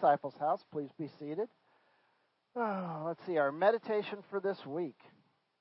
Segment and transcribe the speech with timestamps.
[0.00, 0.62] disciples' house.
[0.72, 1.48] Please be seated.
[2.56, 3.36] Oh, let's see.
[3.36, 4.96] Our meditation for this week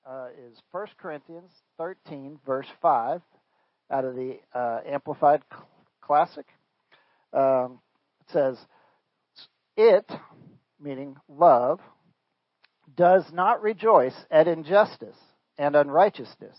[0.10, 3.22] uh, is 1 Corinthians 13, verse 5,
[3.92, 5.42] out of the uh, Amplified
[6.02, 6.46] Classic.
[7.34, 7.80] Um,
[8.22, 8.58] it says,
[9.76, 10.10] It,
[10.80, 11.80] meaning love,
[12.96, 15.18] does not rejoice at injustice
[15.58, 16.58] and unrighteousness,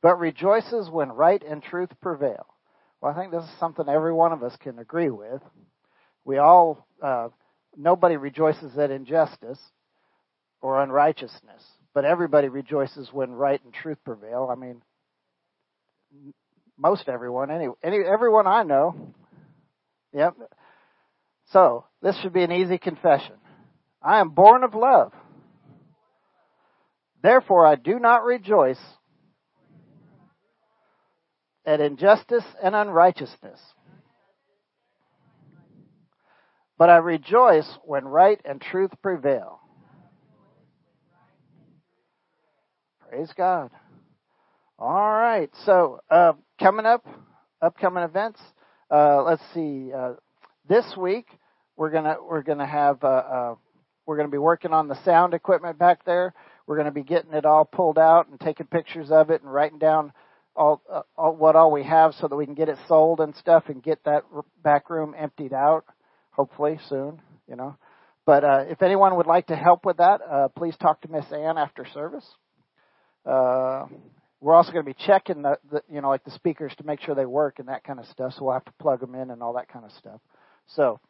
[0.00, 2.46] but rejoices when right and truth prevail.
[3.00, 5.42] Well, I think this is something every one of us can agree with.
[6.24, 7.28] We all uh,
[7.76, 9.60] nobody rejoices at injustice
[10.60, 11.62] or unrighteousness,
[11.94, 14.48] but everybody rejoices when right and truth prevail.
[14.50, 14.82] I mean,
[16.76, 19.14] most everyone, any, any everyone I know.
[20.12, 20.34] Yep.
[21.52, 23.34] So this should be an easy confession.
[24.02, 25.12] I am born of love.
[27.22, 28.80] Therefore, I do not rejoice
[31.66, 33.60] at injustice and unrighteousness
[36.78, 39.60] but I rejoice when right and truth prevail.
[43.08, 43.70] Praise God.
[44.78, 45.50] All right.
[45.66, 47.04] So, uh, coming up,
[47.60, 48.40] upcoming events.
[48.90, 49.90] Uh, let's see.
[49.92, 50.12] Uh,
[50.68, 51.26] this week
[51.76, 53.54] we're gonna we're gonna have uh, uh,
[54.06, 56.32] we're gonna be working on the sound equipment back there.
[56.66, 59.78] We're gonna be getting it all pulled out and taking pictures of it and writing
[59.78, 60.12] down
[60.54, 63.34] all, uh, all what all we have so that we can get it sold and
[63.36, 64.24] stuff and get that
[64.62, 65.84] back room emptied out
[66.38, 67.76] hopefully soon, you know.
[68.24, 71.24] But uh, if anyone would like to help with that, uh, please talk to Miss
[71.32, 72.26] Ann after service.
[73.26, 73.86] Uh,
[74.40, 77.00] we're also going to be checking the, the, you know, like the speakers to make
[77.00, 78.34] sure they work and that kind of stuff.
[78.34, 80.20] So we'll have to plug them in and all that kind of stuff.
[80.76, 81.00] So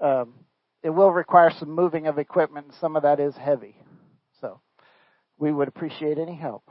[0.00, 0.34] um,
[0.84, 3.76] it will require some moving of equipment, and some of that is heavy.
[4.40, 4.60] So
[5.36, 6.62] we would appreciate any help.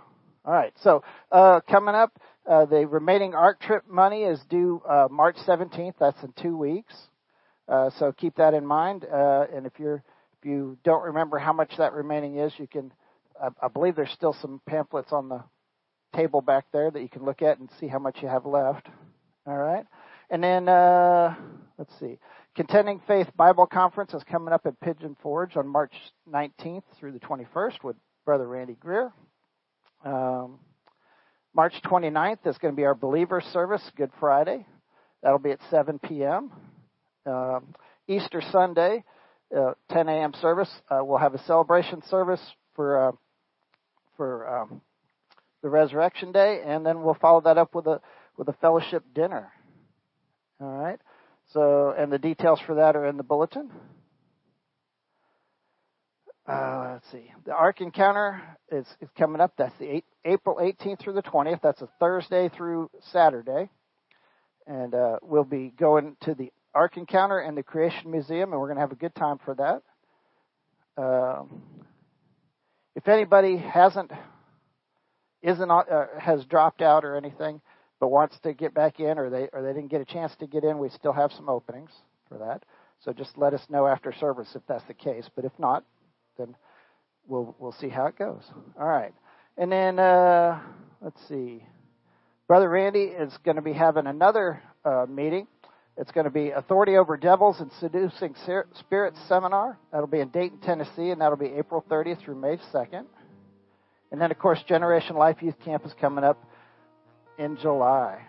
[0.45, 0.71] All right.
[0.83, 2.17] So uh, coming up,
[2.49, 5.95] uh, the remaining Ark trip money is due uh, March 17th.
[5.99, 6.93] That's in two weeks.
[7.67, 9.05] Uh, so keep that in mind.
[9.05, 10.03] Uh, and if you're
[10.39, 12.91] if you don't remember how much that remaining is, you can.
[13.41, 15.43] I, I believe there's still some pamphlets on the
[16.15, 18.87] table back there that you can look at and see how much you have left.
[19.45, 19.85] All right.
[20.29, 21.35] And then uh,
[21.77, 22.17] let's see.
[22.55, 25.93] Contending Faith Bible Conference is coming up at Pigeon Forge on March
[26.31, 29.11] 19th through the 21st with Brother Randy Greer.
[30.05, 30.59] Um,
[31.53, 34.65] March 29th is going to be our Believer Service, Good Friday.
[35.21, 36.51] That'll be at 7 p.m.
[37.25, 37.59] Uh,
[38.07, 39.03] Easter Sunday,
[39.55, 40.33] uh, 10 a.m.
[40.41, 40.69] service.
[40.89, 42.41] Uh, we'll have a celebration service
[42.75, 43.11] for uh,
[44.17, 44.81] for um,
[45.61, 47.99] the Resurrection Day, and then we'll follow that up with a
[48.37, 49.51] with a fellowship dinner.
[50.61, 50.99] All right.
[51.53, 53.71] So, and the details for that are in the bulletin.
[56.47, 57.31] Uh, let's see.
[57.45, 59.53] The Ark Encounter is, is coming up.
[59.57, 61.61] That's the eight, April 18th through the 20th.
[61.63, 63.69] That's a Thursday through Saturday.
[64.67, 68.67] And uh, we'll be going to the Ark Encounter and the Creation Museum, and we're
[68.67, 71.01] going to have a good time for that.
[71.01, 71.63] Um,
[72.95, 74.11] if anybody hasn't
[75.41, 77.61] isn't uh, has dropped out or anything,
[77.99, 80.47] but wants to get back in, or they or they didn't get a chance to
[80.47, 81.91] get in, we still have some openings
[82.27, 82.63] for that.
[83.03, 85.29] So just let us know after service if that's the case.
[85.33, 85.85] But if not,
[86.37, 86.55] then
[87.27, 88.43] we'll we'll see how it goes.
[88.79, 89.13] All right,
[89.57, 90.59] and then uh,
[91.01, 91.63] let's see.
[92.47, 95.47] Brother Randy is going to be having another uh, meeting
[95.97, 98.35] it's going to be Authority Over Devils and Seducing
[98.79, 99.77] Spirits Seminar.
[99.91, 103.05] That'll be in Dayton, Tennessee, and that'll be April 30th through May 2nd.
[104.11, 106.43] And then, of course, Generation Life Youth Camp is coming up
[107.37, 108.21] in July.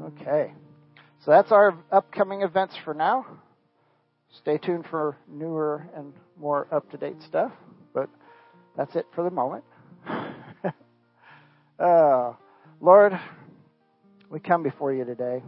[0.00, 0.52] Okay.
[1.24, 3.24] So that's our upcoming events for now.
[4.40, 7.52] Stay tuned for newer and more up to date stuff.
[7.94, 8.08] But
[8.76, 9.64] that's it for the moment.
[11.78, 12.32] uh,
[12.80, 13.12] Lord,
[14.28, 15.42] We come before you today.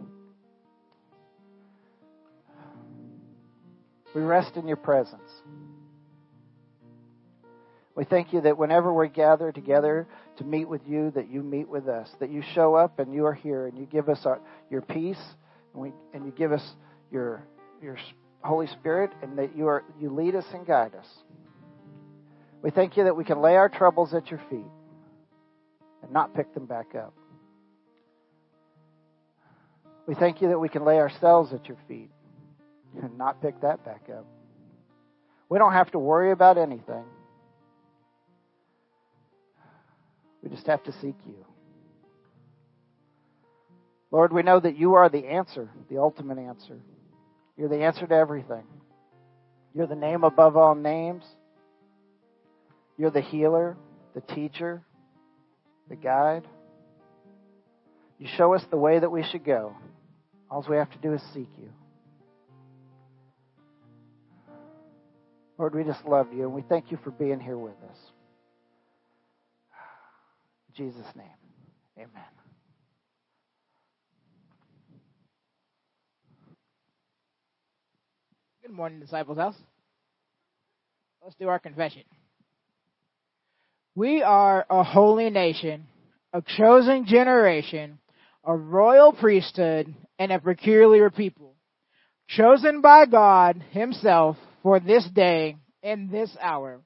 [4.14, 5.30] We rest in your presence.
[7.94, 10.06] We thank you that whenever we gather together
[10.38, 13.26] to meet with you, that you meet with us, that you show up and you
[13.26, 15.20] are here and you give us our, your peace
[15.74, 16.66] and, we, and you give us
[17.10, 17.46] your,
[17.82, 17.98] your
[18.40, 21.06] Holy Spirit and that you, are, you lead us and guide us.
[22.62, 24.70] We thank you that we can lay our troubles at your feet
[26.02, 27.12] and not pick them back up.
[30.06, 32.10] We thank you that we can lay ourselves at your feet
[33.00, 34.26] and not pick that back up.
[35.48, 37.04] We don't have to worry about anything.
[40.42, 41.44] We just have to seek you.
[44.10, 46.78] Lord, we know that you are the answer, the ultimate answer.
[47.56, 48.64] You're the answer to everything.
[49.74, 51.24] You're the name above all names.
[52.98, 53.76] You're the healer,
[54.14, 54.82] the teacher,
[55.88, 56.46] the guide.
[58.18, 59.74] You show us the way that we should go.
[60.50, 61.70] All we have to do is seek you.
[65.58, 67.98] Lord, we just love you and we thank you for being here with us.
[70.68, 71.26] In Jesus' name,
[71.98, 72.08] amen.
[78.62, 79.56] Good morning, Disciples House.
[81.22, 82.02] Let's do our confession.
[83.94, 85.86] We are a holy nation,
[86.32, 87.98] a chosen generation,
[88.42, 91.54] a royal priesthood, and a peculiar people,
[92.28, 96.80] chosen by God Himself for this day and this hour,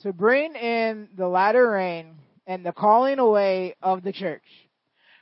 [0.00, 2.14] to bring in the latter rain
[2.46, 4.44] and the calling away of the church.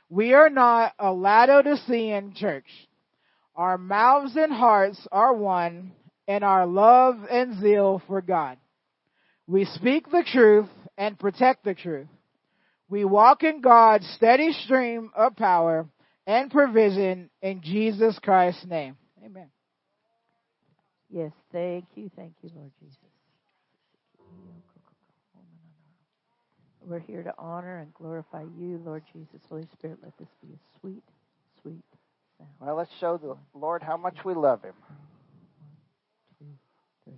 [0.09, 2.67] We are not a Laodicean church.
[3.55, 5.91] Our mouths and hearts are one,
[6.27, 8.57] and our love and zeal for God.
[9.47, 12.07] We speak the truth and protect the truth.
[12.89, 15.87] We walk in God's steady stream of power
[16.25, 18.97] and provision in Jesus Christ's name.
[19.25, 19.49] Amen.
[21.09, 22.97] Yes, thank you, thank you, Lord Jesus.
[26.81, 29.41] We're here to honor and glorify you, Lord Jesus.
[29.49, 31.03] Holy Spirit, let this be a sweet,
[31.61, 31.83] sweet
[32.37, 32.49] sound.
[32.61, 34.73] Well, let's show the Lord how much we love Him.
[36.39, 36.57] One,
[37.05, 37.13] two,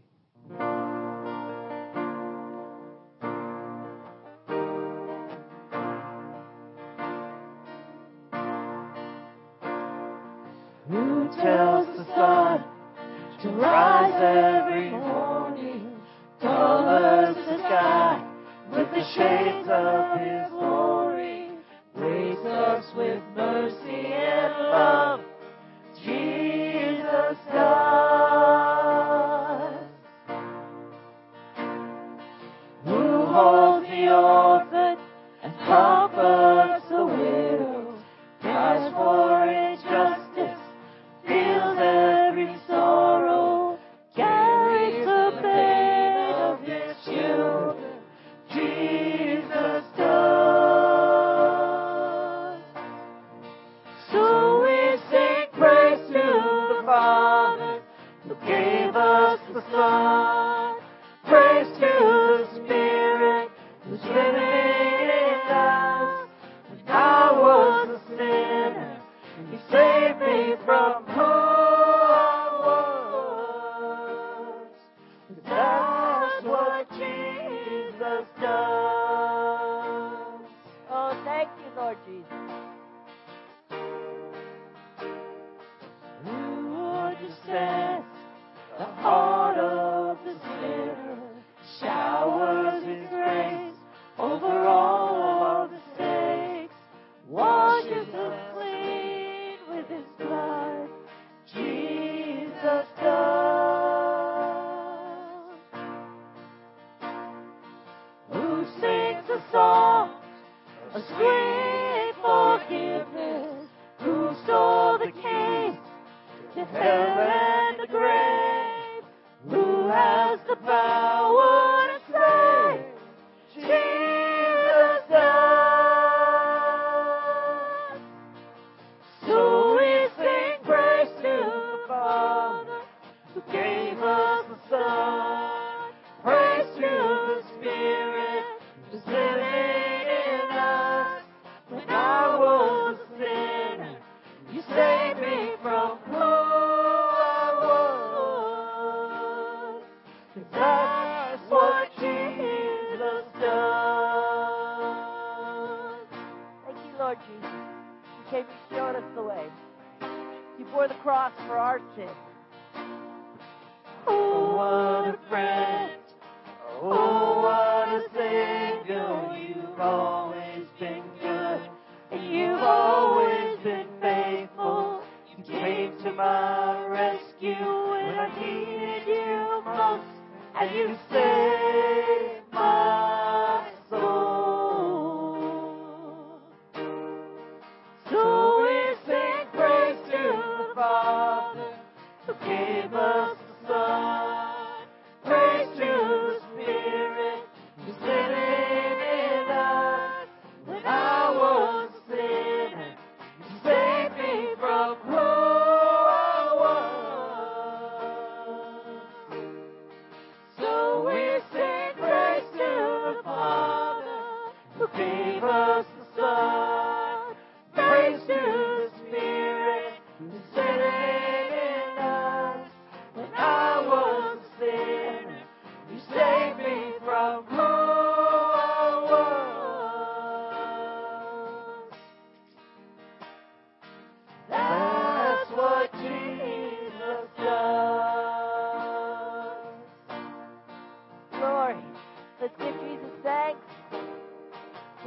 [10.87, 10.97] three.
[10.97, 11.98] Who tells
[14.19, 15.95] every morning,
[16.41, 18.25] colors the sky
[18.71, 20.58] with the shades of His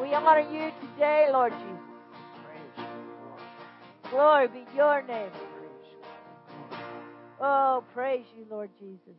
[0.00, 1.92] We honor you today, Lord Jesus.
[4.10, 5.30] Glory be your name.
[7.40, 9.18] Oh, praise you, Lord Jesus.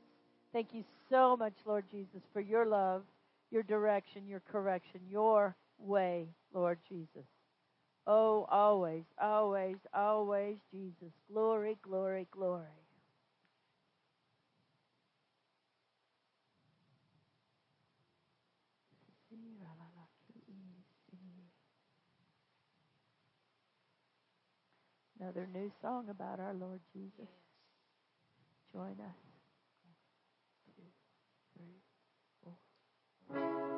[0.51, 3.03] Thank you so much, Lord Jesus, for your love,
[3.51, 7.27] your direction, your correction, your way, Lord Jesus.
[8.07, 11.13] Oh, always, always, always, Jesus.
[11.31, 12.82] Glory, glory, glory.
[25.23, 27.13] another new song about our Lord Jesus.
[27.19, 27.29] Yes.
[28.73, 29.15] Join us.
[29.85, 29.95] One,
[30.75, 30.83] two,
[31.55, 31.79] three,
[32.43, 33.72] four.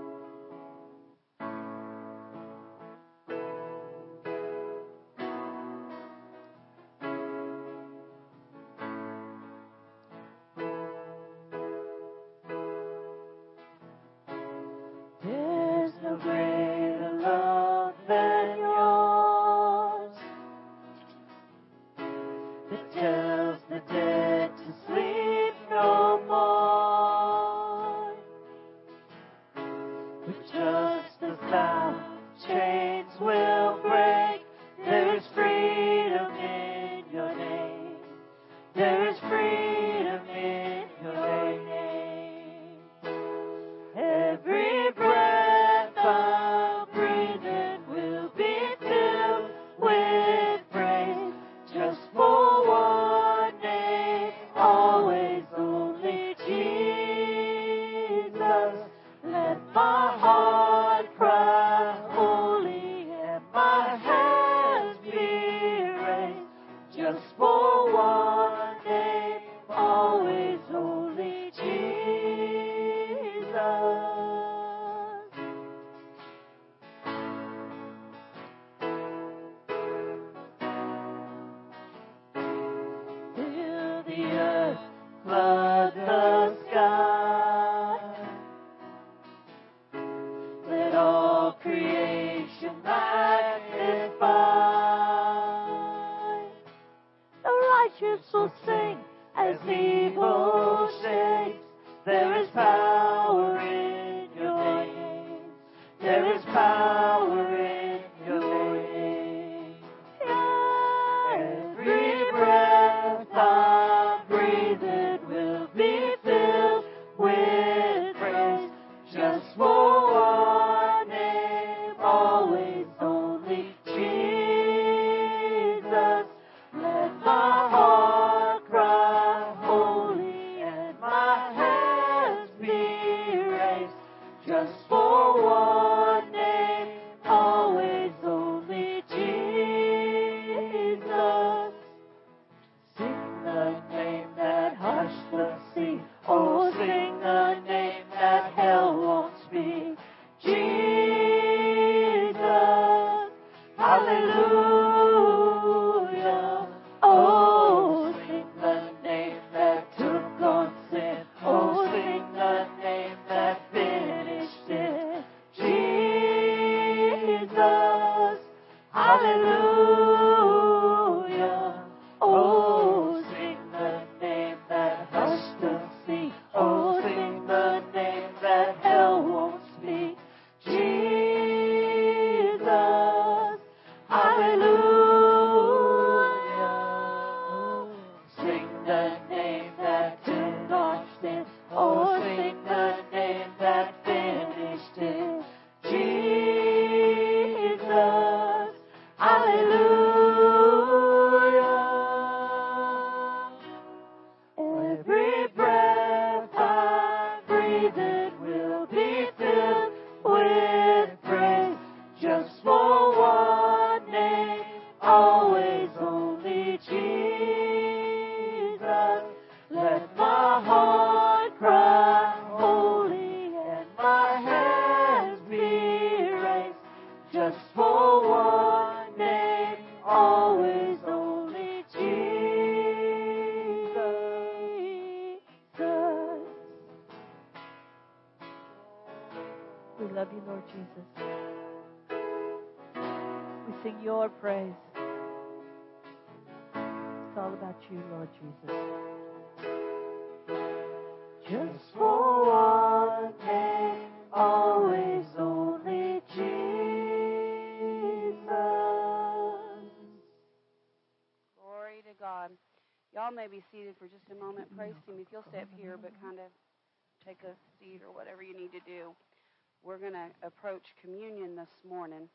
[270.44, 272.28] Approach communion this morning,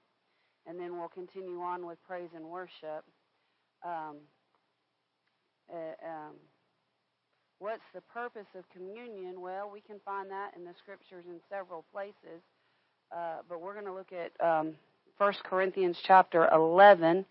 [0.66, 3.04] and then we'll continue on with praise and worship.
[3.84, 4.16] Um,
[5.72, 6.34] uh, um,
[7.58, 9.40] what's the purpose of communion?
[9.40, 12.42] Well, we can find that in the scriptures in several places,
[13.14, 14.74] uh, but we're going to look at um,
[15.18, 17.24] 1 Corinthians chapter 11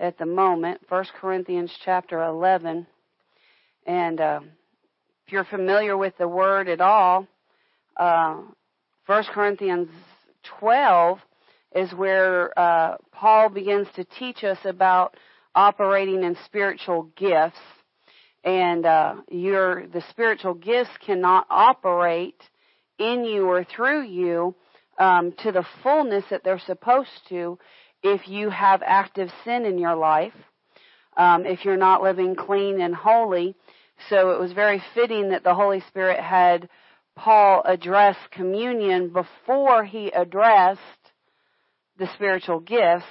[0.00, 2.86] at the moment, 1 Corinthians chapter 11.
[3.86, 4.40] And uh,
[5.26, 7.26] if you're familiar with the word at all,
[7.96, 8.38] uh,
[9.10, 9.88] 1 Corinthians
[10.60, 11.18] 12
[11.74, 15.16] is where uh, Paul begins to teach us about
[15.52, 17.58] operating in spiritual gifts.
[18.44, 22.40] And uh, your the spiritual gifts cannot operate
[23.00, 24.54] in you or through you
[24.96, 27.58] um, to the fullness that they're supposed to
[28.04, 30.34] if you have active sin in your life,
[31.16, 33.56] um, if you're not living clean and holy.
[34.08, 36.68] So it was very fitting that the Holy Spirit had
[37.20, 40.80] Paul address communion before he addressed
[41.98, 43.04] the spiritual gifts.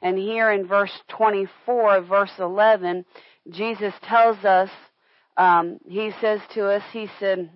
[0.00, 3.04] And here in verse 24, verse 11,
[3.50, 4.70] Jesus tells us,
[5.36, 7.50] um, he says to us, he said,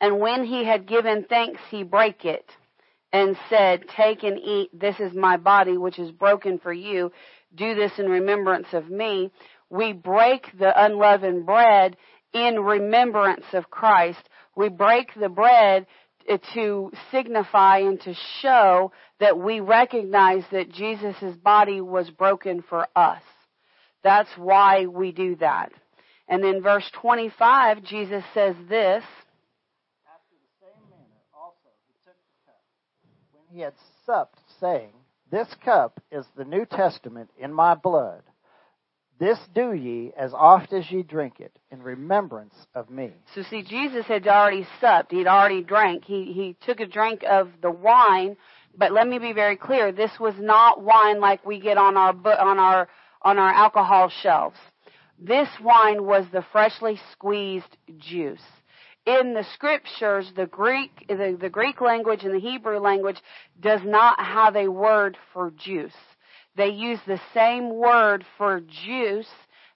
[0.00, 2.50] and when he had given thanks, he brake it
[3.12, 4.70] and said, Take and eat.
[4.72, 7.12] This is my body, which is broken for you.
[7.54, 9.30] Do this in remembrance of me.
[9.68, 11.98] We break the unleavened bread
[12.32, 14.28] in remembrance of Christ.
[14.56, 15.86] We break the bread
[16.54, 18.90] to signify and to show
[19.20, 23.22] that we recognize that Jesus' body was broken for us.
[24.02, 25.72] That's why we do that.
[26.28, 29.04] And then verse 25, Jesus says this.
[30.06, 32.60] After the same manner also he took the cup
[33.32, 34.92] when he had supped, saying,
[35.30, 38.22] This cup is the New Testament in my blood.
[39.18, 43.12] This do ye as oft as ye drink it in remembrance of me.
[43.34, 45.10] So see, Jesus had already supped.
[45.10, 46.04] He'd already drank.
[46.04, 48.36] He, he took a drink of the wine,
[48.76, 49.90] but let me be very clear.
[49.90, 52.88] This was not wine like we get on our, on our,
[53.22, 54.58] on our alcohol shelves.
[55.18, 58.42] This wine was the freshly squeezed juice.
[59.06, 63.22] In the scriptures, the Greek, the, the Greek language and the Hebrew language
[63.58, 65.94] does not have a word for juice.
[66.56, 69.28] They use the same word for juice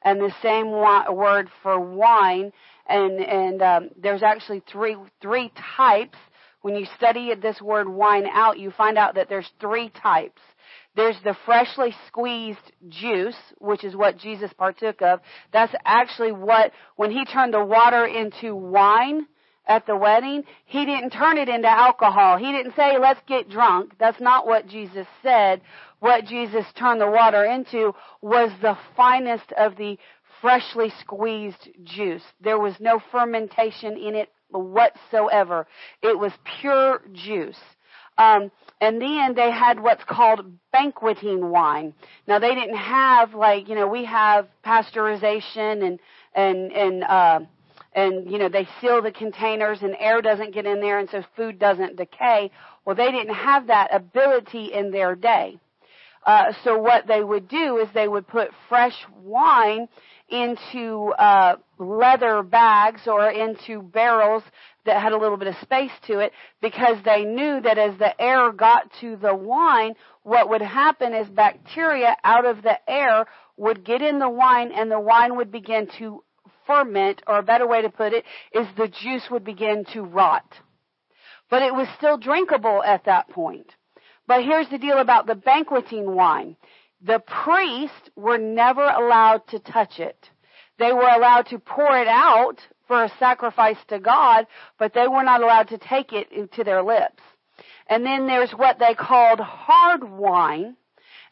[0.03, 2.53] and the same word for wine,
[2.89, 6.19] and and um, there's actually three three types.
[6.63, 10.41] When you study this word wine out, you find out that there's three types.
[10.95, 15.21] There's the freshly squeezed juice, which is what Jesus partook of.
[15.53, 19.27] That's actually what, when he turned the water into wine
[19.71, 22.37] at the wedding, he didn't turn it into alcohol.
[22.37, 23.93] He didn't say, let's get drunk.
[24.01, 25.61] That's not what Jesus said.
[26.01, 29.97] What Jesus turned the water into was the finest of the
[30.41, 32.25] freshly squeezed juice.
[32.41, 35.69] There was no fermentation in it whatsoever.
[36.03, 37.61] It was pure juice.
[38.19, 40.41] Um, and then they had what's called
[40.73, 41.95] banqueting wine.
[42.27, 46.01] Now they didn't have like you know we have pasteurization and
[46.35, 47.41] and and uh,
[47.93, 51.23] and you know they seal the containers and air doesn't get in there and so
[51.37, 52.51] food doesn't decay.
[52.85, 55.59] Well, they didn't have that ability in their day.
[56.25, 59.89] Uh, so what they would do is they would put fresh wine
[60.29, 64.43] into uh, leather bags or into barrels
[64.85, 68.21] that had a little bit of space to it because they knew that as the
[68.21, 73.27] air got to the wine, what would happen is bacteria out of the air
[73.57, 76.23] would get in the wine and the wine would begin to
[76.71, 80.47] ferment, or a better way to put it is the juice would begin to rot.
[81.51, 83.75] But it was still drinkable at that point.
[84.29, 86.57] But here's the deal about the banqueting wine.
[87.03, 90.31] The priests were never allowed to touch it.
[90.79, 94.47] They were allowed to pour it out for a sacrifice to God,
[94.79, 97.23] but they were not allowed to take it to their lips.
[97.89, 100.77] And then there's what they called hard wine,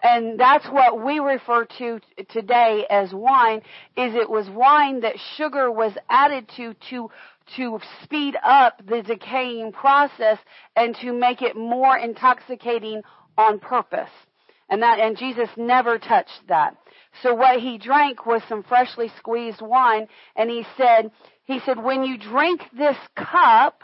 [0.02, 3.62] and that's what we refer to today as wine,
[3.96, 7.10] is it was wine that sugar was added to to
[7.56, 10.38] to speed up the decaying process
[10.76, 13.02] and to make it more intoxicating
[13.38, 14.10] on purpose.
[14.68, 16.76] And that, and Jesus never touched that.
[17.22, 21.10] So what he drank was some freshly squeezed wine, and he said,
[21.44, 23.82] he said, when you drink this cup,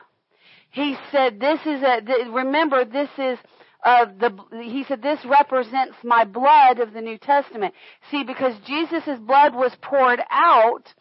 [0.71, 3.39] he said, this is a, remember, this is,
[3.85, 7.75] uh, the, he said, this represents my blood of the New Testament.
[8.11, 10.93] See, because Jesus' blood was poured out,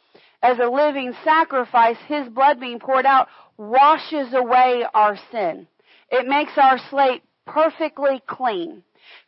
[0.41, 5.67] as a living sacrifice, His blood being poured out washes away our sin.
[6.11, 8.83] It makes our slate perfectly clean.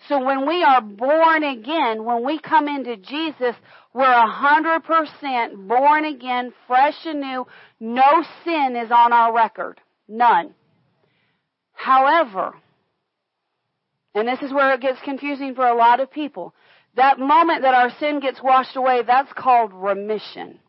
[0.09, 3.55] So when we are born again, when we come into Jesus,
[3.93, 7.47] we're a hundred percent born again, fresh and new.
[7.79, 9.79] No sin is on our record.
[10.07, 10.53] None.
[11.73, 12.55] However,
[14.15, 16.56] and this is where it gets confusing for a lot of people,
[16.95, 20.60] that moment that our sin gets washed away, that's called remission.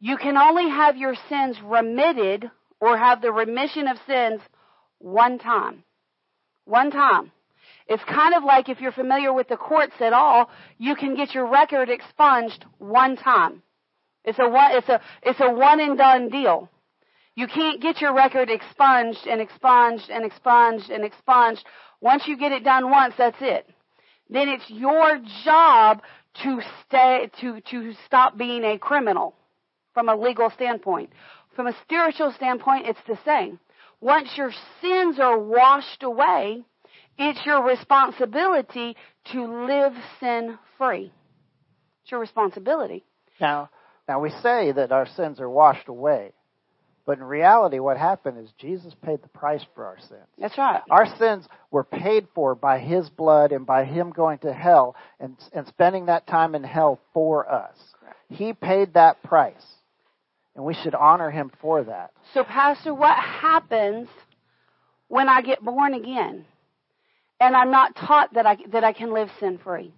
[0.00, 4.40] You can only have your sins remitted or have the remission of sins
[4.98, 5.84] one time.
[6.64, 7.30] One time.
[7.86, 11.34] It's kind of like if you're familiar with the courts at all, you can get
[11.34, 13.62] your record expunged one time.
[14.24, 16.70] It's a one, it's a, it's a one and done deal.
[17.34, 21.64] You can't get your record expunged and expunged and expunged and expunged.
[22.02, 23.66] Once you get it done once, that's it.
[24.28, 26.02] Then it's your job
[26.42, 29.34] to stay, to, to stop being a criminal
[29.94, 31.10] from a legal standpoint.
[31.54, 33.60] From a spiritual standpoint, it's the same.
[34.00, 36.64] Once your sins are washed away,
[37.18, 38.96] it's your responsibility
[39.32, 41.12] to live sin free.
[42.02, 43.04] It's your responsibility.
[43.40, 43.70] Now,
[44.08, 46.32] now we say that our sins are washed away.
[47.04, 50.26] But in reality, what happened is Jesus paid the price for our sins.
[50.38, 50.82] That's right.
[50.88, 55.36] Our sins were paid for by His blood and by Him going to hell and,
[55.52, 57.76] and spending that time in hell for us.
[57.98, 58.16] Correct.
[58.28, 59.64] He paid that price.
[60.54, 62.12] And we should honor him for that.
[62.34, 64.08] So, Pastor, what happens
[65.08, 66.44] when I get born again
[67.40, 69.94] and I'm not taught that I, that I can live sin free?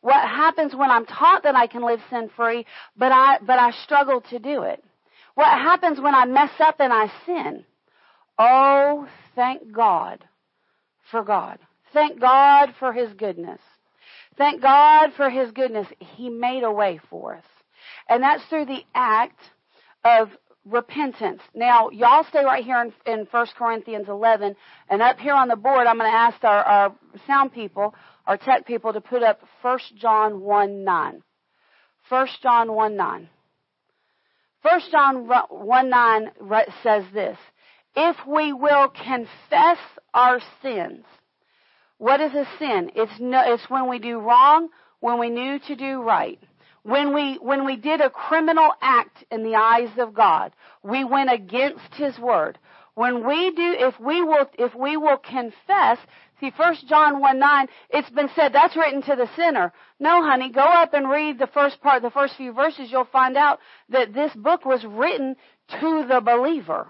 [0.00, 2.64] What happens when I'm taught that I can live sin free,
[2.96, 4.82] but I, but I struggle to do it?
[5.38, 7.64] What happens when I mess up and I sin?
[8.40, 10.24] Oh, thank God
[11.12, 11.60] for God.
[11.92, 13.60] Thank God for His goodness.
[14.36, 15.86] Thank God for His goodness.
[16.00, 17.44] He made a way for us.
[18.08, 19.38] And that's through the act
[20.02, 20.30] of
[20.64, 21.40] repentance.
[21.54, 24.56] Now, y'all stay right here in, in 1 Corinthians 11,
[24.90, 26.94] and up here on the board, I'm going to ask our, our
[27.28, 27.94] sound people,
[28.26, 31.22] our tech people, to put up 1 John 1 9.
[32.08, 33.28] 1 John 1 9.
[34.62, 36.30] 1 John 1 9
[36.82, 37.38] says this
[37.94, 39.78] If we will confess
[40.12, 41.04] our sins,
[41.98, 42.90] what is a sin?
[42.94, 44.68] It's, no, it's when we do wrong,
[45.00, 46.40] when we knew to do right.
[46.82, 51.30] When we, when we did a criminal act in the eyes of God, we went
[51.30, 52.58] against His word.
[52.94, 55.98] When we do, if we will, if we will confess,
[56.40, 59.72] see, First John 1 9, it's been said that's written to the sinner.
[60.00, 63.36] No, honey, go up and read the first part, the first few verses, you'll find
[63.36, 65.36] out that this book was written
[65.80, 66.88] to the believer.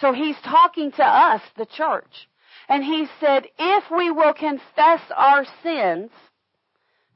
[0.00, 2.28] So he's talking to us, the church.
[2.68, 6.10] And he said, if we will confess our sins,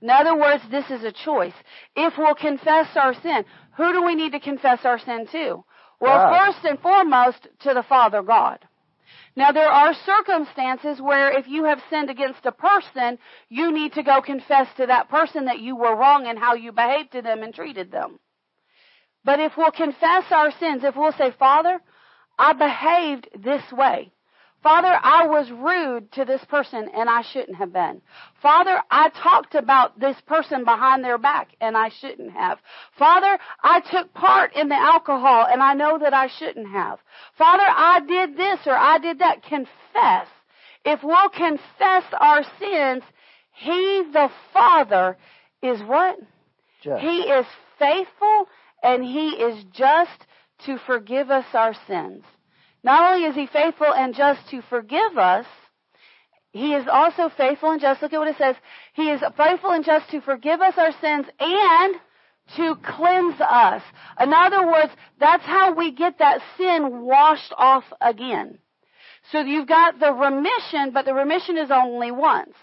[0.03, 1.55] in other words, this is a choice.
[1.97, 3.45] If we'll confess our sin,
[3.77, 5.65] who do we need to confess our sin to?
[6.01, 8.59] Well, first and foremost, to the Father God.
[9.37, 13.19] Now, there are circumstances where if you have sinned against a person,
[13.49, 16.71] you need to go confess to that person that you were wrong in how you
[16.71, 18.21] behaved to them and treated them.
[19.25, 21.81] But if we'll confess our sins, if we'll say, Father,
[22.39, 24.13] I behaved this way.
[24.65, 28.01] Father, I was rude to this person and I shouldn't have been.
[28.41, 32.59] Father, I talked about this person behind their back and I shouldn't have.
[32.99, 36.99] Father, I took part in the alcohol and I know that I shouldn't have.
[37.37, 39.43] Father, I did this or I did that.
[39.43, 40.29] Confess.
[40.87, 43.03] If we'll confess our sins,
[43.53, 45.19] He, the Father,
[45.63, 46.19] is what?
[46.83, 47.03] Just.
[47.03, 47.45] He is
[47.79, 48.49] faithful
[48.83, 50.27] and He is just
[50.65, 52.25] to forgive us our sins.
[52.85, 55.47] Not only is He faithful and just to forgive us,
[56.55, 58.01] he is also faithful and just.
[58.01, 58.55] Look at what it says.
[58.93, 61.97] He is faithful and just to forgive us our sins and
[62.57, 63.83] to cleanse us.
[64.21, 68.59] In other words, that's how we get that sin washed off again.
[69.33, 72.55] So you've got the remission, but the remission is only once.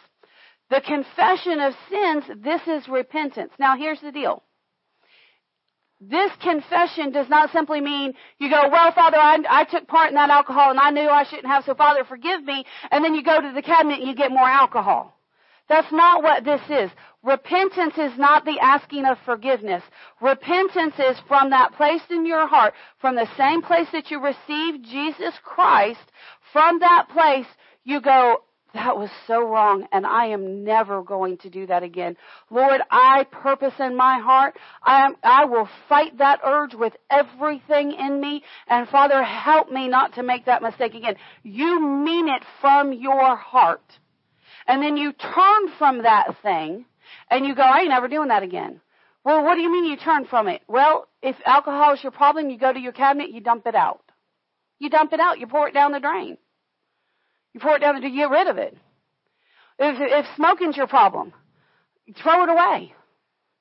[0.69, 3.51] The confession of sins, this is repentance.
[3.59, 4.41] Now here's the deal
[6.01, 10.15] this confession does not simply mean you go, well, Father, I, I, took part in
[10.15, 12.65] that alcohol and I knew I shouldn't have, so Father, forgive me.
[12.89, 15.15] And then you go to the cabinet and you get more alcohol.
[15.69, 16.89] That's not what this is.
[17.23, 19.83] Repentance is not the asking of forgiveness.
[20.21, 24.83] Repentance is from that place in your heart, from the same place that you received
[24.83, 26.11] Jesus Christ,
[26.51, 27.45] from that place
[27.83, 28.41] you go,
[28.73, 32.15] that was so wrong and I am never going to do that again.
[32.49, 34.57] Lord, I purpose in my heart.
[34.81, 38.43] I am, I will fight that urge with everything in me.
[38.67, 41.15] And Father, help me not to make that mistake again.
[41.43, 43.83] You mean it from your heart.
[44.67, 46.85] And then you turn from that thing
[47.29, 48.79] and you go, I ain't never doing that again.
[49.25, 50.61] Well, what do you mean you turn from it?
[50.67, 54.01] Well, if alcohol is your problem, you go to your cabinet, you dump it out.
[54.79, 56.37] You dump it out, you pour it down the drain.
[57.53, 58.77] You pour it down the, you get rid of it.
[59.79, 61.33] If, if smoking's your problem,
[62.21, 62.93] throw it away.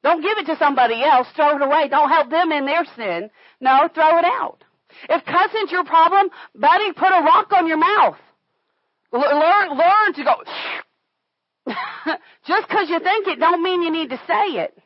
[0.03, 1.27] Don't give it to somebody else.
[1.35, 1.89] Throw it away.
[1.89, 3.31] Don't help them in their sin.
[3.61, 4.65] No, throw it out.
[5.09, 8.17] If cussing's your problem, buddy, put a rock on your mouth.
[9.13, 10.37] Learn, learn to go.
[12.47, 14.79] Just because you think it, don't mean you need to say it.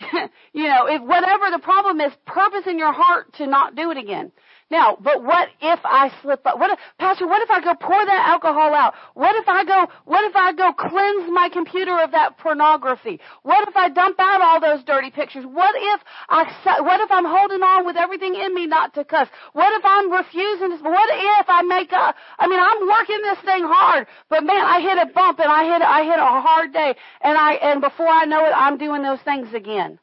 [0.52, 3.96] you know, if whatever the problem is, purpose in your heart to not do it
[3.96, 4.32] again.
[4.68, 6.58] Now, but what if I slip up?
[6.58, 8.94] What if, Pastor, what if I go pour that alcohol out?
[9.14, 13.20] What if I go, what if I go cleanse my computer of that pornography?
[13.44, 15.44] What if I dump out all those dirty pictures?
[15.46, 19.28] What if I, what if I'm holding on with everything in me not to cuss?
[19.52, 23.38] What if I'm refusing to, what if I make a, I mean, I'm working this
[23.44, 26.72] thing hard, but man, I hit a bump and I hit, I hit a hard
[26.72, 30.00] day and I, and before I know it, I'm doing those things again.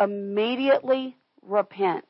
[0.00, 2.06] Immediately repent.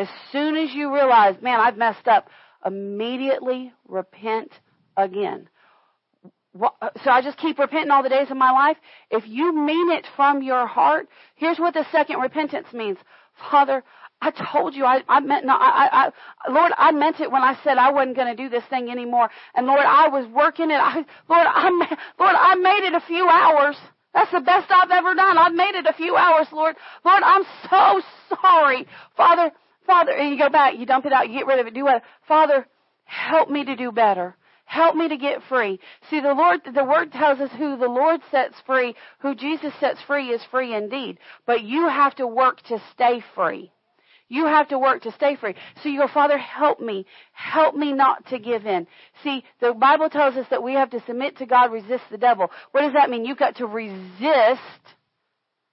[0.00, 2.30] As soon as you realize, man, I've messed up,
[2.64, 4.50] immediately repent
[4.96, 5.50] again.
[6.54, 8.78] So I just keep repenting all the days of my life.
[9.10, 12.96] If you mean it from your heart, here's what the second repentance means.
[13.50, 13.84] Father,
[14.22, 15.88] I told you I, I meant no, I,
[16.46, 18.90] I, Lord, I meant it when I said I wasn't going to do this thing
[18.90, 19.28] anymore.
[19.54, 20.80] And Lord, I was working it.
[20.80, 21.68] I, Lord, I,
[22.18, 23.76] Lord, I made it a few hours.
[24.14, 25.36] That's the best I've ever done.
[25.36, 26.74] I've made it a few hours, Lord.
[27.04, 28.00] Lord, I'm so
[28.42, 28.86] sorry.
[29.14, 29.52] Father,
[29.86, 31.84] Father, and you go back, you dump it out, you get rid of it, do
[31.84, 32.02] what?
[32.28, 32.66] Father,
[33.04, 34.36] help me to do better.
[34.70, 35.80] Help me to get free.
[36.10, 40.00] See, the Lord, the Word tells us who the Lord sets free, who Jesus sets
[40.06, 41.18] free is free indeed.
[41.44, 43.72] But you have to work to stay free.
[44.28, 45.56] You have to work to stay free.
[45.82, 47.04] So you go, Father, help me.
[47.32, 48.86] Help me not to give in.
[49.24, 52.48] See, the Bible tells us that we have to submit to God, resist the devil.
[52.70, 53.24] What does that mean?
[53.24, 54.60] You've got to resist.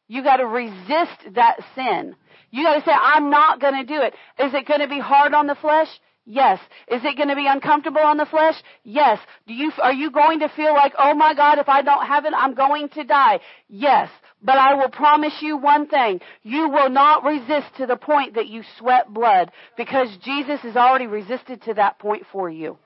[0.08, 2.16] You got to resist that sin.
[2.50, 4.14] You gotta say, I'm not gonna do it.
[4.40, 5.90] Is it gonna be hard on the flesh?
[6.30, 6.60] Yes.
[6.90, 8.56] Is it going to be uncomfortable on the flesh?
[8.84, 9.18] Yes.
[9.48, 12.26] Do you, are you going to feel like, oh my God, if I don't have
[12.26, 13.40] it, I'm going to die?
[13.70, 14.10] Yes.
[14.44, 16.20] But I will promise you one thing.
[16.44, 21.08] You will not resist to the point that you sweat blood because Jesus has already
[21.08, 22.78] resisted to that point for you.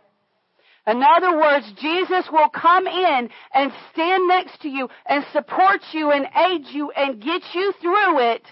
[0.87, 6.11] In other words, Jesus will come in and stand next to you and support you
[6.11, 8.43] and aid you and get you through it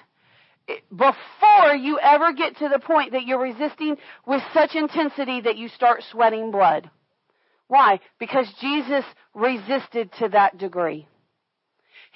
[0.92, 5.68] before you ever get to the point that you're resisting with such intensity that you
[5.70, 6.90] start sweating blood.
[7.68, 8.00] Why?
[8.20, 11.08] Because Jesus resisted to that degree.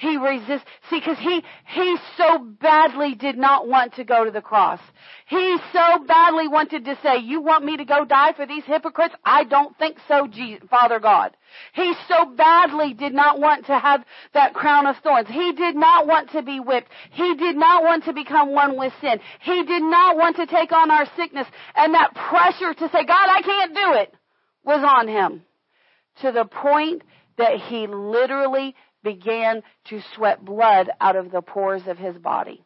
[0.04, 0.68] He resists.
[0.90, 4.82] See, because he, he so badly did not want to go to the cross.
[5.28, 9.16] He so badly wanted to say, you want me to go die for these hypocrites?
[9.24, 11.32] I don't think so, Jesus, Father God.
[11.74, 15.30] He so badly did not want to have that crown of thorns.
[15.30, 16.90] He did not want to be whipped.
[17.12, 19.22] He did not want to become one with sin.
[19.40, 21.48] He did not want to take on our sickness.
[21.76, 24.14] And that pressure to say, God, I can't do it,
[24.66, 25.44] was on him.
[26.24, 27.04] To the point
[27.38, 32.64] that he literally began to sweat blood out of the pores of his body.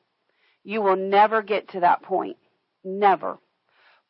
[0.64, 2.38] You will never get to that point.
[2.84, 3.40] Never.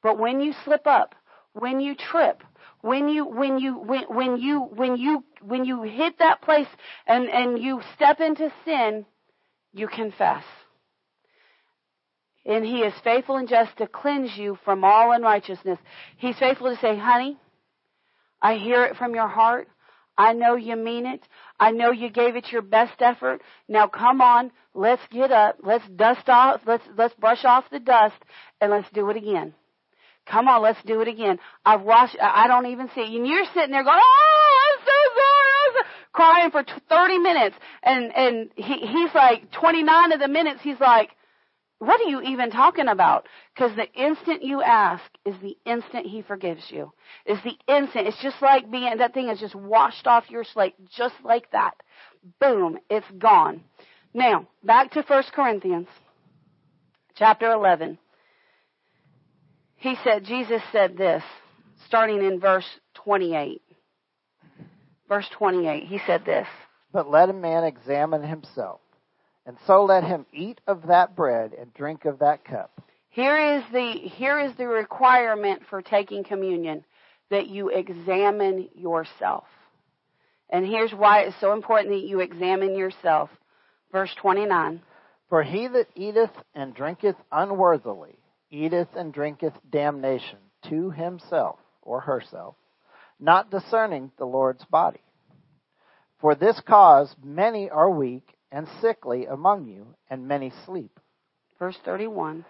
[0.03, 1.15] But when you slip up,
[1.53, 2.43] when you trip,
[2.81, 6.67] when you when you when, when you when you when you hit that place
[7.07, 9.05] and and you step into sin,
[9.73, 10.43] you confess.
[12.45, 15.79] And he is faithful and just to cleanse you from all unrighteousness.
[16.17, 17.37] He's faithful to say, "Honey,
[18.41, 19.67] I hear it from your heart.
[20.17, 21.21] I know you mean it.
[21.59, 23.41] I know you gave it your best effort.
[23.67, 25.57] Now come on, let's get up.
[25.63, 28.15] Let's dust off, let's, let's brush off the dust
[28.59, 29.53] and let's do it again.
[30.25, 31.39] Come on, let's do it again.
[31.65, 33.09] I've washed, I don't even see it.
[33.09, 37.17] And you're sitting there going, oh, I'm so sorry," I'm so, crying for t- 30
[37.19, 41.11] minutes and, and he, he's like 29 of the minutes he's like,
[41.79, 43.27] what are you even talking about?
[43.53, 46.91] Because the instant you ask is the instant he forgives you.
[47.25, 48.07] Is the instant.
[48.07, 51.75] It's just like being, that thing is just washed off your slate, just like that.
[52.39, 53.63] Boom, it's gone.
[54.13, 55.87] Now, back to 1 Corinthians,
[57.15, 57.99] chapter 11.
[59.75, 61.23] He said, Jesus said this,
[61.85, 63.61] starting in verse 28.
[65.07, 66.47] Verse 28, he said this.
[66.91, 68.81] But let a man examine himself,
[69.47, 72.81] and so let him eat of that bread and drink of that cup.
[73.09, 76.83] Here is the here is the requirement for taking communion
[77.31, 79.45] that you examine yourself.
[80.49, 83.29] And here's why it's so important that you examine yourself.
[83.91, 84.81] Verse 29.
[85.29, 88.19] For he that eateth and drinketh unworthily
[88.51, 92.55] eateth and drinketh damnation to himself or herself,
[93.19, 95.01] not discerning the Lord's body.
[96.19, 100.99] For this cause many are weak and sickly among you, and many sleep.
[101.59, 102.45] Verse 31.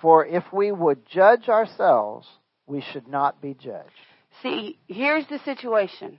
[0.00, 2.26] For if we would judge ourselves,
[2.66, 3.90] we should not be judged.
[4.42, 6.18] See, here's the situation.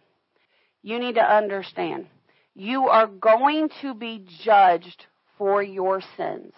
[0.81, 2.07] You need to understand.
[2.55, 5.05] You are going to be judged
[5.37, 6.53] for your sins.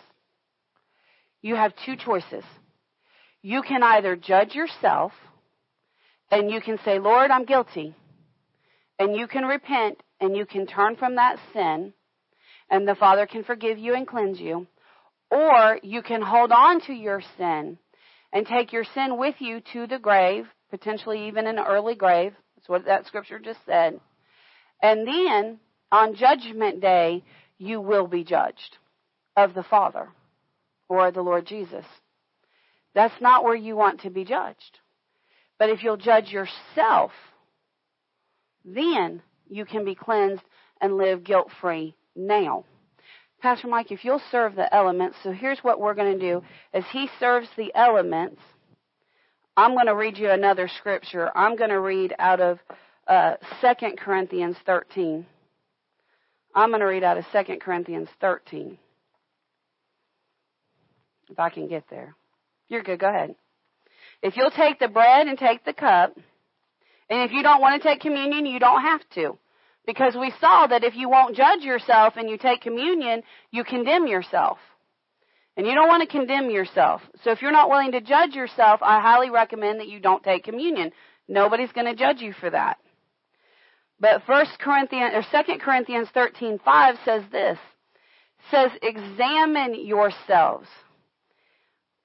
[1.42, 2.44] You have two choices.
[3.42, 5.12] You can either judge yourself
[6.32, 7.96] and you can say, Lord, I'm guilty.
[9.00, 11.94] And you can repent and you can turn from that sin
[12.70, 14.68] and the Father can forgive you and cleanse you.
[15.32, 17.78] Or you can hold on to your sin
[18.32, 22.34] and take your sin with you to the grave, potentially even an early grave.
[22.56, 24.00] That's what that scripture just said.
[24.82, 25.60] And then
[25.92, 27.24] on judgment day,
[27.58, 28.78] you will be judged
[29.36, 30.10] of the Father
[30.90, 31.86] or the Lord Jesus.
[32.94, 34.80] That's not where you want to be judged.
[35.58, 37.12] But if you'll judge yourself,
[38.64, 40.44] then you can be cleansed
[40.82, 42.66] and live guilt free now.
[43.42, 46.44] Pastor Mike, if you'll serve the elements, so here's what we're going to do.
[46.74, 48.42] As he serves the elements,
[49.58, 51.30] I'm going to read you another scripture.
[51.36, 52.60] I'm going to read out of
[53.08, 55.26] uh, 2 Corinthians 13.
[56.54, 58.78] I'm going to read out of 2 Corinthians 13.
[61.30, 62.16] If I can get there.
[62.68, 63.00] You're good.
[63.00, 63.36] Go ahead.
[64.22, 66.16] If you'll take the bread and take the cup,
[67.10, 69.38] and if you don't want to take communion, you don't have to.
[69.86, 73.22] Because we saw that if you won't judge yourself and you take communion,
[73.52, 74.58] you condemn yourself.
[75.58, 77.02] And you don't want to condemn yourself.
[77.24, 80.44] So if you're not willing to judge yourself, I highly recommend that you don't take
[80.44, 80.92] communion.
[81.28, 82.78] Nobody's going to judge you for that.
[84.00, 87.58] But First Corinthians or Second Corinthians thirteen five says this
[88.52, 90.68] says examine yourselves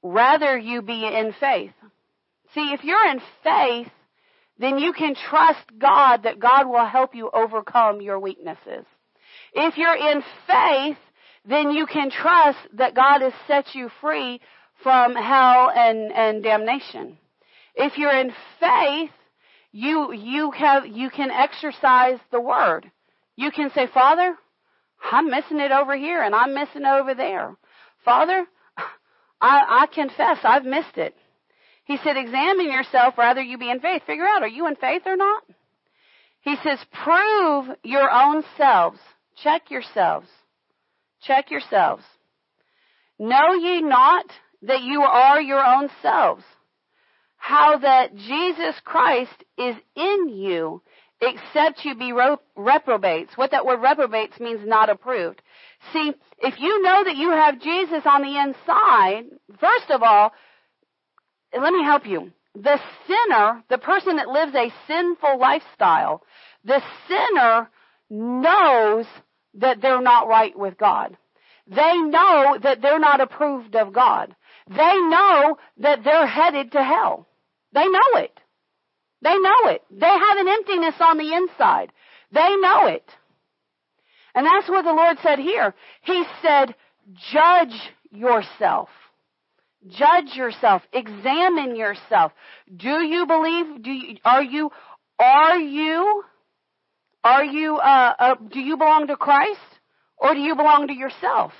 [0.02, 1.72] rather you be in faith.
[2.54, 3.88] See, if you're in faith,
[4.60, 8.84] then you can trust God that God will help you overcome your weaknesses.
[9.54, 10.98] If you're in faith,
[11.48, 14.40] then you can trust that God has set you free
[14.82, 17.16] from hell and, and damnation.
[17.74, 19.10] If you're in faith,
[19.72, 22.90] you, you have, you can exercise the word.
[23.36, 24.36] You can say, Father,
[25.10, 27.56] I'm missing it over here and I'm missing it over there.
[28.04, 28.44] Father,
[29.40, 31.14] I, I confess I've missed it.
[31.90, 34.02] He said, examine yourself rather you be in faith.
[34.06, 35.42] Figure out, are you in faith or not?
[36.40, 39.00] He says, prove your own selves.
[39.42, 40.28] Check yourselves.
[41.20, 42.04] Check yourselves.
[43.18, 44.24] Know ye not
[44.62, 46.44] that you are your own selves?
[47.38, 50.82] How that Jesus Christ is in you,
[51.20, 52.12] except you be
[52.56, 53.36] reprobates.
[53.36, 55.42] What that word reprobates means not approved.
[55.92, 59.24] See, if you know that you have Jesus on the inside,
[59.58, 60.30] first of all,
[61.52, 62.32] let me help you.
[62.54, 66.22] The sinner, the person that lives a sinful lifestyle,
[66.64, 67.68] the sinner
[68.08, 69.06] knows
[69.54, 71.16] that they're not right with God.
[71.66, 74.34] They know that they're not approved of God.
[74.68, 77.26] They know that they're headed to hell.
[77.72, 78.38] They know it.
[79.22, 79.82] They know it.
[79.90, 81.92] They have an emptiness on the inside.
[82.32, 83.08] They know it.
[84.34, 85.74] And that's what the Lord said here.
[86.02, 86.74] He said,
[87.32, 88.88] judge yourself.
[89.88, 90.82] Judge yourself.
[90.92, 92.32] Examine yourself.
[92.74, 93.82] Do you believe?
[93.82, 94.70] Do you, are you,
[95.18, 96.22] are you,
[97.24, 99.60] are you, uh, uh, do you belong to Christ?
[100.18, 101.52] Or do you belong to yourself?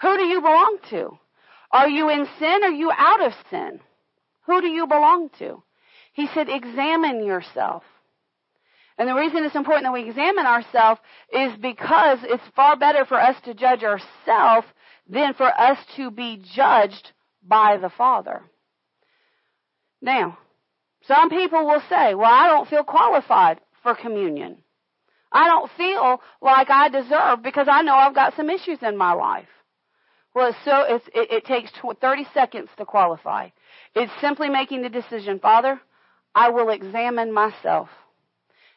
[0.00, 1.18] Who do you belong to?
[1.70, 3.80] Are you in sin or are you out of sin?
[4.46, 5.62] Who do you belong to?
[6.14, 7.82] He said, examine yourself.
[8.96, 11.00] And the reason it's important that we examine ourselves
[11.32, 14.66] is because it's far better for us to judge ourselves
[15.08, 17.12] than for us to be judged
[17.48, 18.42] by the Father.
[20.00, 20.38] Now,
[21.06, 24.58] some people will say, well, I don't feel qualified for communion.
[25.32, 29.12] I don't feel like I deserve because I know I've got some issues in my
[29.12, 29.48] life.
[30.34, 31.70] Well, so it's, it, it takes
[32.00, 33.48] 30 seconds to qualify.
[33.94, 35.80] It's simply making the decision, Father,
[36.34, 37.88] I will examine myself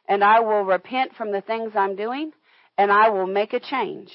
[0.08, 2.32] and I will repent from the things I'm doing
[2.78, 4.12] and I will make a change.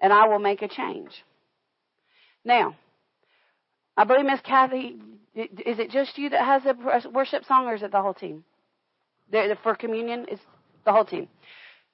[0.00, 1.10] And I will make a change.
[2.44, 2.76] Now,
[3.96, 4.98] I believe Miss Kathy,
[5.34, 8.44] is it just you that has a worship song or is it the whole team?
[9.62, 10.42] For communion, it's
[10.84, 11.28] the whole team.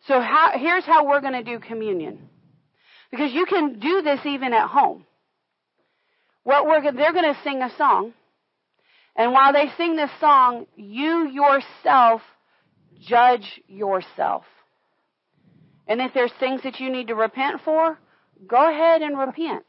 [0.06, 2.28] So how, here's how we're going to do communion.
[3.10, 5.04] Because you can do this even at home.
[6.44, 8.14] What we're they're going to sing a song,
[9.16, 12.22] and while they sing this song, you yourself
[13.00, 14.44] judge yourself.
[15.88, 17.98] And if there's things that you need to repent for,
[18.46, 19.64] go ahead and repent.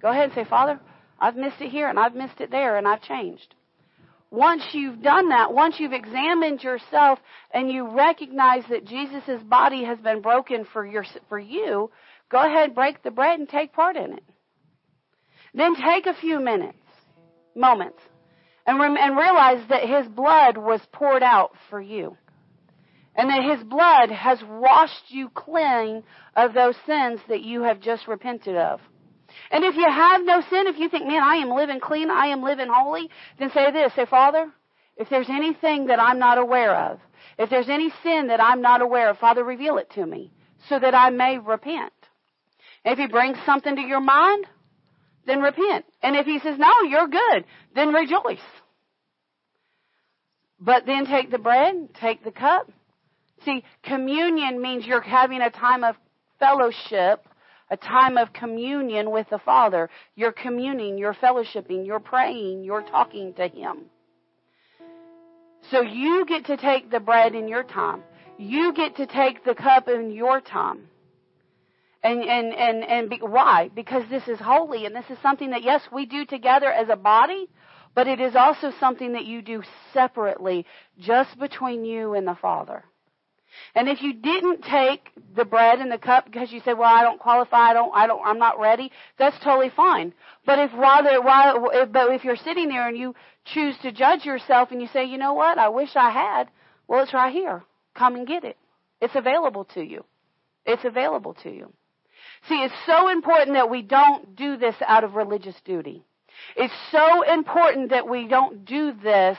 [0.00, 0.80] Go ahead and say, Father,
[1.18, 3.54] I've missed it here and I've missed it there and I've changed.
[4.30, 7.18] Once you've done that, once you've examined yourself
[7.52, 11.90] and you recognize that Jesus' body has been broken for your, for you,
[12.28, 14.24] go ahead, and break the bread and take part in it.
[15.54, 16.76] Then take a few minutes,
[17.54, 18.00] moments,
[18.66, 22.16] and, rem- and realize that His blood was poured out for you.
[23.14, 26.02] And that His blood has washed you clean
[26.34, 28.80] of those sins that you have just repented of.
[29.50, 32.26] And if you have no sin, if you think, man, I am living clean, I
[32.26, 34.50] am living holy, then say this, say, Father,
[34.96, 37.00] if there's anything that I'm not aware of,
[37.38, 40.32] if there's any sin that I'm not aware of, Father, reveal it to me
[40.68, 41.92] so that I may repent.
[42.84, 44.46] If He brings something to your mind,
[45.26, 45.84] then repent.
[46.02, 47.44] And if he says, no, you're good,
[47.74, 48.38] then rejoice.
[50.58, 52.70] But then take the bread, take the cup.
[53.44, 55.96] See, communion means you're having a time of
[56.38, 57.26] fellowship,
[57.70, 59.90] a time of communion with the Father.
[60.14, 63.86] You're communing, you're fellowshipping, you're praying, you're talking to Him.
[65.70, 68.02] So you get to take the bread in your time.
[68.38, 70.88] You get to take the cup in your time.
[72.02, 73.70] And, and, and, and be, why?
[73.74, 76.94] Because this is holy and this is something that, yes, we do together as a
[76.94, 77.48] body,
[77.96, 79.62] but it is also something that you do
[79.92, 80.66] separately,
[80.98, 82.84] just between you and the Father.
[83.74, 87.02] And if you didn't take the bread and the cup because you said, "Well, I
[87.02, 90.12] don't qualify, I don't, I don't, I'm not ready," that's totally fine.
[90.44, 94.24] But if rather, while, if, but if you're sitting there and you choose to judge
[94.24, 95.58] yourself and you say, "You know what?
[95.58, 96.48] I wish I had,"
[96.88, 97.64] well, it's right here.
[97.94, 98.56] Come and get it.
[99.00, 100.04] It's available to you.
[100.64, 101.72] It's available to you.
[102.48, 106.04] See, it's so important that we don't do this out of religious duty.
[106.56, 109.36] It's so important that we don't do this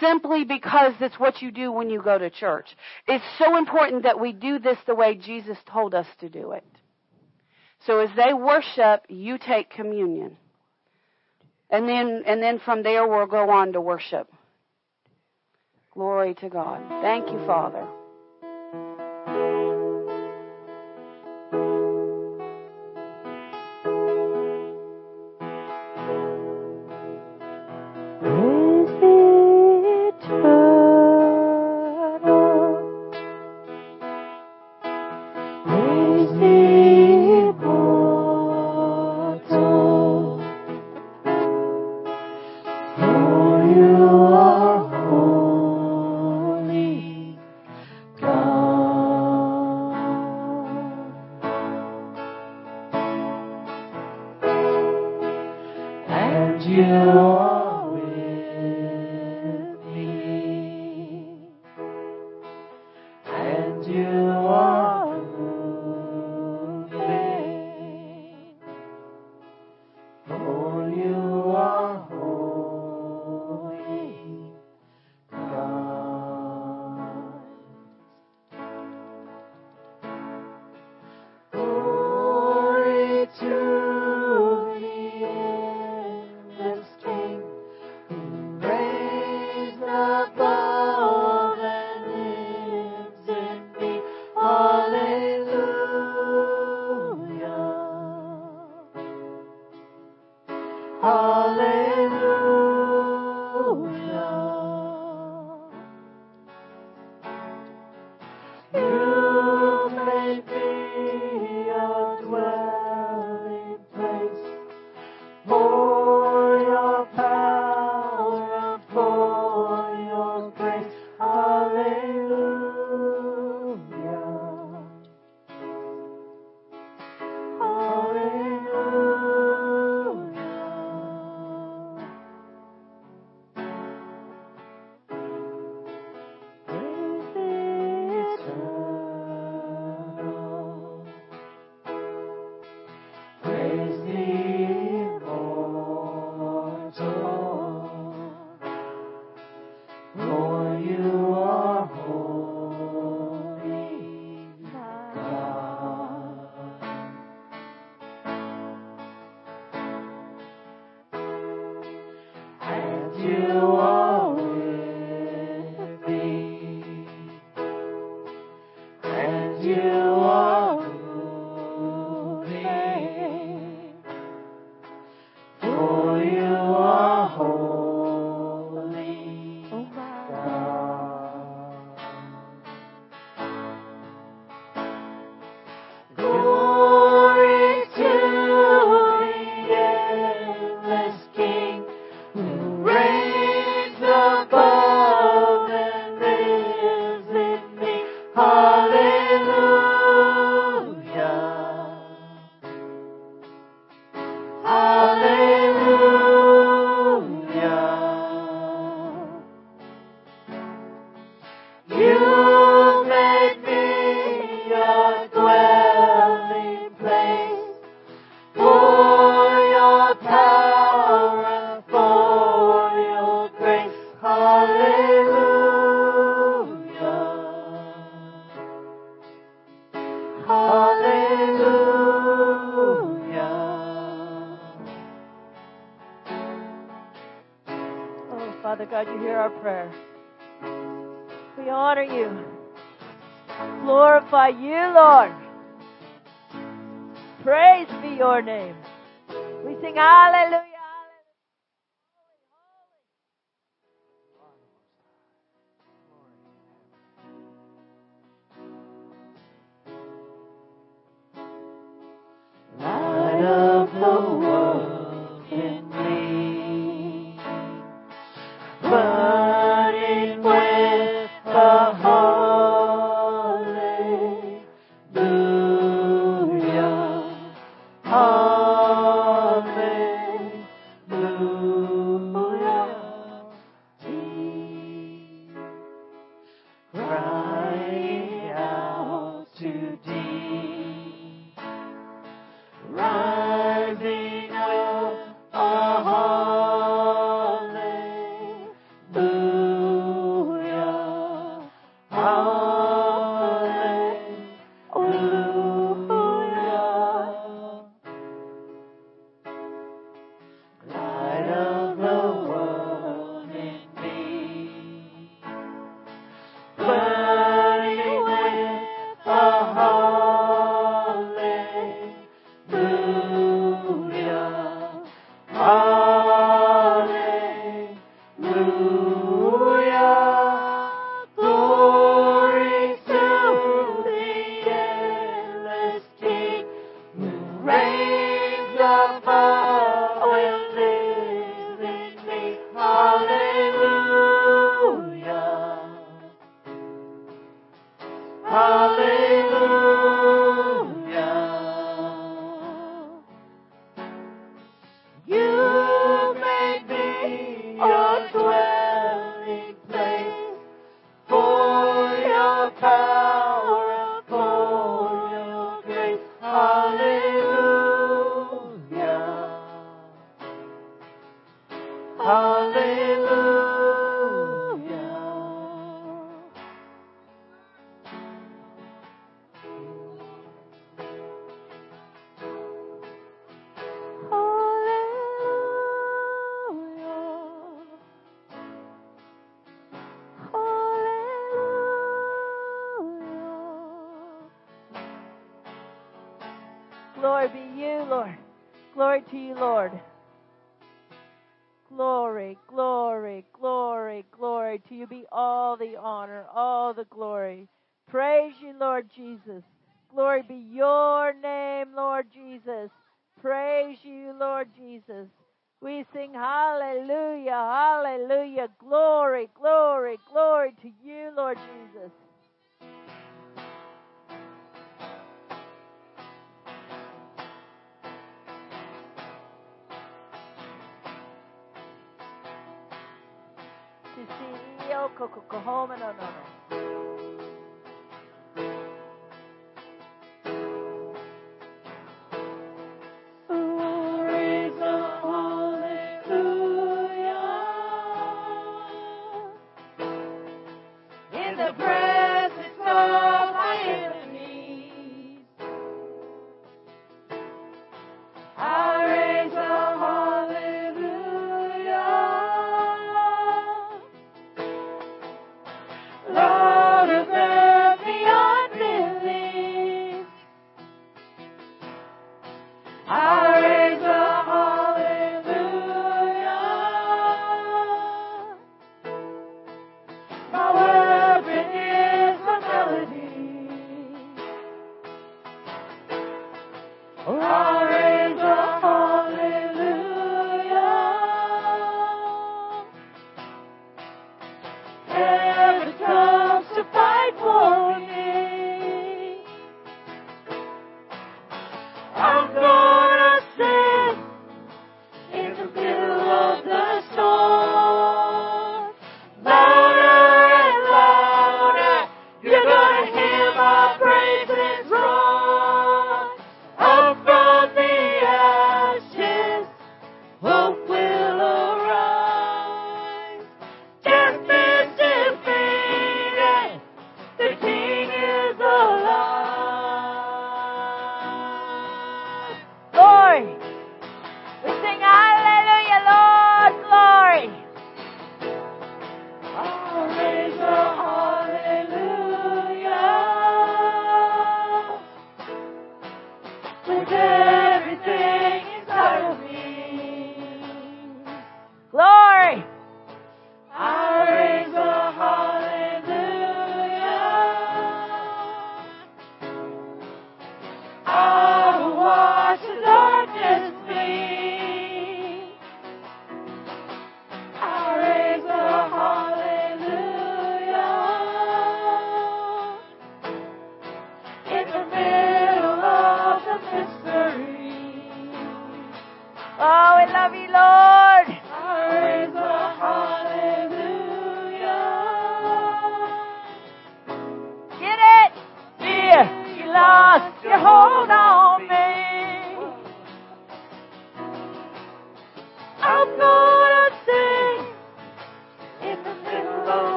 [0.00, 2.68] simply because it's what you do when you go to church.
[3.06, 6.64] It's so important that we do this the way Jesus told us to do it.
[7.86, 10.36] So as they worship, you take communion.
[11.70, 14.30] And then, and then from there we'll go on to worship.
[15.92, 16.80] Glory to God.
[17.02, 17.86] Thank you, Father.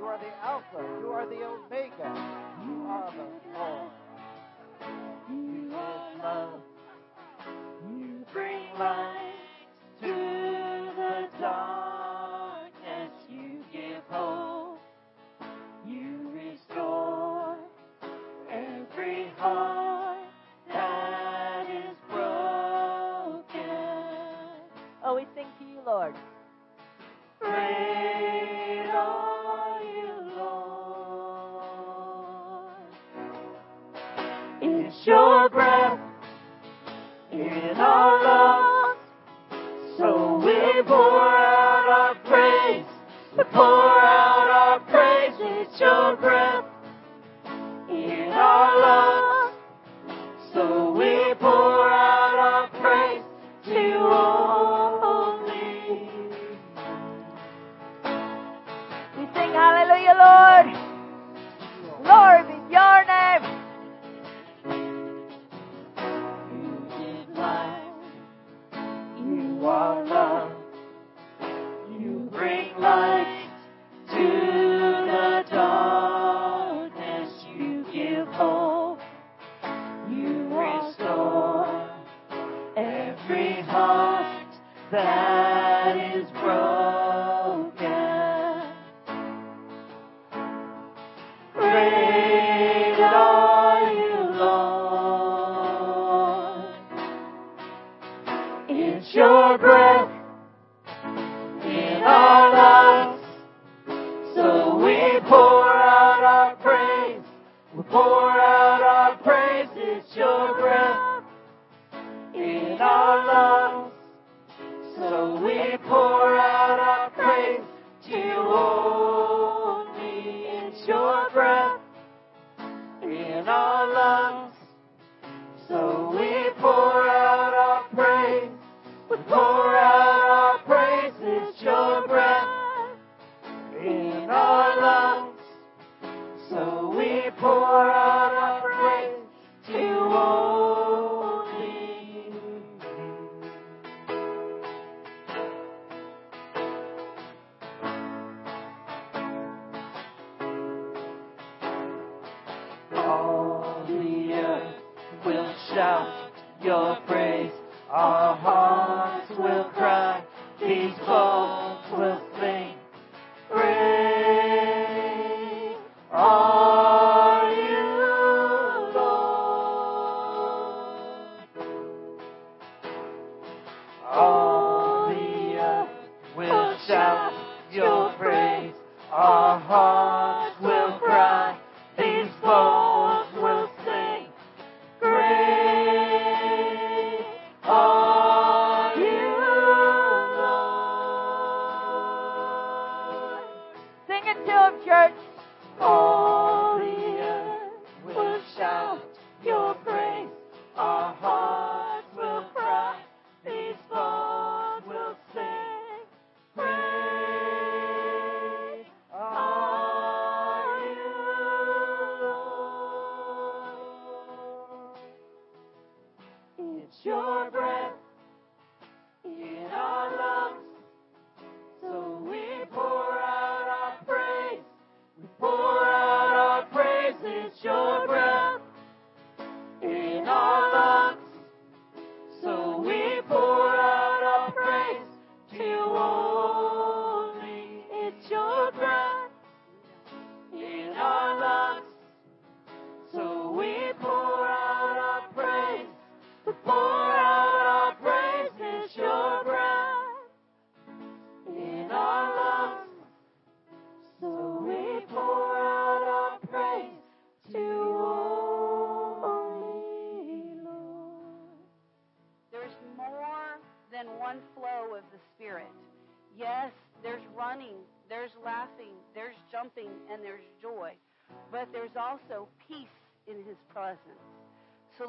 [0.00, 0.98] You are the Alpha.
[1.02, 2.08] You are the Omega.
[2.64, 3.92] You are the all.
[5.28, 6.60] You are love.
[7.86, 9.29] You bring life.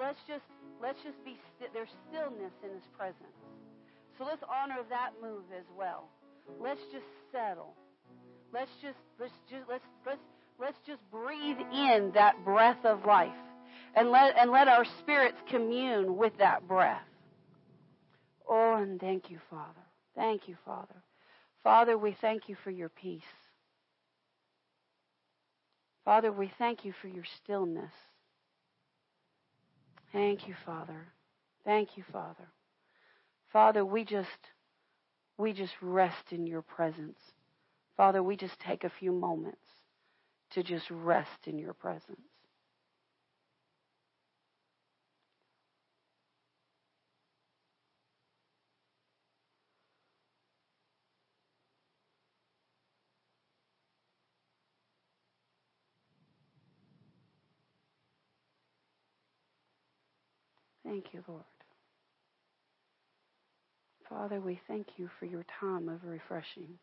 [0.02, 0.44] Let's just
[0.82, 3.38] let's just be st- there's stillness in His presence.
[4.18, 6.10] So let's honor that move as well.
[6.60, 7.76] Let's just settle.
[8.52, 10.26] Let's just let's just let's let's
[10.60, 13.38] let's just breathe in that breath of life
[13.96, 17.04] and let and let our spirits commune with that breath.
[18.50, 19.86] Oh, and thank you, Father.
[20.16, 21.04] Thank you, Father.
[21.64, 23.22] Father, we thank you for your peace.
[26.04, 27.92] Father, we thank you for your stillness.
[30.14, 31.08] Thank you, Father.
[31.66, 32.48] Thank you, Father.
[33.52, 34.52] Father, we just
[35.38, 37.20] we just rest in your presence.
[37.98, 39.66] Father, we just take a few moments
[40.52, 42.31] to just rest in your presence.
[60.92, 61.46] Thank you, Lord.
[64.10, 66.80] Father, we thank you for your time of refreshing.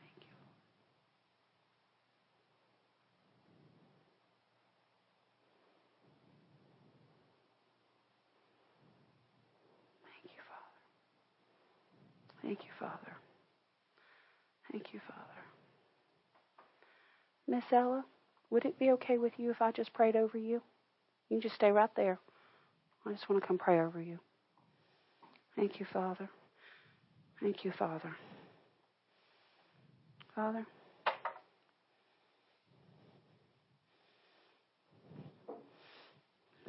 [0.00, 0.22] Thank
[10.24, 10.36] you.
[10.48, 10.78] Father.
[12.42, 13.25] Thank you, Father.
[14.86, 15.42] Thank you, Father.
[17.48, 18.04] Miss Ella,
[18.50, 20.62] would it be okay with you if I just prayed over you?
[21.28, 22.20] You can just stay right there.
[23.04, 24.20] I just want to come pray over you.
[25.56, 26.28] Thank you, Father.
[27.42, 28.14] Thank you, Father.
[30.36, 30.64] Father.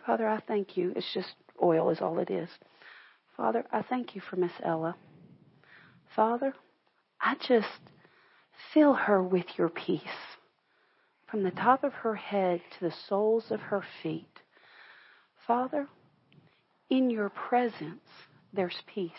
[0.08, 0.92] Father, I thank you.
[0.96, 2.50] It's just oil, is all it is.
[3.36, 4.96] Father, I thank you for Miss Ella.
[6.16, 6.56] Father,
[7.22, 7.68] I just
[8.74, 10.02] fill her with your peace
[11.30, 14.42] from the top of her head to the soles of her feet.
[15.46, 15.88] Father,
[16.90, 18.08] in your presence,
[18.54, 19.12] there's peace.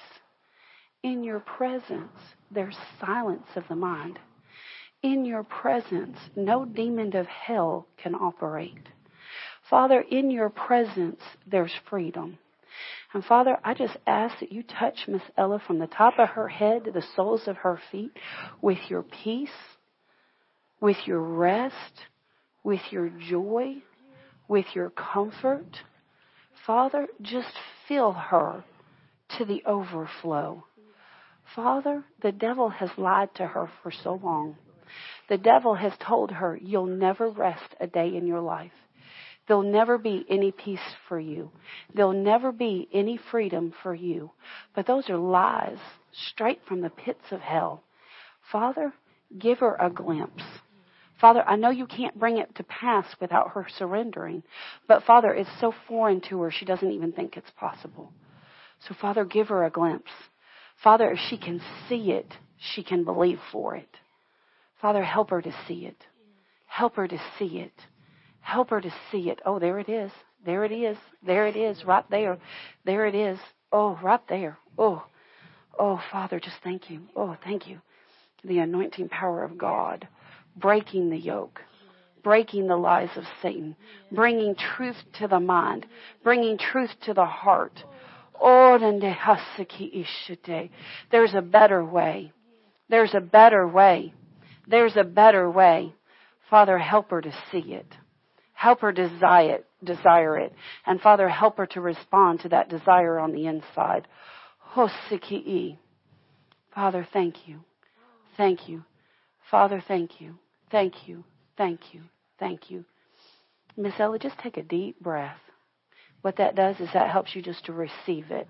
[1.02, 2.18] In your presence,
[2.50, 4.18] there's silence of the mind.
[5.02, 8.88] In your presence, no demon of hell can operate.
[9.68, 12.38] Father, in your presence, there's freedom.
[13.14, 16.48] And Father, I just ask that you touch Miss Ella from the top of her
[16.48, 18.12] head to the soles of her feet
[18.60, 19.48] with your peace,
[20.80, 21.74] with your rest,
[22.62, 23.76] with your joy,
[24.46, 25.82] with your comfort.
[26.66, 27.52] Father, just
[27.86, 28.62] fill her
[29.38, 30.64] to the overflow.
[31.54, 34.56] Father, the devil has lied to her for so long.
[35.30, 38.72] The devil has told her, You'll never rest a day in your life.
[39.48, 41.50] There'll never be any peace for you.
[41.94, 44.30] There'll never be any freedom for you.
[44.74, 45.78] But those are lies
[46.12, 47.82] straight from the pits of hell.
[48.52, 48.92] Father,
[49.38, 50.44] give her a glimpse.
[51.18, 54.42] Father, I know you can't bring it to pass without her surrendering.
[54.86, 58.12] But Father, it's so foreign to her, she doesn't even think it's possible.
[58.86, 60.12] So Father, give her a glimpse.
[60.82, 63.88] Father, if she can see it, she can believe for it.
[64.80, 66.06] Father, help her to see it.
[66.66, 67.72] Help her to see it.
[68.48, 69.40] Help her to see it.
[69.44, 70.10] Oh, there it is.
[70.46, 70.96] There it is.
[71.22, 71.84] There it is.
[71.84, 72.38] Right there.
[72.86, 73.38] There it is.
[73.70, 74.56] Oh, right there.
[74.78, 75.04] Oh,
[75.78, 77.02] oh, Father, just thank you.
[77.14, 77.82] Oh, thank you.
[78.44, 80.08] The anointing power of God
[80.56, 81.60] breaking the yoke,
[82.22, 83.76] breaking the lies of Satan,
[84.10, 85.84] bringing truth to the mind,
[86.24, 87.84] bringing truth to the heart.
[88.40, 88.78] Oh,
[91.10, 92.32] there's a better way.
[92.88, 94.14] There's a better way.
[94.66, 95.92] There's a better way.
[96.48, 97.94] Father, help her to see it.
[98.58, 100.52] Help her desire it, desire it.
[100.84, 104.08] And Father, help her to respond to that desire on the inside.
[106.74, 107.60] Father, thank you.
[108.36, 108.82] Thank you.
[109.48, 110.34] Father, thank you.
[110.72, 111.22] Thank you.
[111.56, 112.00] Thank you.
[112.40, 112.84] Thank you.
[113.76, 115.38] Miss Ella, just take a deep breath.
[116.22, 118.48] What that does is that helps you just to receive it.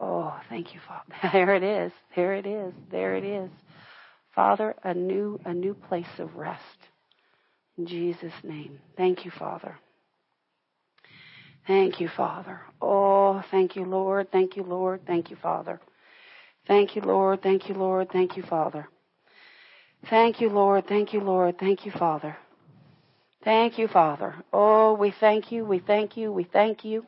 [0.00, 1.12] Oh, thank you, Father.
[1.34, 1.92] There it is.
[2.16, 2.72] There it is.
[2.90, 3.50] There it is.
[4.34, 6.62] Father, a new a new place of rest.
[7.78, 8.78] In Jesus' name.
[8.96, 9.78] Thank you, Father.
[11.66, 12.60] Thank you, Father.
[12.80, 14.30] Oh, thank you, Lord.
[14.32, 15.02] Thank you, Lord.
[15.06, 15.80] Thank you, Father.
[16.66, 17.42] Thank you, Lord.
[17.42, 18.10] Thank you, Lord.
[18.12, 18.88] Thank you, Father.
[20.10, 20.86] Thank you, Lord.
[20.88, 21.58] Thank you, Lord.
[21.58, 22.36] Thank you, Father.
[23.44, 24.34] Thank you, Father.
[24.52, 25.64] Oh, we thank you.
[25.64, 26.32] We thank you.
[26.32, 27.06] We thank you.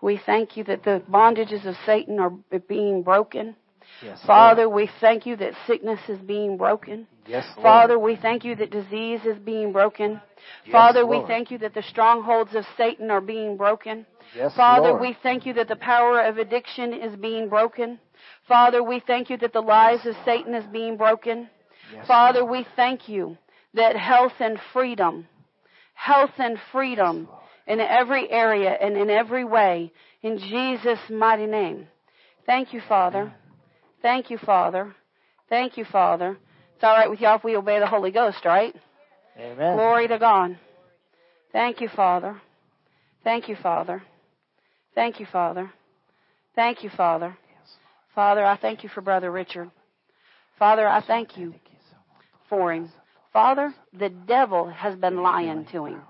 [0.00, 2.30] We thank you that the bondages of Satan are
[2.68, 3.56] being broken.
[4.02, 4.74] Yes, Father, Lord.
[4.74, 7.06] we thank you that sickness is being broken.
[7.26, 7.64] Yes, Lord.
[7.64, 10.20] Father, we thank you that disease is being broken.
[10.64, 14.06] Yes, Father, we thank you that the strongholds of Satan are being broken.
[14.34, 15.00] Yes, Father, Lord.
[15.00, 17.98] we thank you that the power of addiction is being broken.
[18.46, 21.48] Father, we thank you that the lies of Satan is being broken.
[21.92, 22.52] Yes, Father, Lord.
[22.52, 23.36] we thank you
[23.74, 25.26] that health and freedom,
[25.94, 27.28] health and freedom
[27.66, 31.86] in every area and in every way, in Jesus' mighty name.
[32.46, 33.34] Thank you, Father.
[34.02, 34.94] Thank you, Father.
[35.48, 36.36] Thank you, Father.
[36.74, 38.74] It's all right with y'all if we obey the Holy Ghost, right?
[39.38, 39.76] Amen.
[39.76, 40.58] Glory to God.
[41.52, 42.40] Thank you, Father.
[43.24, 44.02] Thank you, Father.
[44.94, 45.70] Thank you, Father.
[46.54, 47.36] Thank you, Father.
[48.14, 49.70] Father, I thank you for Brother Richard.
[50.58, 51.54] Father, I thank you
[52.48, 52.90] for him.
[53.32, 56.00] Father, the devil has been lying to him.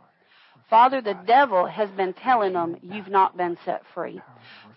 [0.70, 4.20] Father, the devil has been telling him you've not been set free.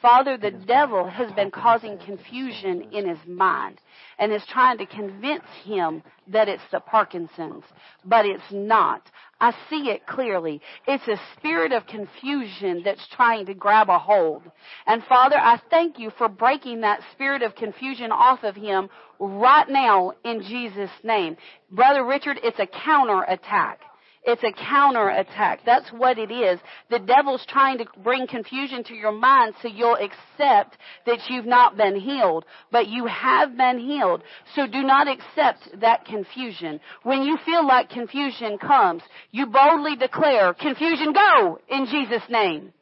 [0.01, 3.79] Father, the devil has been causing confusion in his mind
[4.17, 7.63] and is trying to convince him that it's the Parkinson's,
[8.03, 9.03] but it's not.
[9.39, 10.61] I see it clearly.
[10.87, 14.43] It's a spirit of confusion that's trying to grab a hold.
[14.87, 18.89] And Father, I thank you for breaking that spirit of confusion off of him
[19.19, 21.37] right now in Jesus' name.
[21.69, 23.81] Brother Richard, it's a counter attack.
[24.23, 25.61] It's a counter attack.
[25.65, 26.59] That's what it is.
[26.91, 31.75] The devil's trying to bring confusion to your mind so you'll accept that you've not
[31.75, 34.21] been healed, but you have been healed.
[34.55, 36.79] So do not accept that confusion.
[37.01, 39.01] When you feel like confusion comes,
[39.31, 42.73] you boldly declare, confusion go in Jesus' name.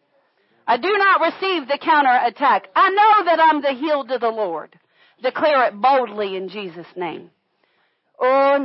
[0.67, 2.67] I do not receive the counter attack.
[2.75, 4.77] I know that I'm the healed of the Lord.
[5.23, 7.31] Declare it boldly in Jesus' name.
[8.19, 8.57] Oh,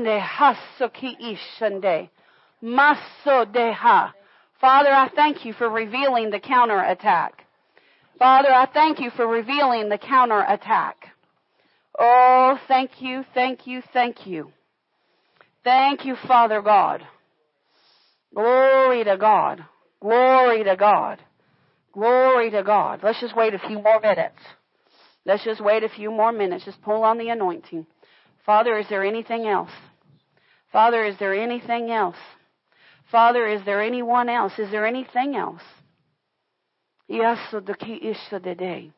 [2.64, 3.44] nehasuki ishande.
[3.44, 4.12] Maso deha.
[4.60, 7.44] Father, I thank you for revealing the counter attack.
[8.18, 11.08] Father, I thank you for revealing the counter attack.
[11.98, 14.52] Oh, thank you, thank you, thank you.
[15.62, 17.02] Thank you, Father God.
[18.34, 19.64] Glory to God.
[20.00, 21.20] Glory to God.
[21.92, 23.00] Glory to God.
[23.02, 24.38] Let's just wait a few more minutes.
[25.24, 26.64] Let's just wait a few more minutes.
[26.64, 27.86] Just pull on the anointing.
[28.44, 29.70] Father, is there anything else?
[30.72, 32.16] Father, is there anything else?
[33.10, 34.58] Father, is there anyone else?
[34.58, 35.62] Is there anything else?
[37.10, 38.92] Yaso de ki isha de day.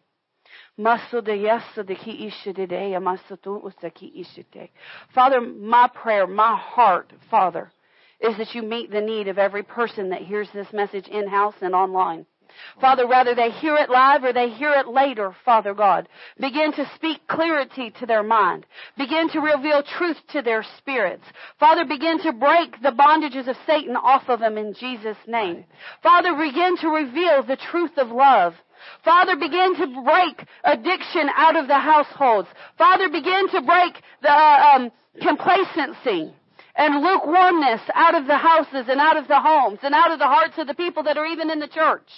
[0.78, 2.92] Maso de yaso de ki isha de day.
[2.92, 4.70] Amaso tu usa ki isha de.
[5.14, 7.72] Father, my prayer, my heart, Father,
[8.20, 11.56] is that you meet the need of every person that hears this message in house
[11.60, 12.26] and online.
[12.80, 16.08] Father, whether they hear it live or they hear it later, Father God,
[16.40, 18.66] begin to speak clarity to their mind.
[18.96, 21.24] Begin to reveal truth to their spirits.
[21.58, 25.64] Father, begin to break the bondages of Satan off of them in Jesus' name.
[26.02, 28.54] Father, begin to reveal the truth of love.
[29.04, 32.48] Father, begin to break addiction out of the households.
[32.78, 36.32] Father, begin to break the uh, um, complacency
[36.76, 40.26] and lukewarmness out of the houses and out of the homes and out of the
[40.26, 42.08] hearts of the people that are even in the church.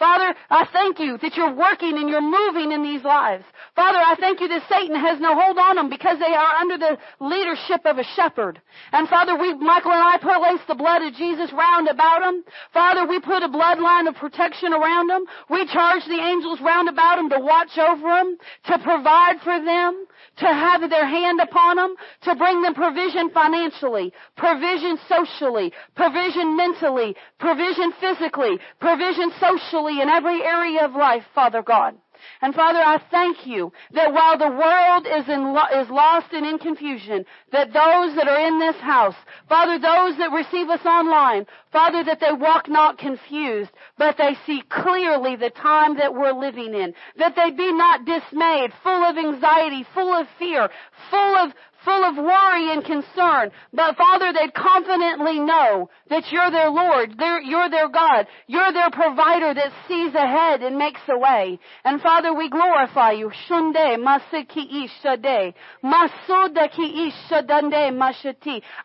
[0.00, 3.44] Father, I thank you that you're working and you're moving in these lives.
[3.76, 6.78] Father, I thank you that Satan has no hold on them because they are under
[6.78, 8.62] the leadership of a shepherd.
[8.92, 12.42] And Father, we, Michael and I place the blood of Jesus round about them.
[12.72, 15.26] Father, we put a bloodline of protection around them.
[15.50, 18.38] We charge the angels round about them to watch over them,
[18.72, 20.06] to provide for them,
[20.36, 27.16] to have their hand upon them, to bring them provision financially, provision socially, provision mentally,
[27.38, 31.96] provision physically, provision socially in every area of life, Father God.
[32.42, 36.46] And Father, I thank you that while the world is in lo- is lost and
[36.46, 39.14] in confusion, that those that are in this house,
[39.48, 44.62] Father, those that receive us online, Father, that they walk not confused, but they see
[44.68, 49.86] clearly the time that we're living in, that they be not dismayed, full of anxiety,
[49.94, 50.68] full of fear,
[51.10, 51.52] full of
[51.84, 53.50] full of worry and concern.
[53.72, 58.90] But Father, they confidently know that you're their Lord, they're, you're their God, you're their
[58.90, 61.58] provider that sees ahead and makes a way.
[61.84, 63.30] And Father, we glorify you.
[63.30, 63.94] Ishade.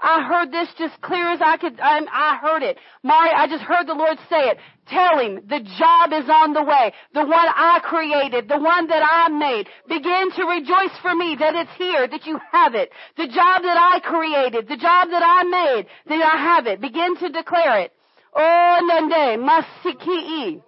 [0.02, 1.80] I heard this just clear as I could.
[1.80, 3.32] I, I heard it, Mari.
[3.36, 4.58] I just heard the Lord say it.
[4.88, 6.94] Tell him the job is on the way.
[7.14, 9.68] The one I created, the one that I made.
[9.88, 12.92] Begin to rejoice for me that it's here, that you have it.
[13.18, 16.82] The job that I created, the job that I made, that I have it.
[16.82, 17.94] Begin to declare it.
[18.36, 20.62] Oh, nande, masiki.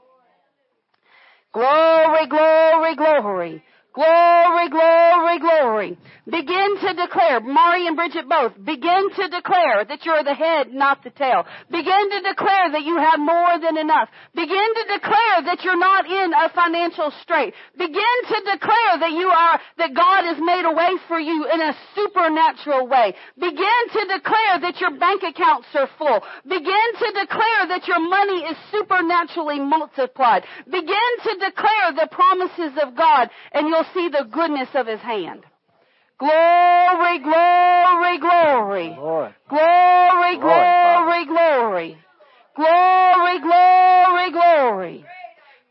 [1.53, 3.63] Glory, glory, glory.
[3.97, 5.97] Glory, glory, Glory.
[6.29, 11.01] Begin to declare, Mari and Bridget both, begin to declare that you're the head, not
[11.01, 11.47] the tail.
[11.71, 14.09] Begin to declare that you have more than enough.
[14.35, 17.53] Begin to declare that you're not in a financial strait.
[17.79, 21.61] Begin to declare that you are, that God has made a way for you in
[21.61, 23.15] a supernatural way.
[23.39, 26.19] Begin to declare that your bank accounts are full.
[26.43, 30.43] Begin to declare that your money is supernaturally multiplied.
[30.67, 35.43] Begin to declare the promises of God and you'll see the goodness of His hand.
[36.19, 38.97] Glory, glory, glory.
[39.49, 41.97] Glory, glory, glory.
[42.55, 45.05] Glory, glory, glory.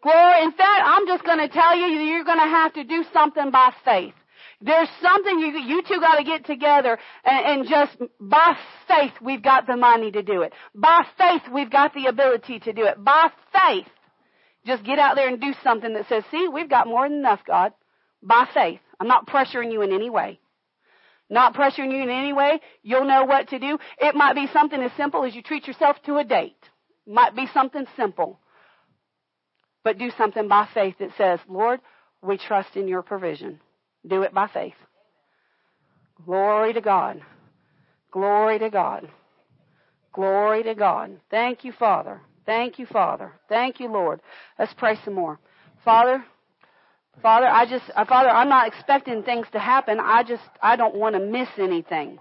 [0.03, 0.43] Glory.
[0.45, 3.51] In fact, I'm just going to tell you, you're going to have to do something
[3.51, 4.15] by faith.
[4.61, 8.57] There's something you, you two got to get together and, and just by
[8.89, 10.53] faith we've got the money to do it.
[10.75, 13.03] By faith we've got the ability to do it.
[13.03, 13.87] By faith.
[14.65, 17.41] Just get out there and do something that says, see, we've got more than enough,
[17.47, 17.73] God.
[18.27, 18.81] By faith.
[18.99, 20.41] I'm not pressuring you in any way.
[21.31, 22.61] Not pressuring you in any way.
[22.83, 23.79] You'll know what to do.
[23.99, 26.57] It might be something as simple as you treat yourself to a date.
[27.07, 28.41] Might be something simple.
[29.85, 31.81] But do something by faith that says, Lord,
[32.21, 33.61] we trust in your provision.
[34.05, 34.75] Do it by faith.
[36.25, 37.23] Glory to God.
[38.11, 39.09] Glory to God.
[40.13, 41.21] Glory to God.
[41.31, 42.21] Thank you, Father.
[42.45, 43.33] Thank you, Father.
[43.49, 44.21] Thank you, Lord.
[44.59, 45.39] Let's pray some more.
[45.85, 46.25] Father,
[47.23, 49.99] Father, I just, uh, Father, I'm not expecting things to happen.
[50.01, 52.19] I just, I don't want to miss anything.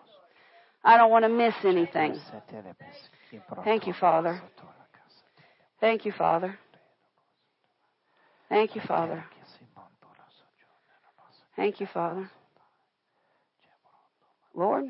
[0.83, 2.19] I don't want to miss anything.
[3.63, 4.41] Thank you, Father.
[5.81, 6.57] Thank you, Father.
[8.49, 9.25] Thank you, Father.
[11.55, 12.29] Thank you, Father.
[14.53, 14.85] Lord.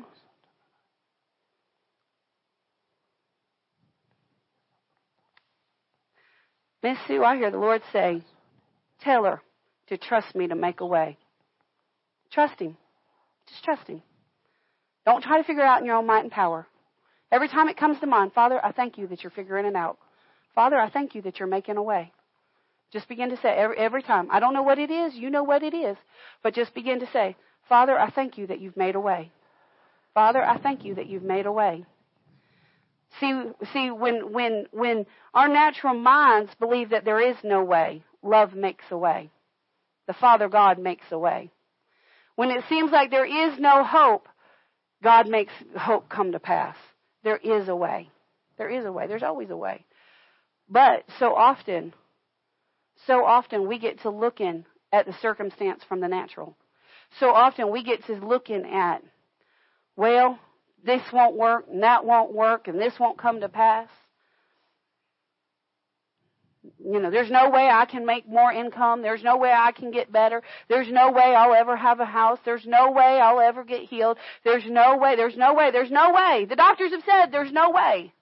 [6.82, 8.22] Miss Sue, I hear the Lord say,
[9.00, 9.42] tell her
[9.88, 11.16] to trust me to make a way.
[12.32, 12.76] Trust Him.
[13.48, 14.02] Just trust Him.
[15.04, 16.66] Don't try to figure it out in your own might and power.
[17.30, 19.98] Every time it comes to mind, Father, I thank you that you're figuring it out.
[20.54, 22.12] Father, I thank you that you're making a way.
[22.92, 24.28] Just begin to say every, every time.
[24.30, 25.14] I don't know what it is.
[25.14, 25.96] You know what it is.
[26.42, 27.36] But just begin to say,
[27.68, 29.32] Father, I thank you that you've made a way.
[30.14, 31.84] Father, I thank you that you've made a way.
[33.20, 33.42] See,
[33.72, 38.84] see, when, when, when our natural minds believe that there is no way, love makes
[38.90, 39.30] a way.
[40.06, 41.50] The Father God makes a way.
[42.36, 44.28] When it seems like there is no hope,
[45.02, 46.76] God makes hope come to pass.
[47.24, 48.10] There is a way.
[48.58, 49.06] There is a way.
[49.06, 49.84] There's always a way.
[50.68, 51.92] But so often,
[53.06, 56.56] so often we get to looking at the circumstance from the natural.
[57.20, 59.02] So often we get to looking at,
[59.96, 60.38] well,
[60.84, 63.88] this won't work and that won't work and this won't come to pass.
[66.84, 69.02] You know, there's no way I can make more income.
[69.02, 70.42] There's no way I can get better.
[70.68, 72.38] There's no way I'll ever have a house.
[72.44, 74.18] There's no way I'll ever get healed.
[74.44, 75.16] There's no way.
[75.16, 75.70] There's no way.
[75.70, 76.46] There's no way.
[76.48, 78.12] The doctors have said there's no way.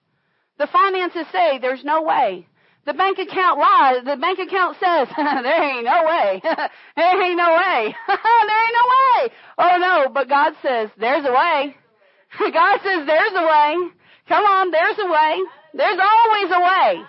[0.57, 2.47] The finances say there's no way.
[2.85, 4.05] The bank account lies.
[4.05, 6.41] The bank account says, there ain't no way.
[6.95, 7.95] there ain't no way.
[8.07, 9.29] there ain't no way.
[9.57, 11.75] Oh no, but God says, there's a way.
[12.39, 13.89] God says, there's a way.
[14.27, 15.41] Come on, there's a way.
[15.73, 17.05] There's always a way.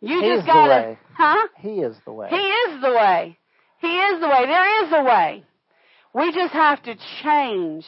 [0.00, 1.48] You He's just gotta, huh?
[1.58, 2.28] He is the way.
[2.30, 3.38] He is the way.
[3.80, 4.46] He is the way.
[4.46, 5.44] There is a way.
[6.14, 7.84] We just have to change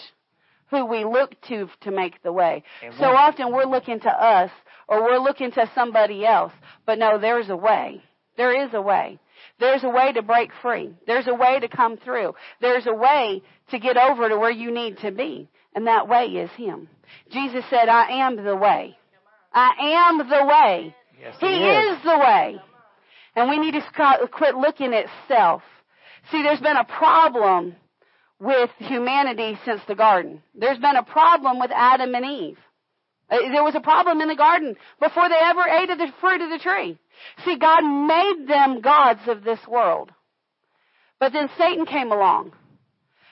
[0.70, 2.62] who we look to to make the way.
[2.98, 4.50] So often we're looking to us
[4.88, 6.52] or we're looking to somebody else.
[6.86, 8.02] But no, there's a way.
[8.36, 9.18] There is a way.
[9.58, 10.94] There's a way to break free.
[11.06, 12.34] There's a way to come through.
[12.60, 15.48] There's a way to get over to where you need to be.
[15.74, 16.88] And that way is Him.
[17.30, 18.96] Jesus said, I am the way.
[19.52, 20.94] I am the way.
[21.20, 22.60] Yes, He is the way.
[23.36, 25.62] And we need to quit looking at self.
[26.30, 27.76] See, there's been a problem
[28.38, 30.42] with humanity since the garden.
[30.54, 32.58] There's been a problem with Adam and Eve.
[33.30, 36.40] Uh, There was a problem in the garden before they ever ate of the fruit
[36.40, 36.98] of the tree.
[37.44, 40.10] See, God made them gods of this world.
[41.18, 42.52] But then Satan came along.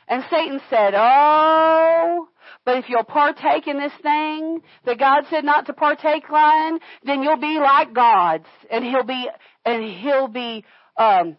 [0.06, 2.27] And Satan said, Oh,
[2.68, 7.22] but if you'll partake in this thing that God said not to partake in, then
[7.22, 8.44] you'll be like gods.
[8.70, 9.26] And he'll be,
[9.64, 10.66] and he'll be,
[10.98, 11.38] um,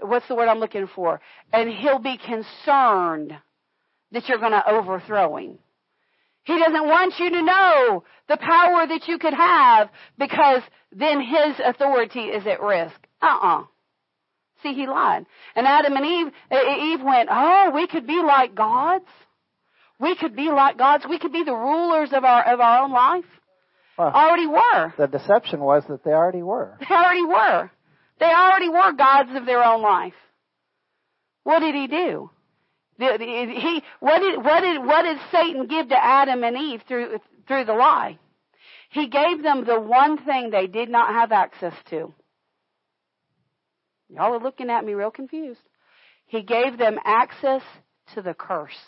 [0.00, 1.20] what's the word I'm looking for?
[1.52, 3.32] And he'll be concerned
[4.12, 5.58] that you're going to overthrow him.
[6.44, 10.62] He doesn't want you to know the power that you could have because
[10.92, 12.94] then his authority is at risk.
[13.20, 13.64] Uh-uh.
[14.62, 15.26] See, he lied.
[15.56, 19.04] And Adam and Eve, Eve went, oh, we could be like gods.
[20.00, 21.04] We could be like gods.
[21.08, 23.24] We could be the rulers of our, of our own life.
[23.96, 24.92] Well, Already were.
[24.98, 26.76] the deception was that they already were.
[26.88, 27.70] They already were.
[28.18, 30.14] They already were gods of their own life.
[31.44, 32.30] What did he do?
[32.98, 37.64] He, what did, what did, what did Satan give to Adam and Eve through, through
[37.64, 38.18] the lie?
[38.90, 42.14] He gave them the one thing they did not have access to.
[44.08, 45.60] Y'all are looking at me real confused.
[46.26, 47.62] He gave them access
[48.14, 48.78] to the curse.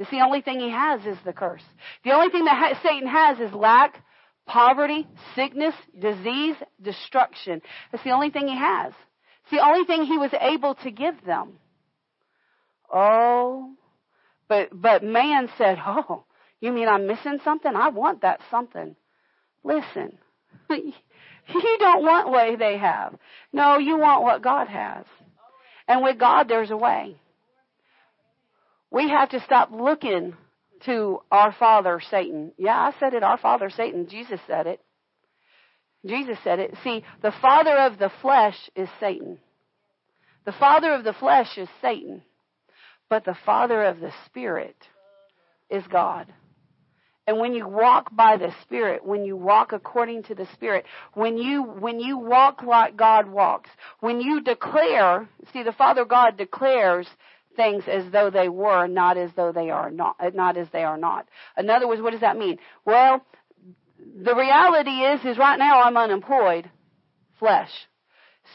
[0.00, 1.62] It's the only thing he has is the curse.
[2.04, 4.02] The only thing that ha- Satan has is lack,
[4.46, 7.60] poverty, sickness, disease, destruction.
[7.92, 8.94] It's the only thing he has.
[9.42, 11.58] It's the only thing he was able to give them.
[12.90, 13.74] Oh,
[14.48, 16.24] but but man said, "Oh,
[16.60, 17.76] you mean I'm missing something?
[17.76, 18.96] I want that something."
[19.62, 20.16] Listen,
[20.70, 23.16] you don't want what they have.
[23.52, 25.04] No, you want what God has.
[25.86, 27.19] And with God, there's a way.
[28.90, 30.34] We have to stop looking
[30.86, 32.52] to our father, Satan.
[32.58, 34.08] Yeah, I said it, our father, Satan.
[34.08, 34.80] Jesus said it.
[36.06, 36.74] Jesus said it.
[36.82, 39.38] See, the father of the flesh is Satan.
[40.46, 42.22] The father of the flesh is Satan.
[43.10, 44.76] But the father of the spirit
[45.68, 46.32] is God.
[47.26, 50.84] And when you walk by the Spirit, when you walk according to the Spirit,
[51.14, 56.36] when you, when you walk like God walks, when you declare, see the Father God
[56.36, 57.06] declares
[57.60, 60.82] things as though they were, not as though they are not, uh, not as they
[60.82, 61.28] are not.
[61.58, 62.58] In other words, what does that mean?
[62.86, 63.24] Well,
[63.98, 66.70] the reality is, is right now I'm unemployed,
[67.38, 67.70] flesh.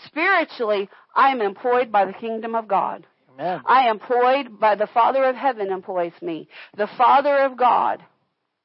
[0.07, 3.05] Spiritually, I am employed by the kingdom of God.
[3.33, 3.61] Amen.
[3.65, 6.47] I am employed by the Father of heaven employs me.
[6.75, 8.03] The Father of God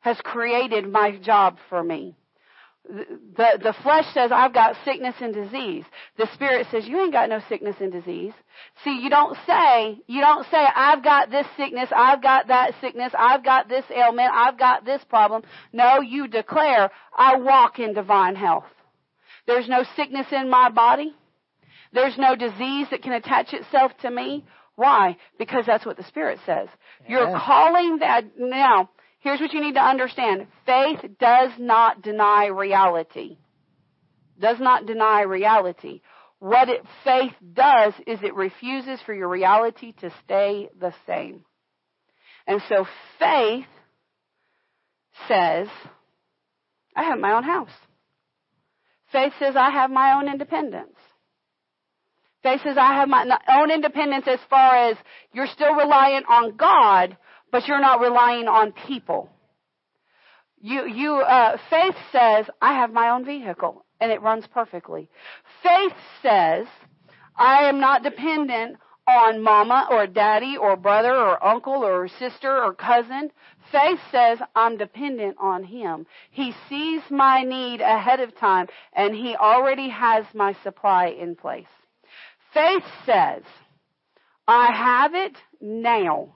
[0.00, 2.16] has created my job for me.
[2.90, 5.84] The, the flesh says, I've got sickness and disease.
[6.18, 8.32] The spirit says, you ain't got no sickness and disease.
[8.82, 13.12] See, you don't say, you don't say, I've got this sickness, I've got that sickness,
[13.16, 15.42] I've got this ailment, I've got this problem.
[15.72, 18.64] No, you declare, I walk in divine health.
[19.46, 21.14] There's no sickness in my body.
[21.92, 24.44] There's no disease that can attach itself to me.
[24.76, 25.16] Why?
[25.38, 26.68] Because that's what the Spirit says.
[27.08, 28.90] You're calling that, now,
[29.20, 30.46] Here's what you need to understand.
[30.66, 33.36] Faith does not deny reality.
[34.38, 36.00] Does not deny reality.
[36.38, 41.44] What it, faith does is it refuses for your reality to stay the same.
[42.46, 42.86] And so
[43.18, 43.66] faith
[45.28, 45.68] says,
[46.96, 47.68] I have my own house.
[49.12, 50.96] Faith says, I have my own independence.
[52.42, 54.96] Faith says, I have my own independence as far as
[55.34, 57.18] you're still reliant on God,
[57.52, 59.30] but you're not relying on people.
[60.60, 65.08] You, you, uh, faith says, I have my own vehicle and it runs perfectly.
[65.62, 66.66] Faith says,
[67.36, 68.76] I am not dependent
[69.08, 73.30] on mama or daddy or brother or uncle or sister or cousin.
[73.72, 76.06] Faith says, I'm dependent on him.
[76.30, 81.66] He sees my need ahead of time and he already has my supply in place.
[82.52, 83.42] Faith says,
[84.46, 86.34] I have it now.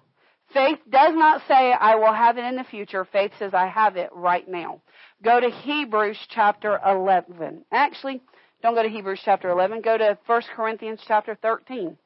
[0.54, 3.04] Faith does not say, I will have it in the future.
[3.04, 4.80] Faith says, I have it right now.
[5.22, 7.64] Go to Hebrews chapter 11.
[7.72, 8.22] Actually,
[8.62, 9.82] don't go to Hebrews chapter 11.
[9.82, 11.98] Go to 1 Corinthians chapter 13.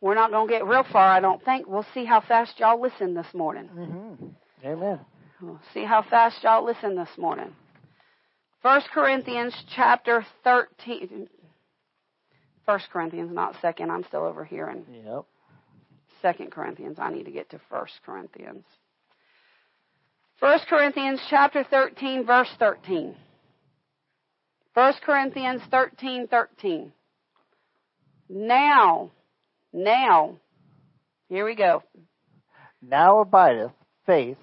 [0.00, 1.66] We're not going to get real far, I don't think.
[1.68, 3.68] We'll see how fast y'all listen this morning.
[3.76, 4.26] Mm-hmm.
[4.66, 5.00] Amen.
[5.42, 7.54] We'll see how fast y'all listen this morning.
[8.62, 11.28] 1 Corinthians chapter 13.
[12.64, 13.90] 1 Corinthians, not 2nd.
[13.90, 15.24] I'm still over here in Yep.
[16.22, 16.98] Second Corinthians.
[16.98, 18.64] I need to get to First Corinthians.
[20.40, 23.16] First Corinthians chapter 13, verse 13.
[24.74, 26.92] First Corinthians 13, 13.
[28.28, 29.10] Now,
[29.72, 30.36] now,
[31.28, 31.82] here we go.
[32.80, 33.72] Now abideth
[34.06, 34.38] faith,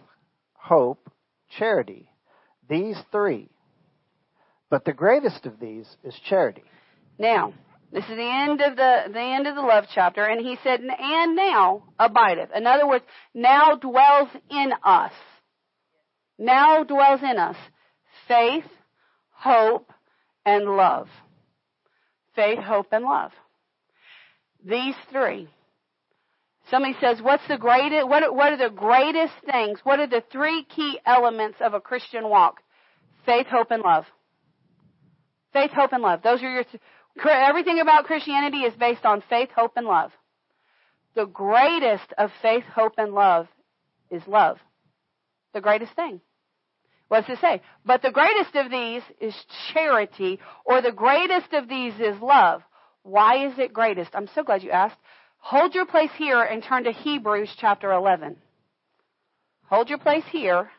[0.53, 1.09] hope,
[1.57, 2.09] charity,
[2.67, 3.49] these three.
[4.69, 6.63] But the greatest of these is charity.
[7.17, 7.53] Now,
[7.91, 10.81] this is the end of the, the end of the love chapter, and he said,
[10.81, 12.49] and now abideth.
[12.55, 15.13] In other words, now dwells in us.
[16.37, 17.55] Now dwells in us
[18.27, 18.65] faith,
[19.31, 19.91] hope,
[20.45, 21.07] and love.
[22.35, 23.31] Faith, hope, and love.
[24.65, 25.47] These three.
[26.69, 29.79] Somebody says, what's the greatest, what what are the greatest things?
[29.83, 32.57] What are the three key elements of a Christian walk?
[33.25, 34.05] Faith, hope, and love.
[35.53, 36.21] Faith, hope, and love.
[36.23, 36.65] Those are your,
[37.23, 40.11] everything about Christianity is based on faith, hope, and love.
[41.15, 43.47] The greatest of faith, hope, and love
[44.11, 44.57] is love.
[45.53, 46.19] The greatest thing.
[47.07, 47.61] What does it say?
[47.85, 49.35] But the greatest of these is
[49.73, 52.61] charity, or the greatest of these is love.
[53.03, 54.11] Why is it greatest?
[54.13, 54.97] I'm so glad you asked.
[55.37, 58.35] Hold your place here and turn to Hebrews chapter 11.
[59.69, 60.71] Hold your place here.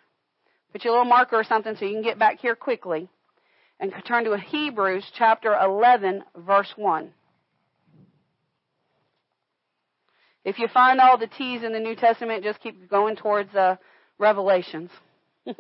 [0.73, 3.09] Put your little marker or something so you can get back here quickly.
[3.79, 7.11] And turn to Hebrews chapter 11, verse 1.
[10.45, 13.77] If you find all the T's in the New Testament, just keep going towards uh,
[14.19, 14.91] Revelations.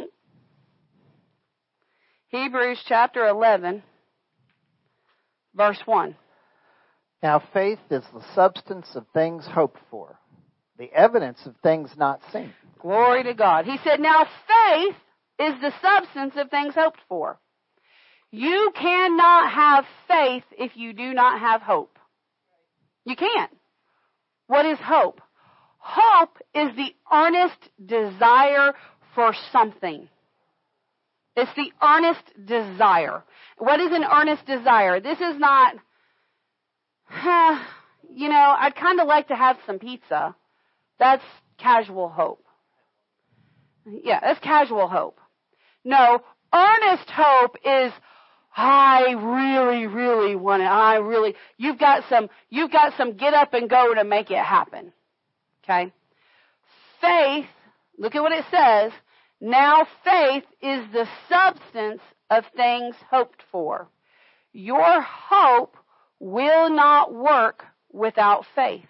[2.28, 3.82] Hebrews chapter 11,
[5.54, 6.16] verse 1.
[7.22, 10.18] Now, faith is the substance of things hoped for,
[10.78, 12.52] the evidence of things not seen.
[12.80, 13.64] Glory to God.
[13.64, 14.94] He said, Now faith
[15.38, 17.38] is the substance of things hoped for.
[18.36, 21.98] You cannot have faith if you do not have hope.
[23.06, 23.50] You can't.
[24.46, 25.22] What is hope?
[25.78, 28.74] Hope is the earnest desire
[29.14, 30.06] for something.
[31.34, 33.24] It's the earnest desire.
[33.56, 35.00] What is an earnest desire?
[35.00, 35.76] This is not,
[38.14, 40.36] you know, I'd kind of like to have some pizza.
[40.98, 41.24] That's
[41.56, 42.44] casual hope.
[43.86, 45.18] Yeah, that's casual hope.
[45.86, 46.22] No,
[46.54, 47.92] earnest hope is,
[48.56, 50.66] I really, really want it.
[50.66, 54.38] I really, you've got some, you've got some get up and go to make it
[54.38, 54.92] happen.
[55.62, 55.92] Okay?
[57.00, 57.46] Faith,
[57.98, 58.92] look at what it says.
[59.42, 62.00] Now faith is the substance
[62.30, 63.88] of things hoped for.
[64.52, 65.76] Your hope
[66.18, 67.62] will not work
[67.92, 68.86] without faith.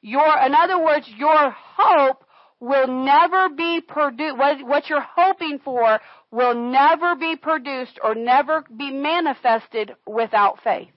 [0.00, 2.24] Your, in other words, your hope
[2.62, 5.98] will never be produced, what, what you're hoping for
[6.30, 10.92] will never be produced or never be manifested without faith.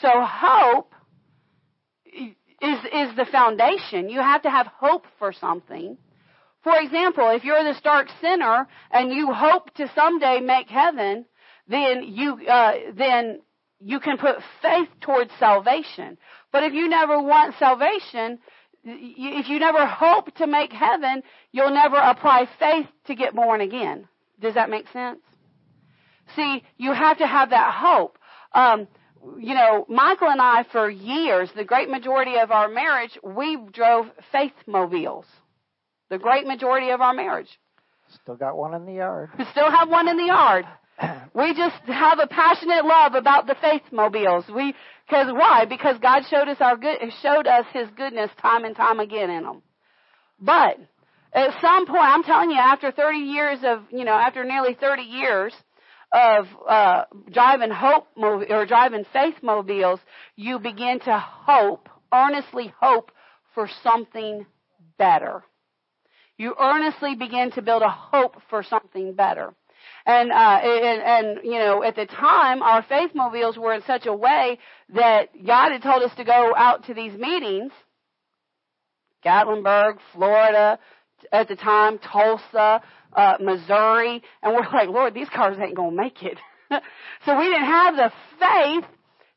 [0.00, 0.94] So hope
[2.04, 4.08] is, is the foundation.
[4.08, 5.98] You have to have hope for something.
[6.62, 11.26] For example, if you're the stark sinner and you hope to someday make heaven,
[11.66, 13.40] then you, uh, then
[13.80, 16.16] you can put faith towards salvation.
[16.52, 18.38] But if you never want salvation,
[18.86, 21.22] if you never hope to make heaven,
[21.52, 24.06] you'll never apply faith to get born again.
[24.40, 25.20] Does that make sense?
[26.34, 28.18] See, you have to have that hope.
[28.52, 28.86] Um,
[29.38, 34.06] you know, Michael and I, for years, the great majority of our marriage, we drove
[34.30, 35.26] faith mobiles.
[36.08, 37.58] The great majority of our marriage.
[38.22, 39.30] Still got one in the yard.
[39.36, 40.64] We still have one in the yard.
[41.34, 44.44] We just have a passionate love about the faith mobiles.
[44.48, 44.74] We,
[45.10, 45.66] cause why?
[45.68, 49.42] Because God showed us our good, showed us His goodness time and time again in
[49.42, 49.62] them.
[50.40, 50.78] But,
[51.34, 55.02] at some point, I'm telling you, after 30 years of, you know, after nearly 30
[55.02, 55.52] years
[56.12, 60.00] of, uh, driving hope, or driving faith mobiles,
[60.36, 63.10] you begin to hope, earnestly hope
[63.54, 64.46] for something
[64.98, 65.42] better.
[66.38, 69.54] You earnestly begin to build a hope for something better.
[70.06, 74.06] And, uh, and, and, you know, at the time, our faith mobiles were in such
[74.06, 74.58] a way
[74.94, 77.72] that God had told us to go out to these meetings,
[79.24, 80.78] Gatlinburg, Florida,
[81.32, 82.80] at the time, Tulsa,
[83.14, 86.38] uh, Missouri, and we're like, Lord, these cars ain't gonna make it.
[87.24, 88.84] so we didn't have the faith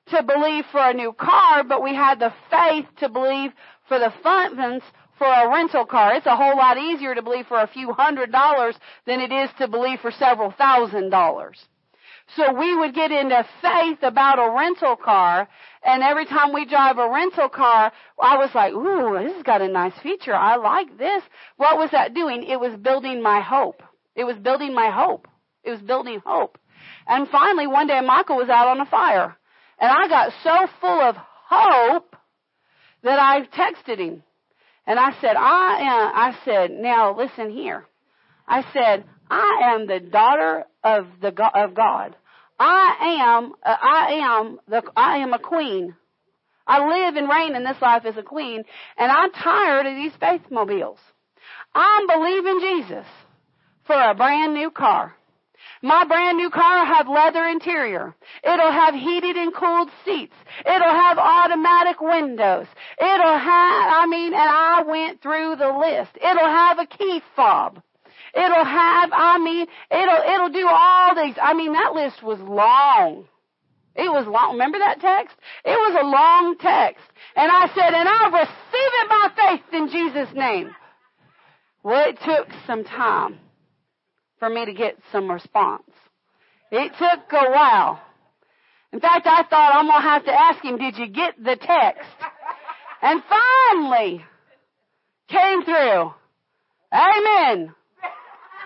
[0.10, 3.52] to believe for a new car, but we had the faith to believe
[3.88, 4.84] for the funds
[5.20, 6.16] for a rental car.
[6.16, 8.76] It's a whole lot easier to believe for a few hundred dollars
[9.06, 11.60] than it is to believe for several thousand dollars.
[12.36, 15.48] So we would get into faith about a rental car,
[15.84, 17.92] and every time we drive a rental car,
[18.22, 20.36] I was like, ooh, this has got a nice feature.
[20.36, 21.24] I like this.
[21.58, 22.44] What was that doing?
[22.44, 23.82] It was building my hope.
[24.16, 25.28] It was building my hope.
[25.64, 26.60] It was building hope.
[27.08, 29.36] And finally, one day Michael was out on a fire,
[29.80, 32.16] and I got so full of hope
[33.02, 34.24] that I texted him.
[34.90, 37.86] And I said, I am, I said, now listen here.
[38.48, 42.16] I said, I am the daughter of the of God.
[42.60, 45.96] I am, uh, I am the, I am a queen.
[46.66, 48.64] I live and reign in this life as a queen,
[48.98, 50.98] and I'm tired of these faith mobiles.
[51.76, 53.06] I'm believing Jesus
[53.86, 55.14] for a brand new car.
[55.82, 58.14] My brand new car will have leather interior.
[58.44, 60.36] It'll have heated and cooled seats.
[60.66, 62.68] It'll have automatic windows.
[63.00, 66.12] It'll have, I mean, and I went through the list.
[66.16, 67.82] It'll have a key fob.
[68.34, 71.36] It'll have, I mean, it'll, it'll do all these.
[71.42, 73.26] I mean, that list was long.
[73.96, 74.54] It was long.
[74.54, 75.36] Remember that text?
[75.64, 77.06] It was a long text.
[77.38, 80.76] And I said, and I'll receive it by faith in Jesus' name.
[81.84, 83.40] Well, it took some time
[84.40, 85.84] for me to get some response.
[86.72, 88.02] It took a while.
[88.92, 91.56] In fact, I thought I'm going to have to ask him, did you get the
[91.56, 92.10] text?
[93.02, 94.26] And finally
[95.30, 96.14] came through.
[96.92, 97.74] Amen.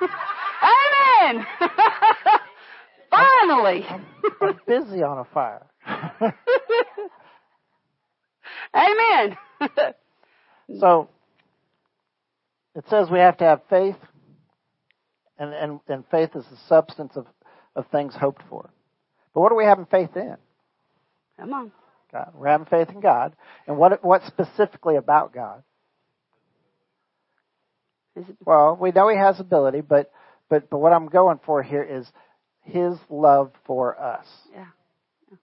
[1.21, 1.45] Amen.
[3.11, 3.85] finally.
[4.41, 5.67] I'm busy on a fire.
[8.73, 9.37] Amen.
[10.79, 11.09] so,
[12.75, 13.97] it says we have to have faith,
[15.43, 17.25] and, and, and faith is the substance of,
[17.75, 18.69] of things hoped for.
[19.33, 20.37] But what are we having faith in?
[21.39, 21.71] Come on.
[22.11, 22.31] God.
[22.35, 23.35] We're having faith in God.
[23.67, 25.63] And what what specifically about God?
[28.15, 30.11] Is it, Well, we know He has ability, but
[30.49, 32.05] but but what I'm going for here is
[32.61, 34.25] His love for us.
[34.53, 34.65] yeah.
[35.29, 35.37] yeah.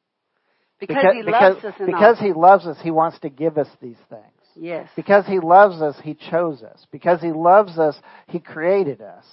[0.78, 3.98] Because, he because, loves us because He loves us, He wants to give us these
[4.08, 4.22] things.
[4.54, 4.88] yes.
[4.96, 6.86] Because He loves us, He chose us.
[6.92, 7.96] Because He loves us,
[8.28, 9.24] He created us.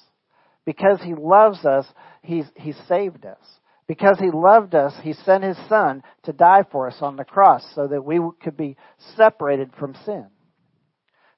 [0.67, 1.85] Because He loves us,
[2.21, 3.39] He's He saved us.
[3.87, 7.65] Because He loved us, He sent His Son to die for us on the cross
[7.73, 8.75] so that we could be
[9.15, 10.27] separated from sin.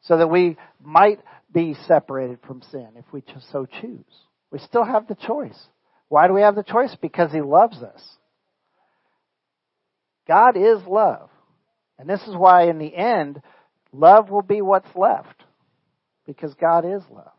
[0.02, 1.20] So that we might
[1.54, 4.04] be separated from sin if we so choose.
[4.50, 5.68] We still have the choice.
[6.08, 6.98] Why do we have the choice?
[7.00, 8.02] Because He loves us.
[10.28, 11.30] God is love.
[12.00, 13.44] And this is why, in the end,
[13.94, 15.44] love will be what's left.
[16.26, 17.30] Because God is love.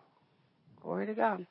[0.80, 1.46] Glory to God.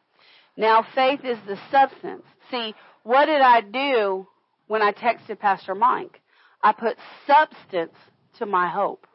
[0.57, 2.23] Now, faith is the substance.
[2.51, 2.73] See,
[3.03, 4.27] what did I do
[4.67, 6.21] when I texted Pastor Mike?
[6.61, 7.95] I put substance
[8.39, 9.07] to my hope.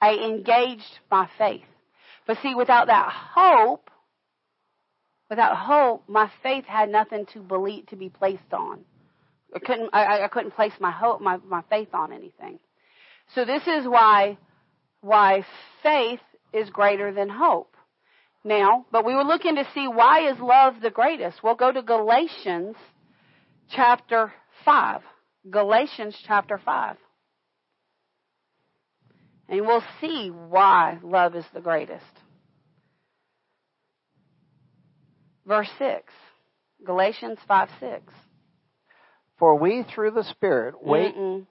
[0.00, 1.64] I engaged my faith.
[2.26, 3.90] But see, without that hope,
[5.28, 8.80] without hope, my faith had nothing to believe to be placed on.
[9.54, 9.90] I couldn't.
[9.92, 12.58] I, I couldn't place my hope, my my faith on anything.
[13.34, 14.38] So this is why
[15.00, 15.44] why
[15.82, 16.20] faith
[16.52, 17.71] is greater than hope.
[18.44, 21.42] Now, but we were looking to see why is love the greatest.
[21.42, 22.76] We'll go to Galatians
[23.70, 24.32] chapter
[24.64, 25.02] 5.
[25.50, 26.96] Galatians chapter 5.
[29.48, 32.04] And we'll see why love is the greatest.
[35.46, 36.12] Verse 6.
[36.84, 38.12] Galatians 5 6.
[39.38, 41.14] For we through the Spirit wait.
[41.16, 41.46] Mm-mm.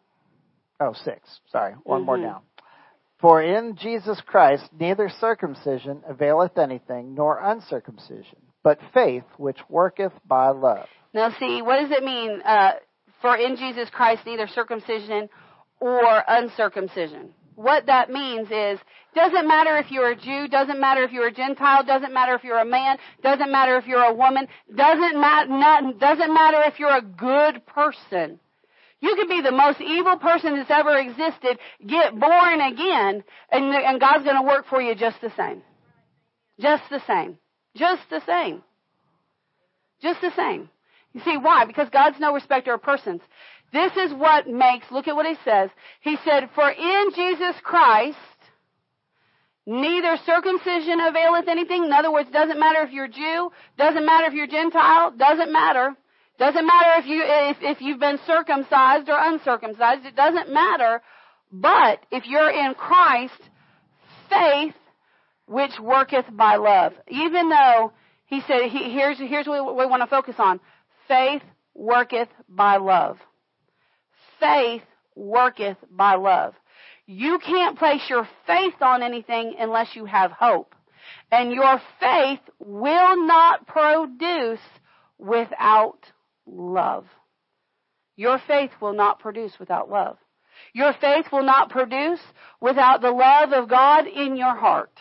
[0.80, 1.20] Oh, six.
[1.52, 1.74] Sorry.
[1.84, 2.24] One more Mhm.
[2.24, 2.42] down.
[3.22, 10.50] For in Jesus Christ neither circumcision availeth anything, nor uncircumcision, but faith which worketh by
[10.50, 10.88] love.
[11.14, 12.42] Now, see, what does it mean?
[12.44, 12.72] Uh,
[13.22, 15.30] for in Jesus Christ, neither circumcision
[15.80, 17.30] or uncircumcision.
[17.56, 18.80] What that means is,
[19.14, 22.44] doesn't matter if you're a Jew, doesn't matter if you're a Gentile, doesn't matter if
[22.44, 26.98] you're a man, doesn't matter if you're a woman, doesn't matter, doesn't matter if you're
[26.98, 28.40] a good person.
[29.02, 34.00] You could be the most evil person that's ever existed, get born again, and, and
[34.00, 35.64] God's going to work for you just the same.
[36.60, 37.38] Just the same.
[37.76, 38.64] Just the same.
[40.02, 40.70] Just the same.
[41.14, 41.66] You see why?
[41.66, 43.22] Because God's no respecter of persons.
[43.74, 45.70] This is what makes, look at what he says.
[46.02, 48.18] He said, For in Jesus Christ,
[49.66, 51.86] neither circumcision availeth anything.
[51.86, 55.96] In other words, doesn't matter if you're Jew, doesn't matter if you're Gentile, doesn't matter.
[56.42, 60.08] Doesn't matter if you if, if you've been circumcised or uncircumcised.
[60.08, 61.00] It doesn't matter.
[61.52, 63.40] But if you're in Christ,
[64.28, 64.74] faith
[65.46, 66.94] which worketh by love.
[67.10, 67.94] Even though
[68.26, 70.60] he said he, here's here's what we want to focus on.
[71.08, 71.44] Faith
[71.76, 73.18] worketh by love.
[74.40, 74.82] Faith
[75.16, 76.56] worketh by love.
[77.06, 80.74] You can't place your faith on anything unless you have hope.
[81.32, 84.60] And your faith will not produce
[85.20, 86.00] without
[86.52, 87.06] love.
[88.16, 90.18] Your faith will not produce without love.
[90.74, 92.20] Your faith will not produce
[92.60, 94.92] without the love of God in your heart.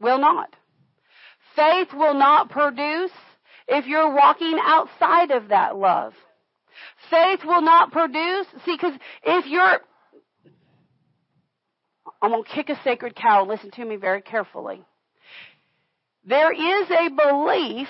[0.00, 0.54] Will not.
[1.56, 3.10] Faith will not produce
[3.66, 6.12] if you're walking outside of that love.
[7.10, 9.80] Faith will not produce, see, because if you're,
[12.22, 13.44] I'm going to kick a sacred cow.
[13.44, 14.84] Listen to me very carefully.
[16.24, 17.88] There is a belief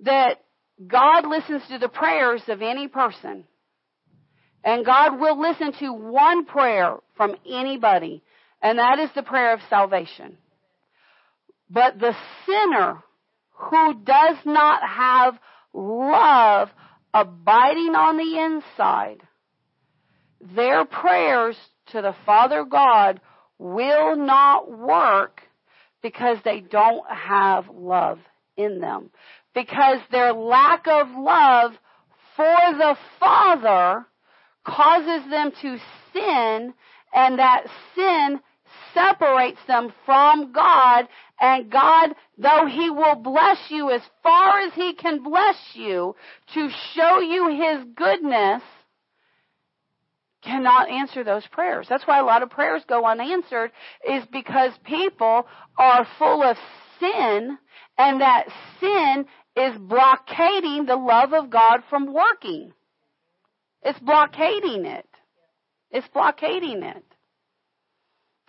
[0.00, 0.38] that
[0.84, 3.44] God listens to the prayers of any person.
[4.62, 8.22] And God will listen to one prayer from anybody,
[8.60, 10.36] and that is the prayer of salvation.
[11.70, 12.14] But the
[12.46, 13.02] sinner
[13.50, 15.38] who does not have
[15.72, 16.68] love
[17.14, 19.22] abiding on the inside,
[20.40, 21.56] their prayers
[21.92, 23.20] to the Father God
[23.58, 25.42] will not work
[26.02, 28.18] because they don't have love
[28.56, 29.10] in them.
[29.56, 31.72] Because their lack of love
[32.36, 34.06] for the Father
[34.64, 35.78] causes them to
[36.12, 36.74] sin,
[37.14, 37.62] and that
[37.94, 38.40] sin
[38.92, 41.08] separates them from God,
[41.40, 46.14] and God, though He will bless you as far as He can bless you
[46.52, 48.62] to show you His goodness,
[50.42, 51.86] cannot answer those prayers.
[51.88, 53.72] That's why a lot of prayers go unanswered,
[54.06, 55.46] is because people
[55.78, 56.58] are full of
[57.00, 57.56] sin,
[57.96, 58.48] and that
[58.80, 59.24] sin
[59.56, 62.72] is blockading the love of God from working.
[63.82, 65.08] It's blockading it.
[65.90, 67.04] It's blockading it.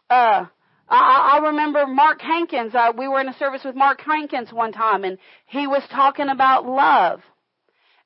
[0.09, 0.45] Uh,
[0.89, 2.73] I, I remember Mark Hankins.
[2.75, 6.29] Uh, we were in a service with Mark Hankins one time, and he was talking
[6.29, 7.21] about love.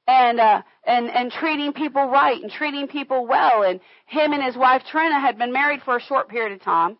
[0.08, 4.58] and uh and and treating people right and treating people well and him and his
[4.58, 6.98] wife Trina had been married for a short period of time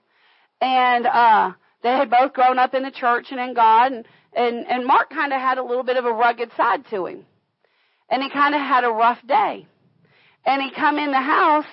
[0.62, 1.52] and uh
[1.82, 5.10] they had both grown up in the church and in God and and and Mark
[5.10, 7.26] kind of had a little bit of a rugged side to him.
[8.10, 9.68] And he kind of had a rough day.
[10.46, 11.66] And he come in the house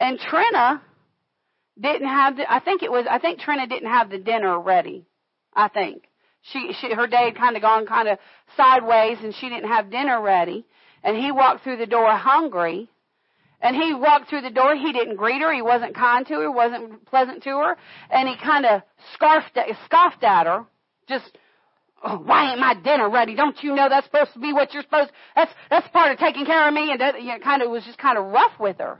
[0.00, 0.82] and Trina
[1.80, 5.06] didn't have the I think it was I think Trina didn't have the dinner ready
[5.54, 6.04] I think.
[6.42, 8.18] She, she her day had kind of gone kind of
[8.56, 10.66] sideways and she didn't have dinner ready.
[11.02, 12.88] And he walked through the door hungry.
[13.60, 14.74] And he walked through the door.
[14.74, 15.52] He didn't greet her.
[15.52, 16.50] He wasn't kind to her.
[16.50, 17.76] Wasn't pleasant to her.
[18.10, 18.82] And he kind of
[19.14, 20.64] scarfed scoffed at her.
[21.08, 21.38] Just
[22.04, 24.82] oh, why ain't my dinner ready don't you know that's supposed to be what you're
[24.82, 27.70] supposed that's that's part of taking care of me and that you know, kind of
[27.70, 28.98] was just kind of rough with her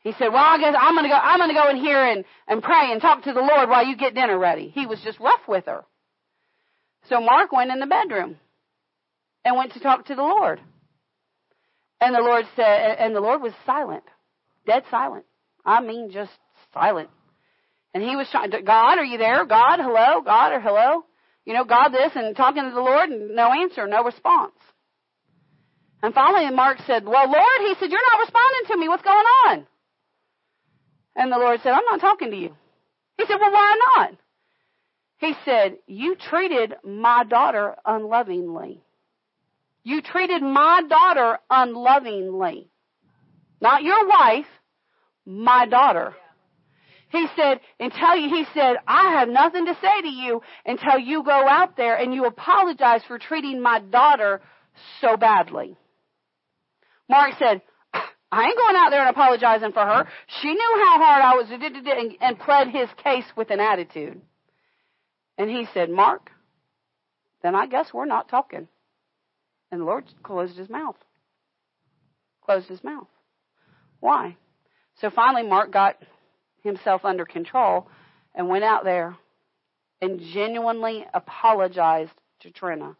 [0.00, 2.24] he said, well, I guess I'm going to go, I'm to go in here and,
[2.48, 4.68] and pray and talk to the Lord while you get dinner ready.
[4.68, 5.84] He was just rough with her.
[7.08, 8.36] So Mark went in the bedroom
[9.44, 10.60] and went to talk to the Lord.
[12.00, 14.04] And the Lord said, and the Lord was silent,
[14.66, 15.26] dead silent.
[15.66, 16.32] I mean, just
[16.72, 17.10] silent.
[17.92, 19.44] And he was trying to, God, are you there?
[19.44, 20.22] God, hello?
[20.22, 21.04] God, or hello?
[21.44, 24.54] You know, God this, and talking to the Lord, and no answer, no response.
[26.02, 28.88] And finally, Mark said, well, Lord, he said, you're not responding to me.
[28.88, 29.66] What's going on?
[31.16, 32.54] And the Lord said, I'm not talking to you.
[33.18, 34.12] He said, well, why not?
[35.20, 38.82] He said, You treated my daughter unlovingly.
[39.84, 42.70] You treated my daughter unlovingly.
[43.60, 44.46] Not your wife,
[45.26, 46.14] my daughter.
[47.10, 51.24] He said, until you, he said, I have nothing to say to you until you
[51.24, 54.40] go out there and you apologize for treating my daughter
[55.00, 55.76] so badly.
[57.08, 57.62] Mark said,
[58.32, 60.06] I ain't going out there and apologizing for her.
[60.40, 61.48] She knew how hard I was
[62.20, 64.20] and pled his case with an attitude.
[65.36, 66.30] And he said, Mark,
[67.42, 68.68] then I guess we're not talking.
[69.72, 70.96] And the Lord closed his mouth.
[72.44, 73.08] Closed his mouth.
[73.98, 74.36] Why?
[75.00, 75.96] So finally, Mark got
[76.62, 77.88] himself under control
[78.34, 79.16] and went out there
[80.00, 82.96] and genuinely apologized to Trina.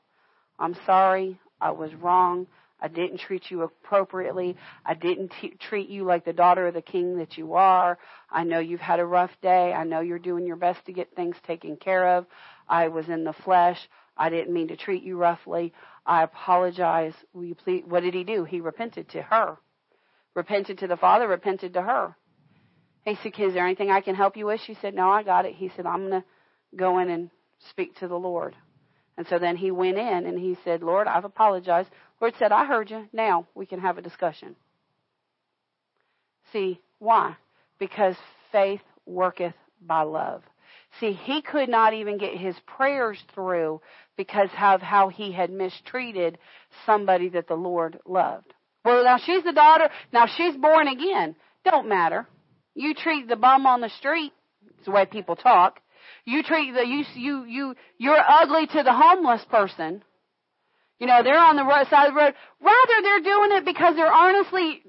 [0.58, 1.38] I'm sorry.
[1.60, 2.46] I was wrong.
[2.82, 4.56] I didn't treat you appropriately.
[4.84, 7.98] I didn't t- treat you like the daughter of the king that you are.
[8.30, 9.72] I know you've had a rough day.
[9.72, 12.26] I know you're doing your best to get things taken care of.
[12.68, 13.78] I was in the flesh.
[14.16, 15.72] I didn't mean to treat you roughly.
[16.06, 17.14] I apologize.
[17.34, 17.84] Will you please?
[17.86, 18.44] What did he do?
[18.44, 19.58] He repented to her.
[20.34, 22.16] Repented to the father, repented to her.
[23.10, 24.60] He said, Is there anything I can help you with?
[24.66, 25.54] She said, No, I got it.
[25.54, 26.24] He said, I'm going to
[26.76, 27.30] go in and
[27.70, 28.54] speak to the Lord.
[29.16, 31.90] And so then he went in and he said, Lord, I've apologized.
[32.20, 33.06] Lord said, I heard you.
[33.12, 34.56] Now we can have a discussion.
[36.52, 37.36] See, why?
[37.78, 38.16] Because
[38.52, 39.54] faith worketh
[39.84, 40.42] by love.
[40.98, 43.80] See, he could not even get his prayers through
[44.16, 46.38] because of how he had mistreated
[46.86, 48.54] somebody that the Lord loved.
[48.84, 49.88] Well, now she's the daughter.
[50.12, 51.36] Now she's born again.
[51.64, 52.26] Don't matter.
[52.74, 54.32] You treat the bum on the street.
[54.76, 55.80] It's the way people talk.
[56.24, 60.02] You treat the you you you you're ugly to the homeless person.
[60.98, 62.34] You know, they're on the right side of the road.
[62.60, 64.82] Rather, they're doing it because they're honestly,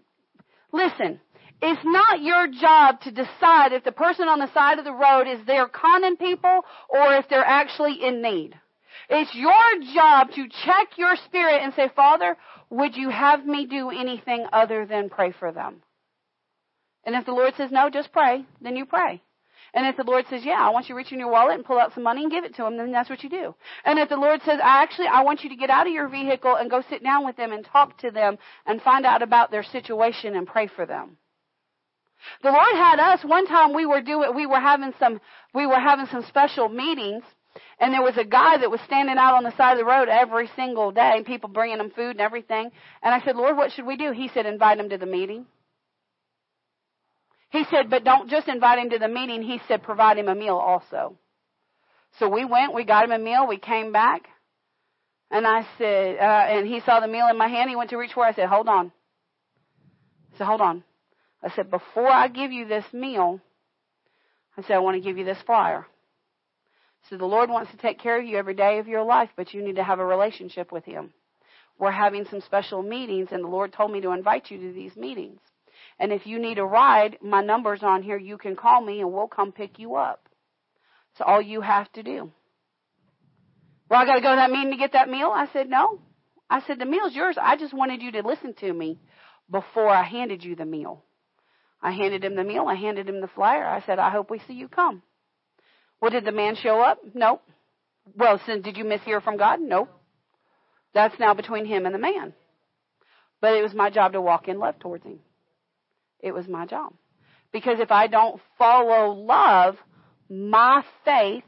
[0.74, 1.22] listen,
[1.62, 5.28] it's not your job to decide if the person on the side of the road
[5.28, 8.56] is there conning people or if they're actually in need.
[9.10, 12.36] It's your job to check your spirit and say, Father,
[12.70, 15.82] would you have me do anything other than pray for them?
[17.06, 19.22] And if the Lord says no, just pray, then you pray.
[19.74, 21.66] And if the Lord says, yeah, I want you to reach in your wallet and
[21.66, 23.56] pull out some money and give it to him, then that's what you do.
[23.86, 26.10] And if the Lord says, I actually, I want you to get out of your
[26.10, 29.50] vehicle and go sit down with them and talk to them and find out about
[29.50, 31.18] their situation and pray for them.
[32.44, 35.22] The Lord had us, one time we were doing, we were having some,
[35.54, 37.24] we were having some special meetings
[37.80, 40.08] and there was a guy that was standing out on the side of the road
[40.08, 42.72] every single day, people bringing him food and everything.
[43.02, 44.12] And I said, Lord, what should we do?
[44.12, 45.46] He said, invite him to the meeting.
[47.52, 49.44] He said, but don't just invite him to the meeting.
[49.44, 51.18] He said, provide him a meal also.
[52.18, 54.24] So we went, we got him a meal, we came back.
[55.30, 57.70] And I said, uh, and he saw the meal in my hand.
[57.70, 58.30] He went to reach for it.
[58.30, 58.92] I said, hold on.
[60.34, 60.84] I said, hold on.
[61.44, 63.40] I said, before I give you this meal,
[64.58, 65.86] I said, I want to give you this flyer.
[67.10, 69.54] So the Lord wants to take care of you every day of your life, but
[69.54, 71.14] you need to have a relationship with Him.
[71.80, 74.96] We're having some special meetings, and the Lord told me to invite you to these
[74.96, 75.40] meetings.
[76.02, 78.18] And if you need a ride, my number's on here.
[78.18, 80.28] You can call me and we'll come pick you up.
[81.12, 82.32] It's all you have to do.
[83.88, 85.32] Well, I got to go to that meeting to get that meal.
[85.32, 86.00] I said, no.
[86.50, 87.38] I said, the meal's yours.
[87.40, 89.00] I just wanted you to listen to me
[89.52, 91.04] before I handed you the meal.
[91.84, 92.66] I handed him the meal.
[92.68, 93.64] I handed him the flyer.
[93.64, 95.04] I said, I hope we see you come.
[96.02, 96.98] Well, did the man show up?
[97.14, 97.44] Nope.
[98.16, 99.60] Well, since did you mishear from God?
[99.62, 99.90] Nope.
[100.96, 102.34] That's now between him and the man.
[103.40, 105.20] But it was my job to walk in love towards him.
[106.22, 106.94] It was my job.
[107.52, 109.78] Because if I don't follow love,
[110.30, 111.44] my faith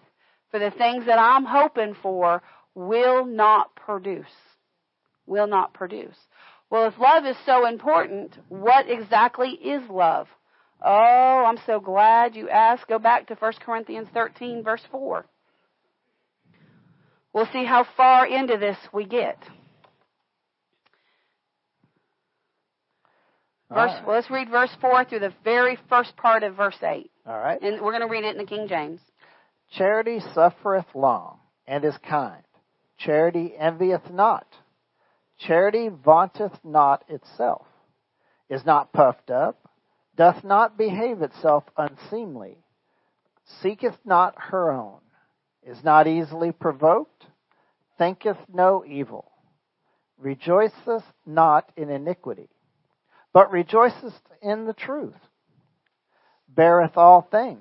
[0.52, 2.41] for the things that I'm hoping for
[2.76, 4.26] will not produce.
[5.26, 6.18] Will not produce.
[6.70, 10.28] Well, if love is so important, what exactly is love?
[10.84, 12.88] Oh, I'm so glad you asked.
[12.88, 15.26] Go back to 1 Corinthians 13, verse 4.
[17.32, 19.38] We'll see how far into this we get.
[23.74, 24.06] Verse, right.
[24.06, 27.10] well, let's read verse 4 through the very first part of verse 8.
[27.26, 27.62] All right.
[27.62, 29.00] And we're going to read it in the King James.
[29.76, 32.44] Charity suffereth long, and is kind.
[33.00, 34.45] Charity envieth not.
[35.40, 37.66] Charity vaunteth not itself,
[38.50, 39.68] is not puffed up,
[40.16, 42.58] doth not behave itself unseemly,
[43.62, 45.00] seeketh not her own,
[45.64, 47.26] is not easily provoked,
[47.98, 49.32] thinketh no evil,
[50.20, 52.50] rejoiceth not in iniquity,
[53.34, 55.14] but rejoiceth in the truth,
[56.47, 57.60] beareth all things,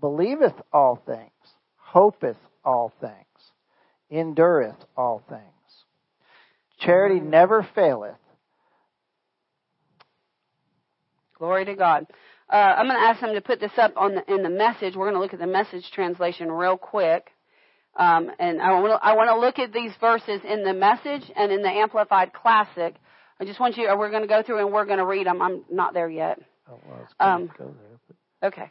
[0.00, 1.30] believeth all things,
[1.76, 3.14] hopeth all things,
[4.10, 5.42] endureth all things.
[6.80, 8.16] Charity never faileth.
[11.38, 12.06] Glory to God.
[12.50, 14.96] Uh, I'm going to ask them to put this up on the, in the message.
[14.96, 17.30] We're going to look at the message translation real quick.
[17.96, 21.30] Um, and I want, to, I want to look at these verses in the message
[21.36, 22.94] and in the Amplified Classic.
[23.40, 25.40] I just want you, we're going to go through and we're going to read them.
[25.40, 26.40] I'm not there yet.
[26.70, 27.98] Oh, well, Um, go there.
[28.40, 28.70] But Okay.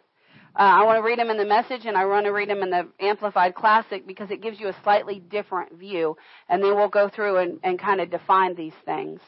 [0.55, 2.63] Uh, I want to read them in the message and I want to read them
[2.63, 6.17] in the Amplified Classic because it gives you a slightly different view.
[6.49, 9.19] And then we'll go through and, and kind of define these things.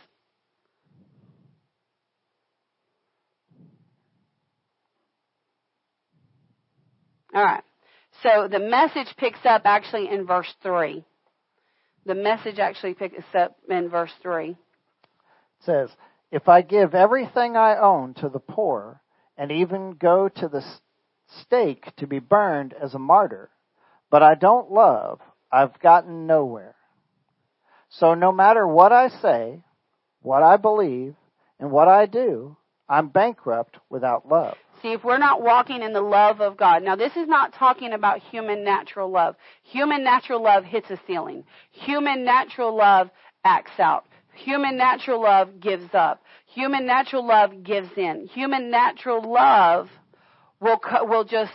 [7.33, 7.63] All right.
[8.23, 11.05] So the message picks up actually in verse 3.
[12.05, 14.57] The message actually picks up in verse 3.
[15.65, 15.89] Says,
[16.31, 19.01] If I give everything I own to the poor,
[19.37, 20.63] and even go to the
[21.41, 23.49] stake to be burned as a martyr,
[24.09, 25.19] but I don't love,
[25.51, 26.75] I've gotten nowhere.
[27.89, 29.63] So no matter what I say,
[30.21, 31.15] what I believe,
[31.59, 32.57] and what I do,
[32.87, 34.55] I'm bankrupt without love.
[34.81, 37.93] See, if we're not walking in the love of God, now this is not talking
[37.93, 39.35] about human natural love.
[39.63, 41.43] Human natural love hits a ceiling.
[41.71, 43.09] Human natural love
[43.43, 44.05] acts out.
[44.43, 46.21] Human natural love gives up.
[46.53, 48.27] Human natural love gives in.
[48.33, 49.89] Human natural love
[50.59, 51.53] will will just,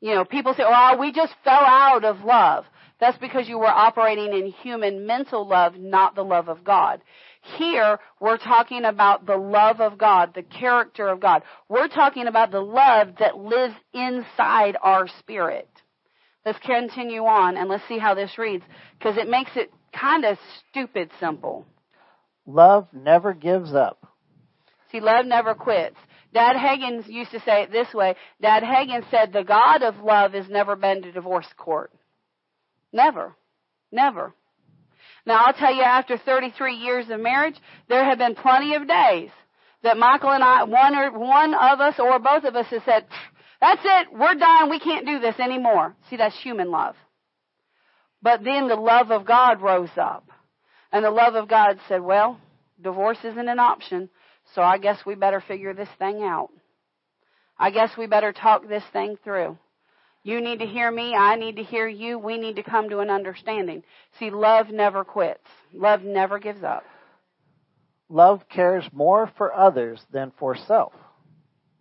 [0.00, 2.66] you know, people say, "Oh, we just fell out of love."
[2.98, 7.02] That's because you were operating in human mental love, not the love of God.
[7.58, 11.42] Here, we're talking about the love of God, the character of God.
[11.68, 15.68] We're talking about the love that lives inside our spirit.
[16.44, 18.64] Let's continue on and let's see how this reads
[18.98, 20.38] because it makes it kind of
[20.70, 21.66] stupid simple.
[22.46, 24.06] Love never gives up.
[24.92, 25.96] See, love never quits.
[26.32, 28.14] Dad Hagin used to say it this way.
[28.40, 31.92] Dad Hagin said, the God of love has never been to divorce court.
[32.92, 33.34] Never.
[33.90, 34.34] Never.
[35.24, 37.56] Now I'll tell you after 33 years of marriage,
[37.88, 39.30] there have been plenty of days
[39.82, 43.06] that Michael and I, one or, one of us or both of us has said,
[43.60, 45.96] that's it, we're done, we can't do this anymore.
[46.10, 46.94] See, that's human love.
[48.22, 50.28] But then the love of God rose up.
[50.92, 52.38] And the love of God said, well,
[52.82, 54.08] divorce isn't an option,
[54.54, 56.50] so I guess we better figure this thing out.
[57.58, 59.58] I guess we better talk this thing through.
[60.22, 61.14] You need to hear me.
[61.14, 62.18] I need to hear you.
[62.18, 63.84] We need to come to an understanding.
[64.18, 65.46] See, love never quits.
[65.72, 66.82] Love never gives up.
[68.08, 70.92] Love cares more for others than for self.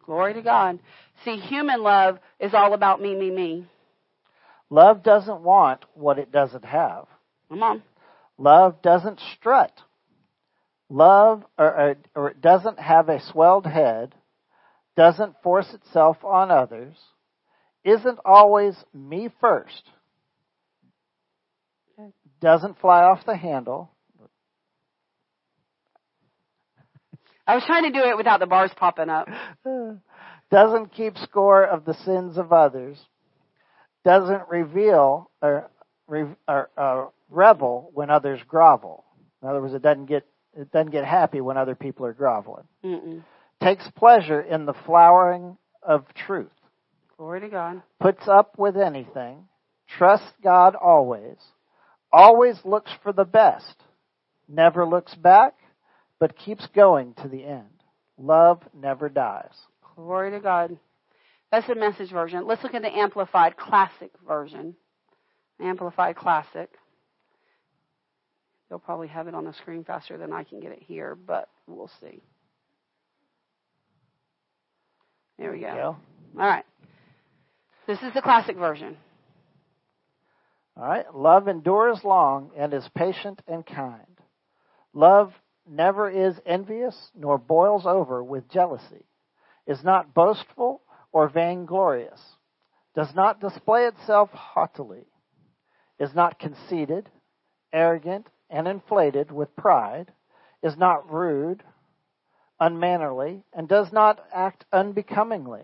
[0.06, 0.80] Glory to God.
[1.24, 3.68] See, human love is all about me, me, me.
[4.70, 7.06] Love doesn't want what it doesn't have.
[7.50, 7.84] Come on.
[8.38, 9.72] Love doesn't strut.
[10.90, 14.14] Love or, or, it doesn't have a swelled head,
[14.96, 16.96] doesn't force itself on others,
[17.84, 19.90] isn't always me first,
[22.40, 23.90] doesn't fly off the handle,
[27.48, 29.28] I was trying to do it without the bars popping up.
[30.52, 32.98] doesn't keep score of the sins of others,
[34.06, 35.70] doesn't reveal or,
[36.48, 39.04] or uh, revel when others grovel.
[39.42, 40.26] In other words, it doesn't get
[40.58, 42.64] it doesn't get happy when other people are groveling.
[42.84, 43.24] Mm-mm.
[43.62, 46.48] Takes pleasure in the flowering of truth.
[47.18, 47.82] Glory to God.
[48.00, 49.50] Puts up with anything.
[49.98, 51.38] Trusts God always.
[52.12, 53.76] Always looks for the best.
[54.48, 55.56] Never looks back,
[56.20, 57.68] but keeps going to the end.
[58.18, 59.54] Love never dies.
[59.96, 60.78] Glory to God.
[61.56, 62.46] That's the message version.
[62.46, 64.76] Let's look at the Amplified Classic version.
[65.62, 66.70] Amplified Classic.
[68.68, 71.48] They'll probably have it on the screen faster than I can get it here, but
[71.66, 72.22] we'll see.
[75.40, 75.74] There we go.
[75.74, 75.98] go.
[76.38, 76.66] All right.
[77.88, 78.98] This is the classic version.
[80.76, 81.06] All right.
[81.16, 84.02] Love endures long and is patient and kind.
[84.94, 85.32] Love
[85.66, 89.06] never is envious nor boils over with jealousy,
[89.66, 90.82] is not boastful
[91.16, 92.20] or vainglorious,
[92.94, 95.06] does not display itself haughtily,
[95.98, 97.10] is not conceited,
[97.72, 100.12] arrogant, and inflated with pride,
[100.62, 101.64] is not rude,
[102.60, 105.62] unmannerly, and does not act unbecomingly.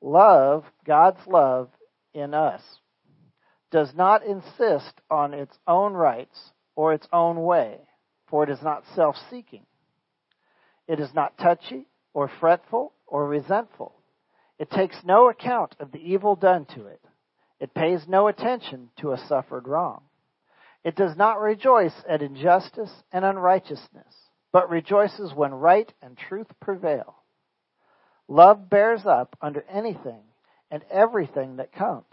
[0.00, 1.68] Love, God's love
[2.14, 2.62] in us,
[3.70, 7.78] does not insist on its own rights or its own way,
[8.28, 9.66] for it is not self seeking.
[10.88, 13.93] It is not touchy or fretful or resentful.
[14.58, 17.00] It takes no account of the evil done to it.
[17.60, 20.02] It pays no attention to a suffered wrong.
[20.84, 24.14] It does not rejoice at injustice and unrighteousness,
[24.52, 27.16] but rejoices when right and truth prevail.
[28.28, 30.22] Love bears up under anything
[30.70, 32.04] and everything that comes,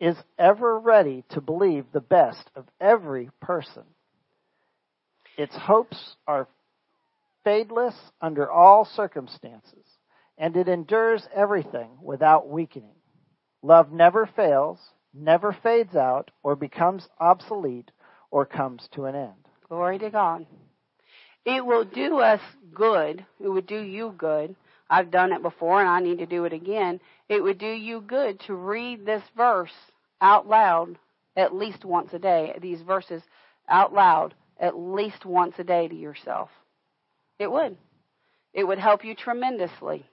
[0.00, 3.84] is ever ready to believe the best of every person.
[5.38, 6.48] Its hopes are
[7.44, 9.86] fadeless under all circumstances,
[10.42, 12.96] and it endures everything without weakening.
[13.62, 14.80] Love never fails,
[15.14, 17.92] never fades out, or becomes obsolete,
[18.32, 19.46] or comes to an end.
[19.68, 20.44] Glory to God.
[21.44, 22.40] It will do us
[22.74, 23.24] good.
[23.38, 24.56] It would do you good.
[24.90, 26.98] I've done it before and I need to do it again.
[27.28, 29.70] It would do you good to read this verse
[30.20, 30.98] out loud
[31.36, 32.58] at least once a day.
[32.60, 33.22] These verses
[33.68, 36.50] out loud at least once a day to yourself.
[37.38, 37.76] It would.
[38.52, 40.04] It would help you tremendously.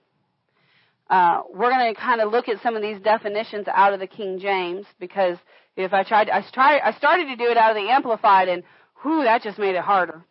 [1.10, 4.06] Uh, we're going to kind of look at some of these definitions out of the
[4.06, 5.36] King James because
[5.76, 8.62] if I tried, I tried, I started to do it out of the Amplified, and
[9.02, 10.22] whew, that just made it harder.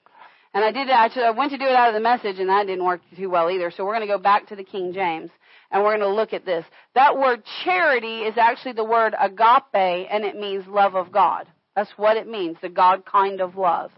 [0.53, 2.65] And I did, actually, I went to do it out of the Message, and that
[2.65, 3.71] didn't work too well either.
[3.75, 5.29] So we're going to go back to the King James,
[5.69, 6.65] and we're going to look at this.
[6.95, 11.45] That word charity is actually the word agape, and it means love of God.
[11.75, 13.91] That's what it means, the God kind of love.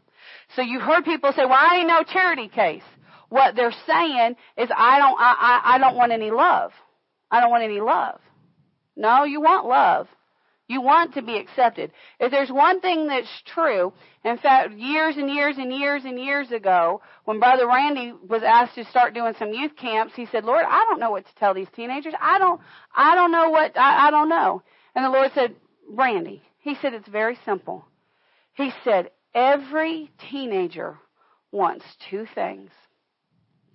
[0.55, 2.83] So you've heard people say, "Well, I ain't no charity case."
[3.31, 6.71] What they're saying is, "I don't, I, I, I don't want any love.
[7.31, 8.19] I don't want any love."
[8.95, 10.07] No, you want love.
[10.67, 11.91] You want to be accepted.
[12.19, 13.93] If there's one thing that's true,
[14.23, 18.75] in fact, years and years and years and years ago, when Brother Randy was asked
[18.75, 21.53] to start doing some youth camps, he said, "Lord, I don't know what to tell
[21.53, 22.13] these teenagers.
[22.21, 22.59] I don't,
[22.93, 24.61] I don't know what, I, I don't know."
[24.93, 25.55] And the Lord said,
[25.89, 27.85] "Randy," he said, "It's very simple."
[28.53, 30.97] He said, Every teenager
[31.51, 32.69] wants two things.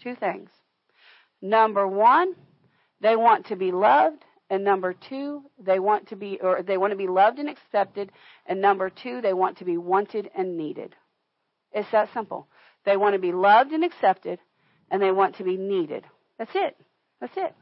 [0.06, 0.50] Two things.
[1.42, 2.36] Number one,
[3.00, 6.92] they want to be loved, and number two, they want to be or they want
[6.92, 8.12] to be loved and accepted,
[8.46, 10.94] and number two, they want to be wanted and needed.
[11.72, 12.46] It's that simple.
[12.84, 14.38] They want to be loved and accepted,
[14.92, 16.04] and they want to be needed.
[16.38, 16.76] That's it.
[17.20, 17.52] That's it.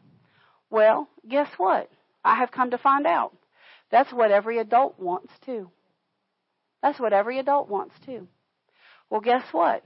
[0.69, 1.91] Well, guess what?
[2.23, 3.35] I have come to find out.
[3.91, 5.71] That's what every adult wants too.
[6.83, 8.29] That's what every adult wants too.
[9.09, 9.83] Well, guess what?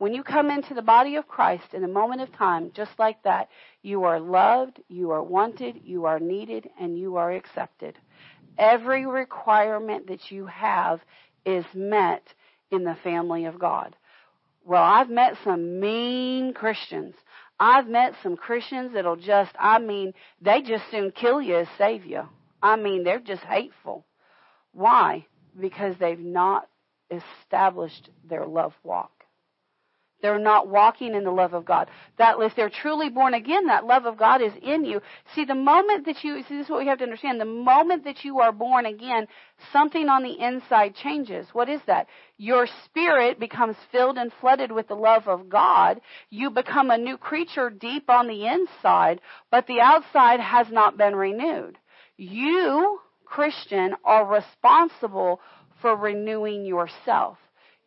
[0.00, 3.22] When you come into the body of Christ in a moment of time, just like
[3.22, 3.48] that,
[3.82, 7.98] you are loved, you are wanted, you are needed, and you are accepted.
[8.58, 11.00] Every requirement that you have
[11.44, 12.22] is met
[12.70, 13.94] in the family of God.
[14.64, 17.14] Well, I've met some mean Christians.
[17.58, 22.06] I've met some Christians that'll just, I mean, they just soon kill you as save
[22.06, 22.22] you.
[22.62, 24.06] I mean, they're just hateful.
[24.72, 25.26] Why?
[25.58, 26.68] because they've not
[27.10, 29.19] established their love walk.
[30.22, 31.88] They're not walking in the love of God.
[32.18, 35.00] That if they're truly born again, that love of God is in you.
[35.34, 37.40] See, the moment that you see, this is what we have to understand.
[37.40, 39.26] The moment that you are born again,
[39.72, 41.46] something on the inside changes.
[41.52, 42.06] What is that?
[42.36, 46.00] Your spirit becomes filled and flooded with the love of God.
[46.30, 49.20] You become a new creature deep on the inside,
[49.50, 51.78] but the outside has not been renewed.
[52.16, 55.40] You Christian are responsible
[55.80, 57.38] for renewing yourself.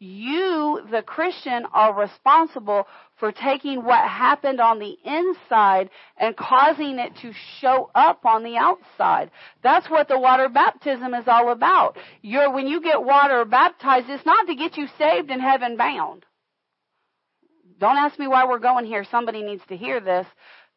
[0.03, 7.15] You, the Christian, are responsible for taking what happened on the inside and causing it
[7.21, 7.31] to
[7.61, 9.31] show up on the outside.
[9.61, 11.97] That's what the water baptism is all about.
[12.21, 16.25] You're, when you get water baptized, it's not to get you saved and heaven bound.
[17.79, 19.05] Don't ask me why we're going here.
[19.09, 20.27] Somebody needs to hear this.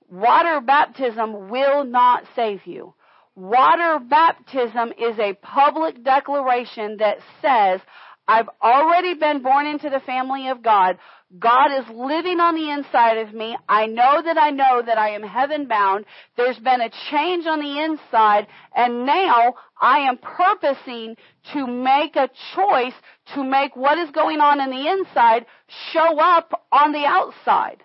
[0.09, 2.95] Water baptism will not save you.
[3.35, 7.81] Water baptism is a public declaration that says,
[8.29, 10.99] I've already been born into the family of God.
[11.39, 13.57] God is living on the inside of me.
[13.69, 16.07] I know that I know that I am heaven bound.
[16.37, 21.17] There's been a change on the inside and now I am purposing
[21.53, 22.95] to make a choice
[23.35, 25.47] to make what is going on in the inside
[25.93, 27.83] show up on the outside.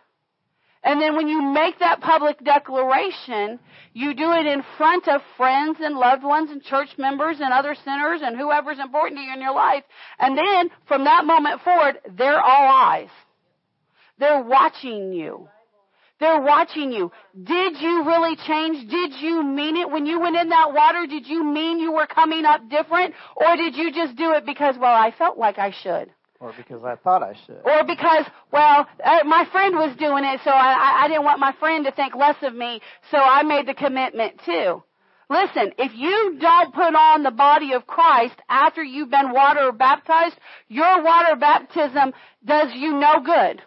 [0.84, 3.60] And then when you make that public declaration,
[3.94, 7.76] you do it in front of friends and loved ones and church members and other
[7.76, 9.84] sinners and whoever's important to you in your life.
[10.18, 13.10] And then from that moment forward, they're all eyes.
[14.18, 15.48] They're watching you.
[16.20, 17.12] They're watching you.
[17.44, 18.90] Did you really change?
[18.90, 21.08] Did you mean it when you went in that water?
[21.08, 23.16] Did you mean you were coming up different?
[23.36, 26.12] Or did you just do it because, well, I felt like I should?
[26.42, 27.62] Or because I thought I should.
[27.64, 31.54] Or because, well, uh, my friend was doing it, so I, I didn't want my
[31.60, 32.82] friend to think less of me,
[33.12, 34.82] so I made the commitment too.
[35.30, 40.36] Listen, if you don't put on the body of Christ after you've been water baptized,
[40.68, 42.12] your water baptism
[42.44, 43.62] does you no good.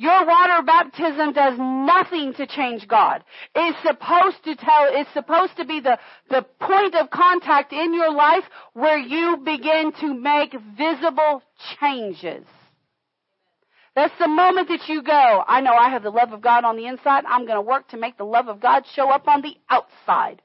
[0.00, 3.24] Your water baptism does nothing to change God.
[3.56, 5.98] It's supposed to tell, it's supposed to be the,
[6.30, 8.44] the point of contact in your life
[8.74, 11.42] where you begin to make visible
[11.80, 12.46] changes.
[13.96, 16.76] That's the moment that you go, I know I have the love of God on
[16.76, 17.24] the inside.
[17.26, 20.40] I'm going to work to make the love of God show up on the outside.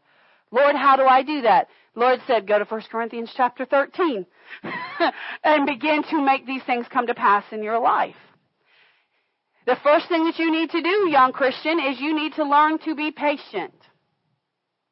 [0.50, 1.68] Lord, how do I do that?
[1.94, 4.26] Lord said, go to 1 Corinthians chapter 13
[5.44, 8.16] and begin to make these things come to pass in your life.
[9.65, 12.80] The first thing that you need to do, young Christian, is you need to learn
[12.80, 13.73] to be patient.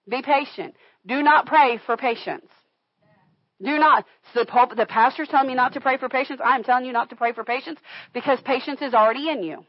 [0.09, 0.75] Be patient.
[1.05, 2.45] Do not pray for patience.
[3.61, 4.05] Do not.
[4.33, 6.39] The, Pope, the pastor's telling me not to pray for patience.
[6.43, 7.79] I'm telling you not to pray for patience
[8.13, 9.65] because patience is already in you.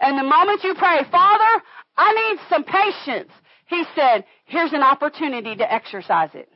[0.00, 1.62] And the moment you pray, Father,
[1.96, 3.30] I need some patience,
[3.66, 6.48] he said, here's an opportunity to exercise it.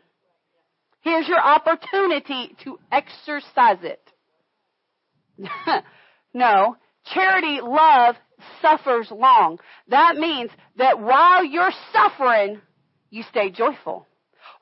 [1.01, 4.01] Here's your opportunity to exercise it.
[6.35, 6.77] no,
[7.13, 8.17] Charity love
[8.61, 9.59] suffers long.
[9.89, 12.61] That means that while you're suffering,
[13.11, 14.07] you stay joyful.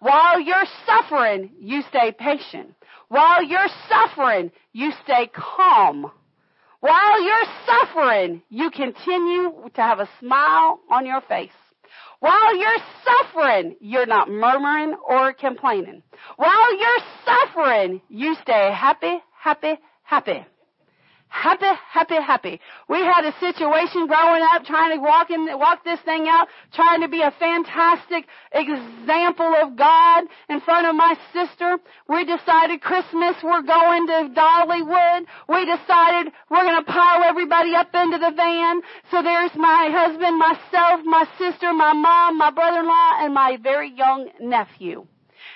[0.00, 2.74] While you're suffering, you stay patient.
[3.08, 6.10] While you're suffering, you stay calm.
[6.80, 11.50] While you're suffering, you continue to have a smile on your face.
[12.20, 16.02] While you're suffering, you're not murmuring or complaining.
[16.36, 20.44] While you're suffering, you stay happy, happy, happy
[21.34, 22.60] happy, happy, happy.
[22.88, 27.00] We had a situation growing up trying to walk in, walk this thing out, trying
[27.00, 31.78] to be a fantastic example of God in front of my sister.
[32.08, 35.26] We decided Christmas we're going to Dollywood.
[35.48, 38.80] We decided we're going to pile everybody up into the van.
[39.10, 44.30] So there's my husband, myself, my sister, my mom, my brother-in-law, and my very young
[44.40, 45.06] nephew.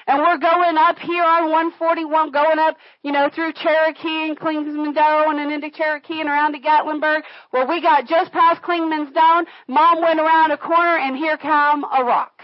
[0.09, 4.75] And we're going up here on 141, going up, you know, through Cherokee and Clingman's
[4.75, 7.21] and then into Cherokee and around to Gatlinburg.
[7.53, 11.85] Well, we got just past Clingmans Dome, Mom went around a corner and here come
[11.85, 12.41] a rock.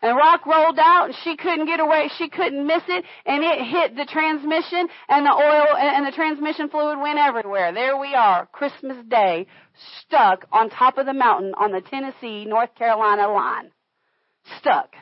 [0.00, 2.08] And the rock rolled out and she couldn't get away.
[2.18, 6.68] She couldn't miss it and it hit the transmission and the oil and the transmission
[6.68, 7.72] fluid went everywhere.
[7.72, 9.48] There we are, Christmas Day,
[10.02, 13.72] stuck on top of the mountain on the Tennessee, North Carolina line.
[14.60, 14.94] Stuck.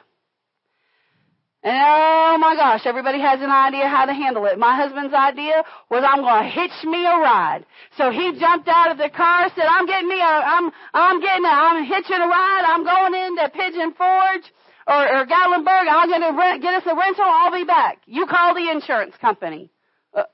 [1.64, 4.58] And oh my gosh, everybody has an idea how to handle it.
[4.58, 7.64] My husband's idea was I'm going to hitch me a ride.
[7.96, 11.44] So he jumped out of the car, said, "I'm getting me a, I'm, I'm getting
[11.44, 12.64] a, I'm hitching a ride.
[12.68, 14.46] I'm going into Pigeon Forge
[14.86, 15.88] or, or Gatlinburg.
[15.88, 17.24] I'm going to rent, get us a rental.
[17.24, 18.02] I'll be back.
[18.04, 19.70] You call the insurance company."
[20.12, 20.24] Uh,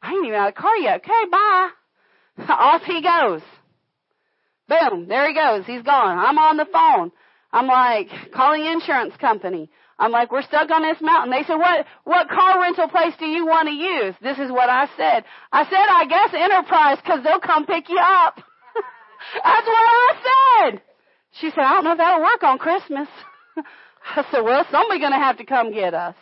[0.00, 1.00] I ain't even out of the car yet.
[1.04, 1.68] Okay, bye.
[2.48, 3.42] Off he goes.
[4.68, 5.66] Boom, there he goes.
[5.66, 6.18] He's gone.
[6.18, 7.12] I'm on the phone.
[7.52, 9.70] I'm like, calling insurance company.
[9.98, 11.30] I'm like, we're stuck on this mountain.
[11.30, 14.14] They said, what, what car rental place do you want to use?
[14.22, 15.24] This is what I said.
[15.52, 18.36] I said, I guess Enterprise because they'll come pick you up.
[19.44, 20.82] That's what I said.
[21.40, 23.08] She said, I don't know if that'll work on Christmas.
[24.16, 26.14] I said, well, somebody's going to have to come get us.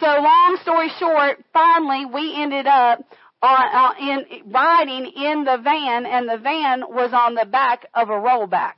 [0.00, 3.04] So long story short, finally we ended up
[3.42, 8.08] on, uh, in, riding in the van and the van was on the back of
[8.08, 8.77] a rollback.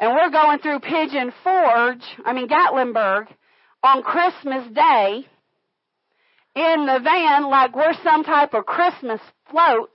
[0.00, 3.26] And we're going through Pigeon Forge, I mean Gatlinburg,
[3.82, 5.26] on Christmas Day
[6.56, 9.20] in the van like we're some type of Christmas
[9.50, 9.90] float.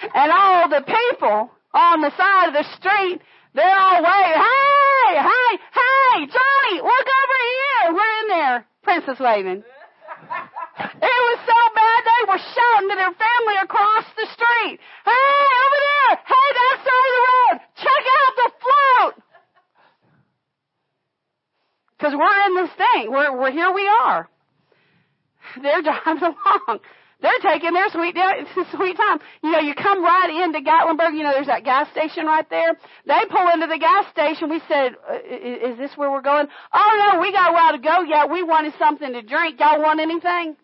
[0.14, 3.20] and all the people on the side of the street,
[3.54, 7.92] they're all waving, hey, hey, hey, Johnny, look over here.
[7.92, 8.66] We're in there.
[8.82, 9.62] Princess waving.
[10.78, 14.78] It was so bad they were shouting to their family across the street.
[15.04, 16.14] Hey, over there!
[16.22, 17.56] Hey, that side of the road!
[17.82, 19.14] Check out the float!
[21.98, 23.10] Because we're in this thing.
[23.10, 24.28] We're, we're here we are.
[25.60, 26.80] they're driving along.
[27.20, 28.14] They're taking their sweet
[28.76, 29.18] sweet time.
[29.42, 31.16] You know, you come right into Gatlinburg.
[31.16, 32.78] You know, there's that gas station right there.
[33.06, 34.48] They pull into the gas station.
[34.48, 37.78] We said, uh, "Is this where we're going?" Oh no, we got a while to
[37.78, 38.30] go yet.
[38.30, 39.58] We wanted something to drink.
[39.58, 40.54] Y'all want anything?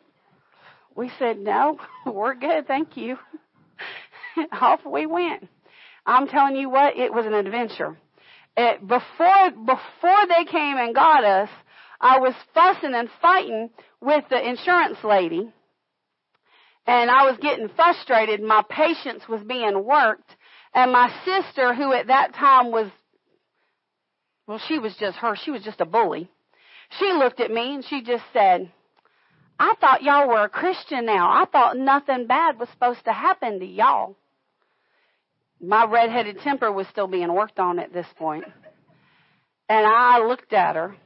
[0.94, 3.16] We said, "No, we're good, thank you."
[4.52, 5.48] Off we went.
[6.06, 7.96] I'm telling you what, it was an adventure.
[8.56, 11.48] It, before before they came and got us,
[12.00, 15.52] I was fussing and fighting with the insurance lady
[16.86, 18.42] and I was getting frustrated.
[18.42, 20.36] My patience was being worked.
[20.74, 22.90] And my sister, who at that time was,
[24.46, 26.28] well, she was just her, she was just a bully.
[26.98, 28.70] She looked at me and she just said,
[29.58, 31.30] I thought y'all were a Christian now.
[31.30, 34.16] I thought nothing bad was supposed to happen to y'all.
[35.60, 38.44] My redheaded temper was still being worked on at this point.
[39.68, 40.96] And I looked at her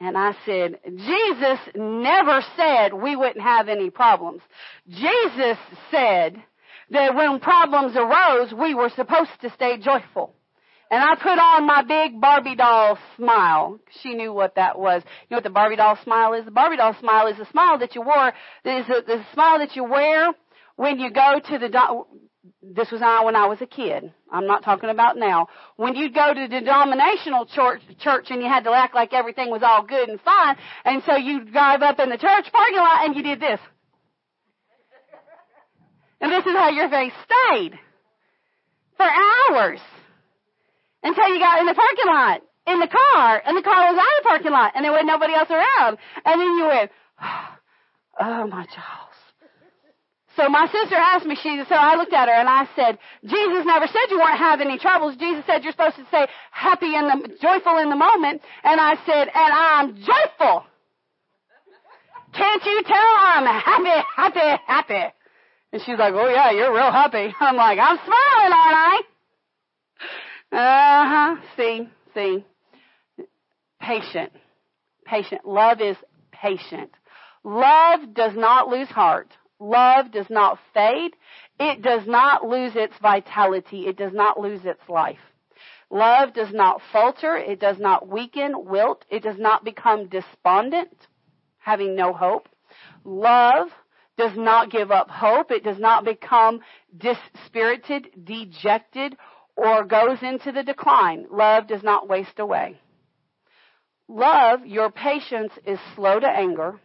[0.00, 4.42] and I said, Jesus never said we wouldn't have any problems.
[4.88, 5.58] Jesus
[5.90, 6.36] said
[6.90, 10.34] that when problems arose, we were supposed to stay joyful.
[10.90, 13.78] And I put on my big Barbie doll smile.
[14.02, 15.02] She knew what that was.
[15.04, 16.46] You know what the Barbie doll smile is?
[16.46, 19.84] The Barbie doll smile is the smile that you wore, is the, smile that you
[19.84, 20.32] wear
[20.76, 22.04] when you go to the,
[22.62, 24.12] this was I when I was a kid.
[24.32, 25.48] I'm not talking about now.
[25.76, 29.50] When you'd go to the denominational church, church and you had to act like everything
[29.50, 30.56] was all good and fine,
[30.86, 33.60] and so you'd drive up in the church parking lot and you did this.
[36.20, 37.78] And this is how your face stayed.
[38.96, 39.80] For hours.
[41.02, 44.18] Until you got in the parking lot, in the car, and the car was out
[44.18, 45.98] of the parking lot, and there was nobody else around.
[46.24, 46.90] And then you went,
[48.20, 49.08] oh my child.
[50.38, 53.66] So my sister asked me, she, so I looked at her and I said, Jesus
[53.66, 55.16] never said you weren't having any troubles.
[55.16, 57.10] Jesus said you're supposed to say happy and
[57.42, 58.40] joyful in the moment.
[58.62, 60.62] And I said, and I'm joyful.
[62.32, 65.12] Can't you tell I'm happy, happy, happy?
[65.72, 67.34] And she's like, oh yeah, you're real happy.
[67.40, 69.00] I'm like, I'm smiling, aren't I?
[70.50, 71.36] Uh huh.
[71.56, 72.44] See, see.
[73.80, 74.32] Patient.
[75.04, 75.46] Patient.
[75.46, 75.96] Love is
[76.32, 76.90] patient.
[77.44, 79.28] Love does not lose heart.
[79.60, 81.12] Love does not fade.
[81.58, 83.86] It does not lose its vitality.
[83.86, 85.18] It does not lose its life.
[85.90, 87.36] Love does not falter.
[87.36, 89.04] It does not weaken, wilt.
[89.10, 91.08] It does not become despondent,
[91.58, 92.48] having no hope.
[93.04, 93.68] Love
[94.16, 95.50] does not give up hope.
[95.50, 96.60] It does not become
[96.96, 99.16] dispirited, dejected,
[99.58, 101.26] or goes into the decline.
[101.32, 102.80] Love does not waste away.
[104.06, 106.78] Love, your patience is slow to anger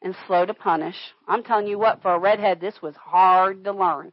[0.00, 0.94] and slow to punish.
[1.26, 4.12] I'm telling you what, for a redhead, this was hard to learn.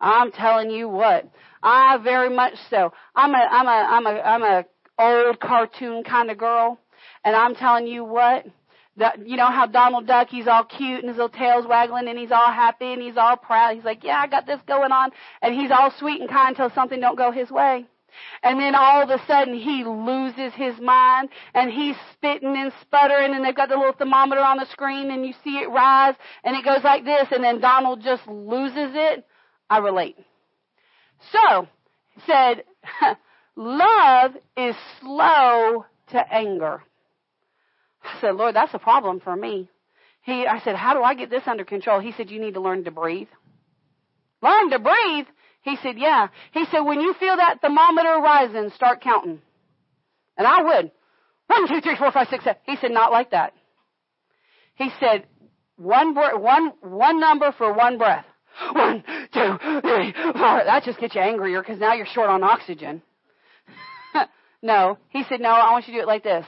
[0.00, 1.30] I'm telling you what,
[1.62, 2.92] I very much so.
[3.14, 4.64] I'm a, I'm a, I'm a, I'm a
[4.98, 6.80] old cartoon kind of girl,
[7.24, 8.44] and I'm telling you what,
[9.24, 12.32] you know how Donald Duck, he's all cute and his little tail's waggling and he's
[12.32, 13.74] all happy and he's all proud.
[13.74, 15.10] He's like, yeah, I got this going on,
[15.42, 17.86] and he's all sweet and kind until something don't go his way.
[18.42, 23.34] And then all of a sudden he loses his mind and he's spitting and sputtering
[23.34, 26.56] and they've got the little thermometer on the screen and you see it rise and
[26.56, 29.24] it goes like this and then Donald just loses it.
[29.70, 30.16] I relate.
[31.32, 31.68] So,
[32.26, 32.64] said,
[33.56, 36.82] love is slow to anger.
[38.02, 39.68] I said, Lord, that's a problem for me.
[40.22, 42.00] He, I said, how do I get this under control?
[42.00, 43.28] He said, you need to learn to breathe.
[44.42, 45.26] Learn to breathe?
[45.62, 46.28] He said, yeah.
[46.52, 49.40] He said, when you feel that thermometer rising, start counting.
[50.36, 50.90] And I would.
[51.48, 52.60] One, two, three, four, five, six, seven.
[52.64, 53.54] He said, not like that.
[54.74, 55.24] He said,
[55.76, 58.24] one, one, one number for one breath.
[58.72, 59.02] One,
[59.32, 60.62] two, three, four.
[60.64, 63.02] That just gets you angrier because now you're short on oxygen.
[64.62, 64.98] no.
[65.10, 66.44] He said, no, I want you to do it like this.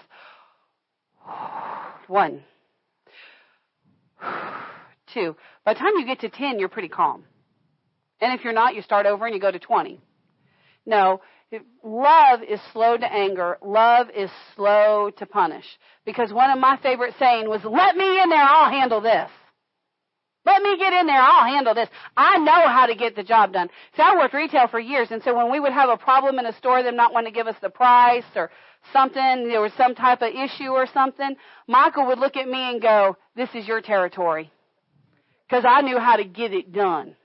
[2.07, 2.43] One.
[5.15, 5.37] Two.
[5.65, 7.25] By the time you get to ten, you're pretty calm.
[8.21, 10.01] And if you're not, you start over and you go to 20.
[10.87, 11.21] No,
[11.83, 13.59] love is slow to anger.
[13.65, 15.65] Love is slow to punish.
[16.05, 19.31] Because one of my favorite saying was, let me in there, I'll handle this.
[20.47, 21.89] Let me get in there, I'll handle this.
[22.17, 23.69] I know how to get the job done.
[23.95, 26.47] See, I worked retail for years, and so when we would have a problem in
[26.47, 28.51] a store, them not wanting to give us the price or
[28.93, 31.37] something, there was some type of issue or something,
[31.67, 34.51] Michael would look at me and go, this is your territory.
[35.49, 37.17] Because I knew how to get it done.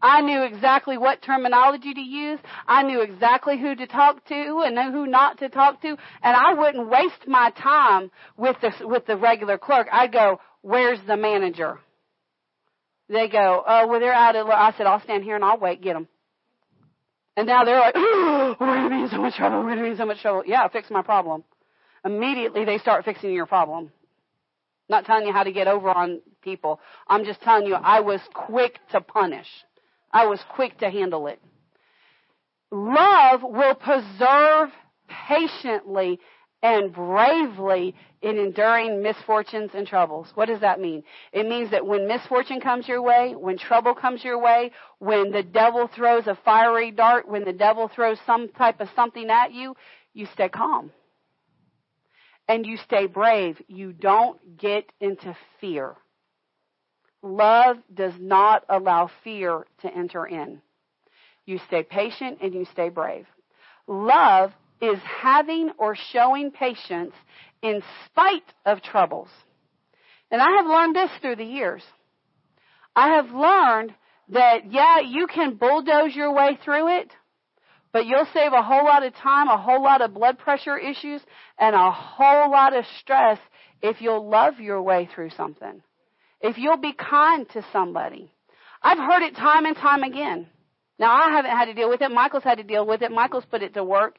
[0.00, 2.40] I knew exactly what terminology to use.
[2.66, 5.88] I knew exactly who to talk to and who not to talk to.
[5.88, 9.86] And I wouldn't waste my time with the, with the regular clerk.
[9.92, 11.78] I'd go, where's the manager?
[13.08, 15.82] They go, oh, well, they're out of, I said, I'll stand here and I'll wait,
[15.82, 16.08] get them.
[17.36, 19.58] And now they're like, oh, we're going to be in so much trouble.
[19.58, 20.42] We're going to be in so much trouble.
[20.46, 21.44] Yeah, fix my problem.
[22.04, 23.90] Immediately they start fixing your problem.
[24.88, 26.80] not telling you how to get over on people.
[27.08, 29.46] I'm just telling you I was quick to punish.
[30.12, 31.40] I was quick to handle it.
[32.70, 34.70] Love will preserve
[35.28, 36.20] patiently
[36.62, 40.28] and bravely in enduring misfortunes and troubles.
[40.34, 41.02] What does that mean?
[41.32, 45.42] It means that when misfortune comes your way, when trouble comes your way, when the
[45.42, 49.74] devil throws a fiery dart, when the devil throws some type of something at you,
[50.14, 50.92] you stay calm.
[52.46, 53.60] And you stay brave.
[53.66, 55.96] You don't get into fear.
[57.22, 60.60] Love does not allow fear to enter in.
[61.44, 63.26] You stay patient and you stay brave.
[63.88, 64.52] Love
[64.82, 67.14] is having or showing patience
[67.62, 69.28] in spite of troubles.
[70.30, 71.82] And I have learned this through the years.
[72.96, 73.94] I have learned
[74.30, 77.10] that, yeah, you can bulldoze your way through it,
[77.92, 81.20] but you'll save a whole lot of time, a whole lot of blood pressure issues,
[81.58, 83.38] and a whole lot of stress
[83.82, 85.82] if you'll love your way through something.
[86.40, 88.32] If you'll be kind to somebody.
[88.82, 90.48] I've heard it time and time again.
[90.98, 92.10] Now I haven't had to deal with it.
[92.10, 93.10] Michael's had to deal with it.
[93.10, 94.18] Michael's put it to work.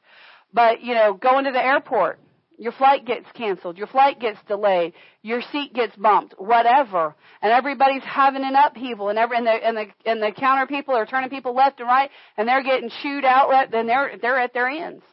[0.54, 2.20] But, you know, going to the airport,
[2.58, 4.94] your flight gets canceled, your flight gets delayed,
[5.24, 9.76] your seat gets bumped, whatever, and everybody's having an upheaval, and every and the and
[9.76, 13.26] the and the counter people are turning people left and right, and they're getting chewed
[13.26, 15.04] out, and they're they're at their ends.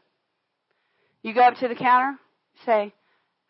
[1.22, 2.18] You go up to the counter,
[2.66, 2.92] say,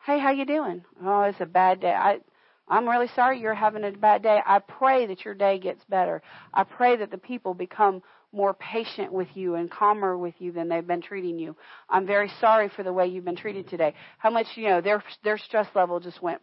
[0.04, 2.20] "Hey, how you doing?" "Oh, it's a bad day." I
[2.68, 4.40] I'm really sorry you're having a bad day.
[4.46, 6.22] I pray that your day gets better.
[6.54, 10.68] I pray that the people become more patient with you and calmer with you than
[10.68, 11.56] they've been treating you.
[11.88, 13.94] I'm very sorry for the way you've been treated today.
[14.18, 16.40] How much, you know, their their stress level just went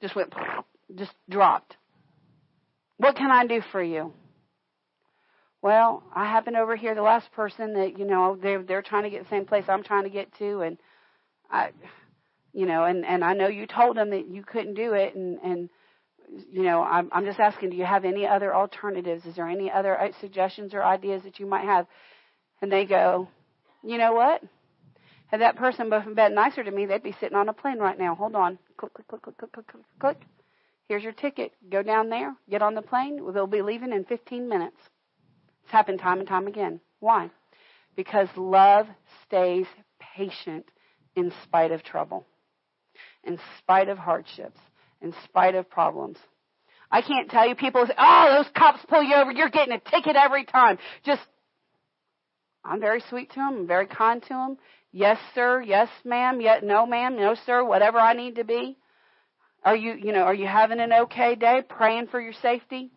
[0.00, 0.32] just went
[0.94, 1.76] just dropped.
[2.96, 4.12] What can I do for you?
[5.60, 9.10] Well, I happened over here the last person that, you know, they're they're trying to
[9.10, 10.78] get the same place I'm trying to get to and
[11.50, 11.70] I
[12.54, 15.38] you know, and and I know you told them that you couldn't do it and
[15.42, 15.68] and
[16.52, 19.24] you know, I'm, I'm just asking, do you have any other alternatives?
[19.24, 21.86] Is there any other uh, suggestions or ideas that you might have?
[22.62, 23.28] And they go,
[23.82, 24.42] you know what?
[25.28, 28.14] Had that person been nicer to me, they'd be sitting on a plane right now.
[28.14, 28.58] Hold on.
[28.76, 30.20] Click, click, click, click, click, click, click, click.
[30.88, 31.52] Here's your ticket.
[31.70, 32.34] Go down there.
[32.50, 33.20] Get on the plane.
[33.32, 34.76] They'll be leaving in 15 minutes.
[35.64, 36.80] It's happened time and time again.
[37.00, 37.30] Why?
[37.96, 38.86] Because love
[39.26, 39.66] stays
[39.98, 40.66] patient
[41.16, 42.26] in spite of trouble,
[43.22, 44.60] in spite of hardships
[45.00, 46.18] in spite of problems.
[46.90, 49.90] I can't tell you people say, oh, those cops pull you over, you're getting a
[49.90, 50.78] ticket every time.
[51.04, 51.22] Just,
[52.64, 54.58] I'm very sweet to them, I'm very kind to them.
[54.92, 58.76] Yes, sir, yes, ma'am, yet no, ma'am, no, sir, whatever I need to be.
[59.64, 61.62] Are you, you know, are you having an okay day?
[61.68, 62.92] Praying for your safety?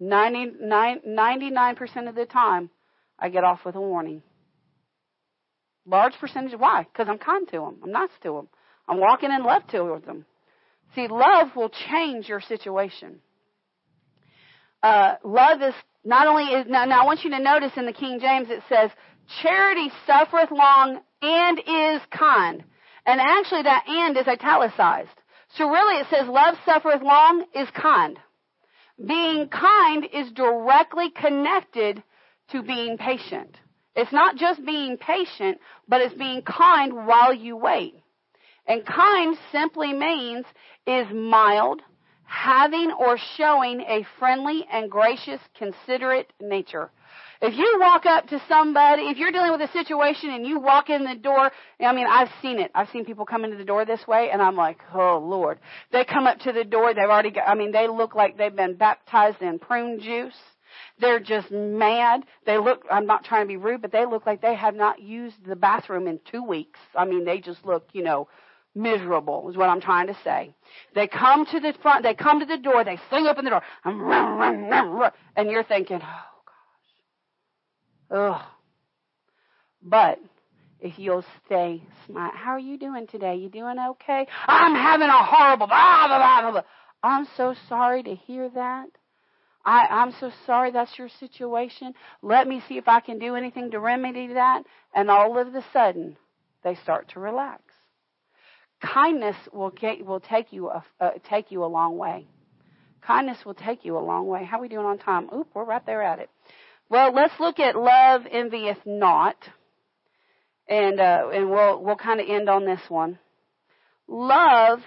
[0.00, 2.70] 99, 99% of the time,
[3.18, 4.22] I get off with a warning.
[5.86, 6.84] Large percentage, why?
[6.84, 7.76] Because I'm kind to them.
[7.82, 8.48] I'm nice to them.
[8.90, 10.26] I'm walking in love towards them.
[10.96, 13.20] See, love will change your situation.
[14.82, 17.92] Uh, love is not only is now, now I want you to notice in the
[17.92, 18.90] King James it says
[19.42, 22.64] charity suffereth long and is kind.
[23.06, 25.08] And actually that and is italicized.
[25.56, 28.18] So really it says love suffereth long is kind.
[29.06, 32.02] Being kind is directly connected
[32.50, 33.56] to being patient.
[33.94, 37.99] It's not just being patient, but it's being kind while you wait.
[38.70, 40.46] And kind simply means
[40.86, 41.82] is mild,
[42.22, 46.92] having or showing a friendly and gracious, considerate nature.
[47.42, 50.88] If you walk up to somebody, if you're dealing with a situation and you walk
[50.88, 52.70] in the door, I mean, I've seen it.
[52.72, 55.58] I've seen people come into the door this way and I'm like, oh Lord.
[55.90, 58.54] They come up to the door, they've already got, I mean, they look like they've
[58.54, 60.38] been baptized in prune juice.
[61.00, 62.20] They're just mad.
[62.46, 65.02] They look, I'm not trying to be rude, but they look like they have not
[65.02, 66.78] used the bathroom in two weeks.
[66.94, 68.28] I mean, they just look, you know,
[68.74, 70.54] miserable is what I'm trying to say.
[70.94, 73.62] They come to the front, they come to the door, they fling open the door,
[75.36, 76.42] and you're thinking, oh
[78.10, 78.42] gosh, ugh.
[79.82, 80.18] But
[80.80, 83.36] if you'll stay smart, how are you doing today?
[83.36, 84.26] You doing okay?
[84.46, 86.62] I'm having a horrible, blah, blah, blah, blah.
[87.02, 88.88] I'm so sorry to hear that.
[89.64, 91.92] I, I'm so sorry that's your situation.
[92.22, 94.62] Let me see if I can do anything to remedy that.
[94.94, 96.16] And all of a sudden,
[96.64, 97.62] they start to relax
[98.80, 102.26] kindness will get, will take you a, uh, take you a long way.
[103.02, 104.44] Kindness will take you a long way.
[104.44, 105.28] How are we doing on time?
[105.34, 106.30] Oop, we're right there at it.
[106.88, 109.36] Well, let's look at love envieth not,
[110.68, 113.18] and uh, and we'll we'll kind of end on this one.
[114.08, 114.80] Love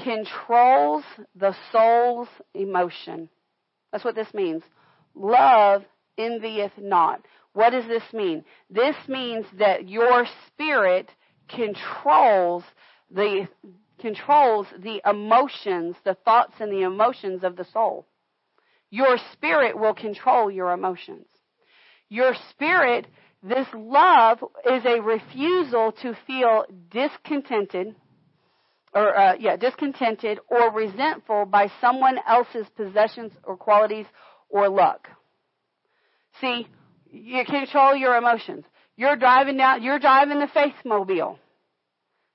[0.00, 3.28] controls the soul's emotion.
[3.90, 4.62] That's what this means.
[5.14, 5.82] Love
[6.16, 7.20] envieth not.
[7.52, 8.44] What does this mean?
[8.70, 11.10] This means that your spirit
[11.48, 12.64] controls
[13.14, 13.48] the
[13.98, 18.06] controls the emotions, the thoughts and the emotions of the soul.
[18.90, 21.26] Your spirit will control your emotions.
[22.08, 23.06] Your spirit,
[23.42, 24.38] this love
[24.70, 27.94] is a refusal to feel discontented
[28.94, 34.06] or uh, yeah, discontented or resentful by someone else's possessions or qualities
[34.48, 35.08] or luck.
[36.40, 36.68] See,
[37.10, 38.64] you control your emotions.
[38.96, 41.38] You're driving down, you're driving the faith mobile,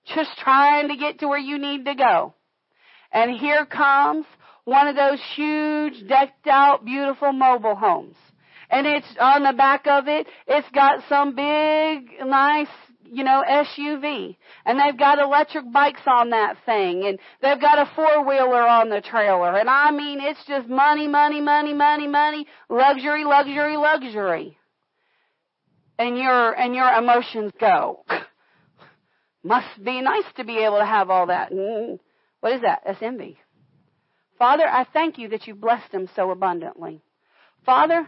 [0.06, 2.34] just trying to get to where you need to go.
[3.12, 4.26] And here comes
[4.66, 8.16] one of those huge, decked out, beautiful mobile homes.
[8.70, 12.68] And it's on the back of it, it's got some big, nice
[13.12, 14.38] you know, SUV.
[14.66, 17.06] And they've got electric bikes on that thing.
[17.06, 19.58] And they've got a four wheeler on the trailer.
[19.58, 24.58] And I mean, it's just money, money, money, money, money, luxury, luxury, luxury.
[25.98, 28.06] And your, and your emotions go.
[29.44, 31.52] Must be nice to be able to have all that.
[31.52, 32.00] And
[32.42, 32.82] what is that?
[32.86, 33.38] That's envy.
[34.38, 37.02] Father, I thank you that you blessed them so abundantly.
[37.66, 38.08] Father,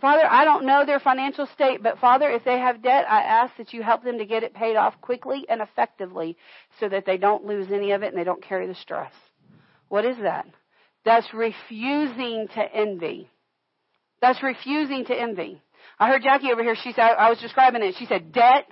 [0.00, 3.56] Father, I don't know their financial state, but Father, if they have debt, I ask
[3.56, 6.36] that you help them to get it paid off quickly and effectively
[6.80, 9.12] so that they don't lose any of it and they don't carry the stress.
[9.88, 10.46] What is that?
[11.04, 13.30] That's refusing to envy.
[14.20, 15.62] That's refusing to envy.
[15.98, 17.94] I heard Jackie over here, she said, I was describing it.
[17.98, 18.66] She said, debt.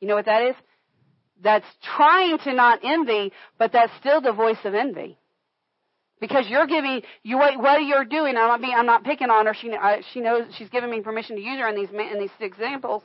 [0.00, 0.54] You know what that is?
[1.42, 5.18] That's trying to not envy, but that's still the voice of envy
[6.20, 8.36] because you're giving you what, what you're doing.
[8.36, 9.54] I'm not being, I'm not picking on her.
[9.54, 12.30] She I, she knows she's giving me permission to use her in these in these
[12.38, 13.02] examples.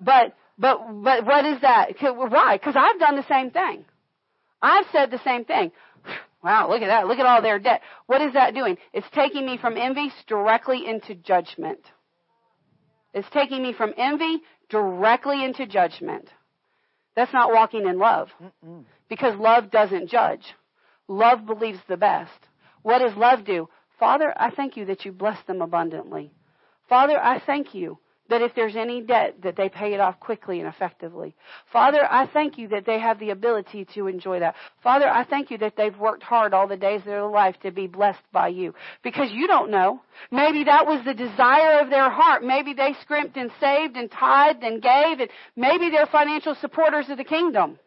[0.00, 1.92] But but but what is that?
[2.00, 2.58] Why?
[2.58, 3.84] Because I've done the same thing.
[4.62, 5.72] I've said the same thing.
[6.42, 7.06] Wow, look at that.
[7.06, 7.82] Look at all their debt.
[8.06, 8.78] What is that doing?
[8.94, 11.80] It's taking me from envy directly into judgment.
[13.12, 14.40] It's taking me from envy
[14.70, 16.30] directly into judgment.
[17.20, 18.30] That's not walking in love.
[19.10, 20.54] Because love doesn't judge.
[21.06, 22.32] Love believes the best.
[22.80, 23.68] What does love do?
[23.98, 26.32] Father, I thank you that you bless them abundantly.
[26.88, 27.98] Father, I thank you
[28.30, 31.34] that if there's any debt, that they pay it off quickly and effectively.
[31.72, 34.54] Father, I thank you that they have the ability to enjoy that.
[34.82, 37.70] Father, I thank you that they've worked hard all the days of their life to
[37.70, 38.74] be blessed by you.
[39.02, 40.00] Because you don't know.
[40.30, 42.42] Maybe that was the desire of their heart.
[42.42, 47.18] Maybe they scrimped and saved and tithed and gave and maybe they're financial supporters of
[47.18, 47.78] the kingdom.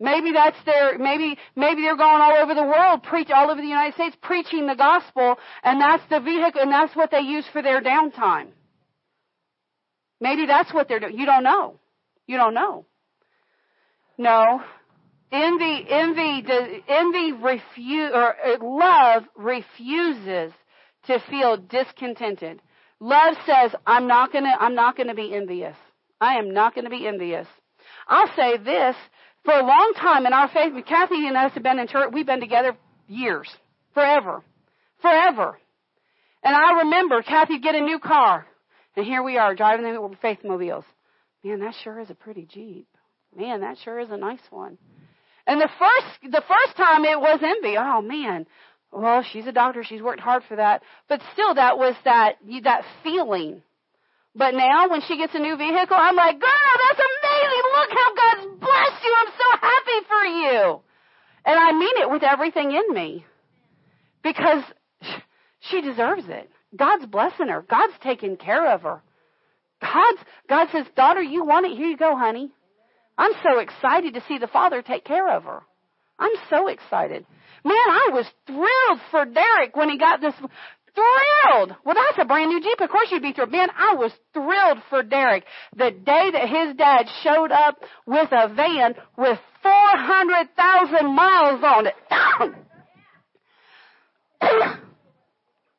[0.00, 3.66] Maybe that's their, maybe, maybe they're going all over the world, preach all over the
[3.66, 7.62] United States, preaching the gospel, and that's the vehicle, and that's what they use for
[7.62, 8.48] their downtime.
[10.24, 11.18] Maybe that's what they're doing.
[11.18, 11.78] You don't know.
[12.26, 12.86] You don't know.
[14.16, 14.62] No.
[15.30, 16.42] Envy, envy,
[16.88, 20.50] envy refuse, or uh, love refuses
[21.08, 22.62] to feel discontented.
[23.00, 25.76] Love says, I'm not gonna, I'm not gonna be envious.
[26.22, 27.46] I am not gonna be envious.
[28.08, 28.96] I'll say this,
[29.44, 32.24] for a long time in our faith, Kathy and us have been in church, we've
[32.24, 32.78] been together
[33.08, 33.50] years,
[33.92, 34.42] forever,
[35.02, 35.58] forever.
[36.42, 38.46] And I remember Kathy get a new car,
[38.96, 40.84] and here we are driving the faith mobiles.
[41.42, 42.86] Man, that sure is a pretty Jeep.
[43.36, 44.78] Man, that sure is a nice one.
[45.46, 47.76] And the first, the first time it was envy.
[47.76, 48.46] Oh man,
[48.94, 49.82] well, she's a doctor.
[49.82, 50.82] She's worked hard for that.
[51.08, 53.62] But still, that was that, that feeling.
[54.36, 57.62] But now, when she gets a new vehicle, I'm like, girl, that's amazing.
[57.74, 59.14] Look how God's blessed you.
[59.18, 60.80] I'm so happy for you.
[61.44, 63.26] And I mean it with everything in me.
[64.22, 64.62] Because
[65.60, 66.50] she deserves it.
[66.76, 67.62] God's blessing her.
[67.62, 69.02] God's taking care of her.
[69.80, 71.76] God's, God says, daughter, you want it?
[71.76, 72.50] Here you go, honey.
[73.16, 75.62] I'm so excited to see the Father take care of her.
[76.18, 77.26] I'm so excited.
[77.64, 80.34] Man, I was thrilled for Derek when he got this
[80.94, 81.74] thrilled.
[81.84, 82.80] Well, that's a brand new Jeep.
[82.80, 83.52] Of course you'd be thrilled.
[83.52, 85.44] Man, I was thrilled for Derek
[85.76, 91.86] the day that his dad showed up with a van with 400,000 miles on
[94.40, 94.74] it.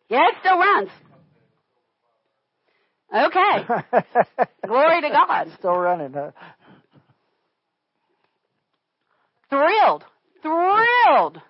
[0.09, 0.89] Yeah, it still runs.
[3.13, 4.45] Okay.
[4.67, 5.47] Glory to God.
[5.59, 6.31] Still running, huh?
[9.49, 10.03] Thrilled.
[10.41, 11.41] Thrilled.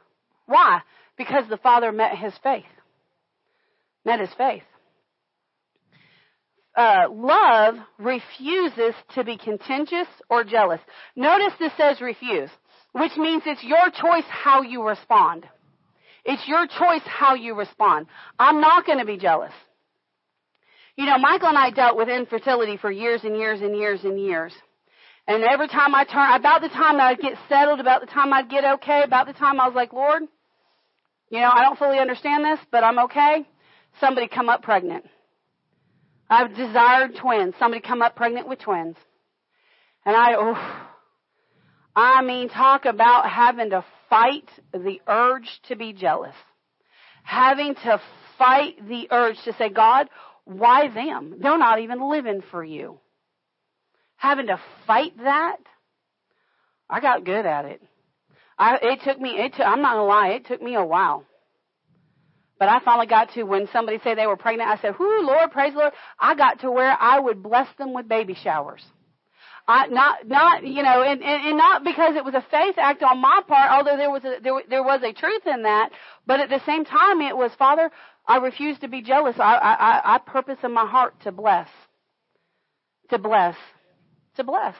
[0.45, 0.81] Why?
[1.17, 2.65] Because the Father met his faith
[4.05, 4.63] met his faith.
[6.77, 10.81] Uh, love refuses to be contentious or jealous.
[11.15, 12.49] Notice this says refuse,
[12.91, 15.45] which means it's your choice how you respond.
[16.25, 18.07] It's your choice how you respond.
[18.39, 19.53] I'm not going to be jealous.
[20.97, 24.19] You know, Michael and I dealt with infertility for years and years and years and
[24.19, 24.53] years.
[25.27, 28.49] And every time I turn, about the time I'd get settled, about the time I'd
[28.49, 30.23] get okay, about the time I was like, Lord,
[31.29, 33.45] you know, I don't fully understand this, but I'm okay
[33.99, 35.05] somebody come up pregnant.
[36.29, 37.53] I've desired twins.
[37.59, 38.95] Somebody come up pregnant with twins.
[40.05, 40.87] And I, oh,
[41.95, 46.35] I mean, talk about having to fight the urge to be jealous.
[47.23, 48.01] Having to
[48.37, 50.07] fight the urge to say, God,
[50.45, 51.37] why them?
[51.41, 52.99] They're not even living for you.
[54.17, 55.57] Having to fight that,
[56.89, 57.81] I got good at it.
[58.57, 61.25] I, it took me, it took, I'm not gonna lie, it took me a while.
[62.57, 65.51] But I finally got to when somebody said they were pregnant, I said, whoo, Lord,
[65.51, 65.93] praise the Lord.
[66.19, 68.81] I got to where I would bless them with baby showers.
[69.67, 73.01] I, not, not, you know, and, and, and not because it was a faith act
[73.01, 75.89] on my part, although there was a, there, there was a truth in that,
[76.27, 77.89] but at the same time it was, Father,
[78.27, 79.35] I refuse to be jealous.
[79.39, 81.67] I, I, I purpose in my heart to bless.
[83.09, 83.55] To bless.
[84.37, 84.75] To bless.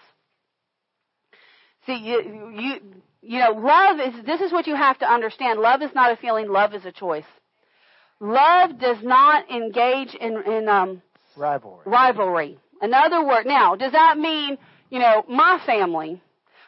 [1.86, 2.76] See, you, you,
[3.22, 5.60] you know, love is, this is what you have to understand.
[5.60, 7.26] Love is not a feeling, love is a choice.
[8.20, 11.02] Love does not engage in, in, um,
[11.36, 11.84] Rivalry.
[11.86, 12.60] rivalry.
[12.82, 14.58] In other words, now, does that mean,
[14.96, 16.22] you know, my family,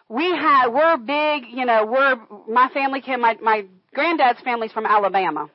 [0.10, 2.18] we had, we're big, you know, we're,
[2.54, 3.64] my family came, my, my
[3.94, 5.50] granddad's family's from Alabama.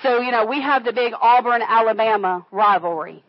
[0.00, 3.24] So, you know, we have the big Auburn, Alabama rivalry.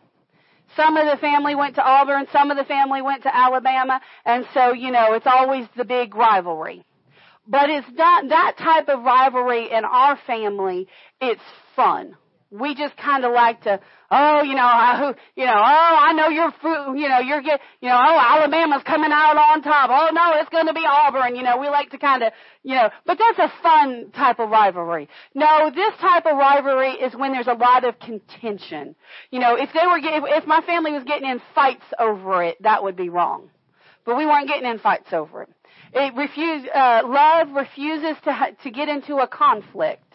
[0.76, 4.46] Some of the family went to Auburn, some of the family went to Alabama, and
[4.54, 6.84] so, you know, it's always the big rivalry.
[7.48, 10.86] But it's not that type of rivalry in our family.
[11.20, 11.42] It's
[11.74, 12.14] fun.
[12.52, 13.80] We just kind of like to,
[14.10, 16.52] oh, you know, I, you know, oh, I know you're,
[16.94, 19.88] you know, you're get, you know, oh, Alabama's coming out on top.
[19.90, 21.34] Oh no, it's going to be Auburn.
[21.34, 24.50] You know, we like to kind of, you know, but that's a fun type of
[24.50, 25.08] rivalry.
[25.34, 28.96] No, this type of rivalry is when there's a lot of contention.
[29.30, 32.62] You know, if they were, if, if my family was getting in fights over it,
[32.62, 33.48] that would be wrong.
[34.04, 35.48] But we weren't getting in fights over it.
[35.94, 40.11] It refuse, uh, love refuses to to get into a conflict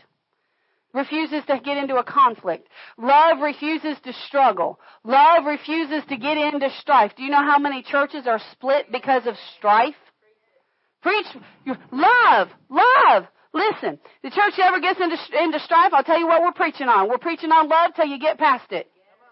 [0.98, 2.68] refuses to get into a conflict.
[2.98, 4.80] Love refuses to struggle.
[5.03, 7.14] Love refuses to get into strife.
[7.15, 9.95] Do you know how many churches are split because of strife?
[11.02, 11.28] Preach
[11.91, 13.28] love, love.
[13.53, 17.07] Listen, the church ever gets into into strife, I'll tell you what we're preaching on.
[17.10, 18.90] We're preaching on love till you get past it.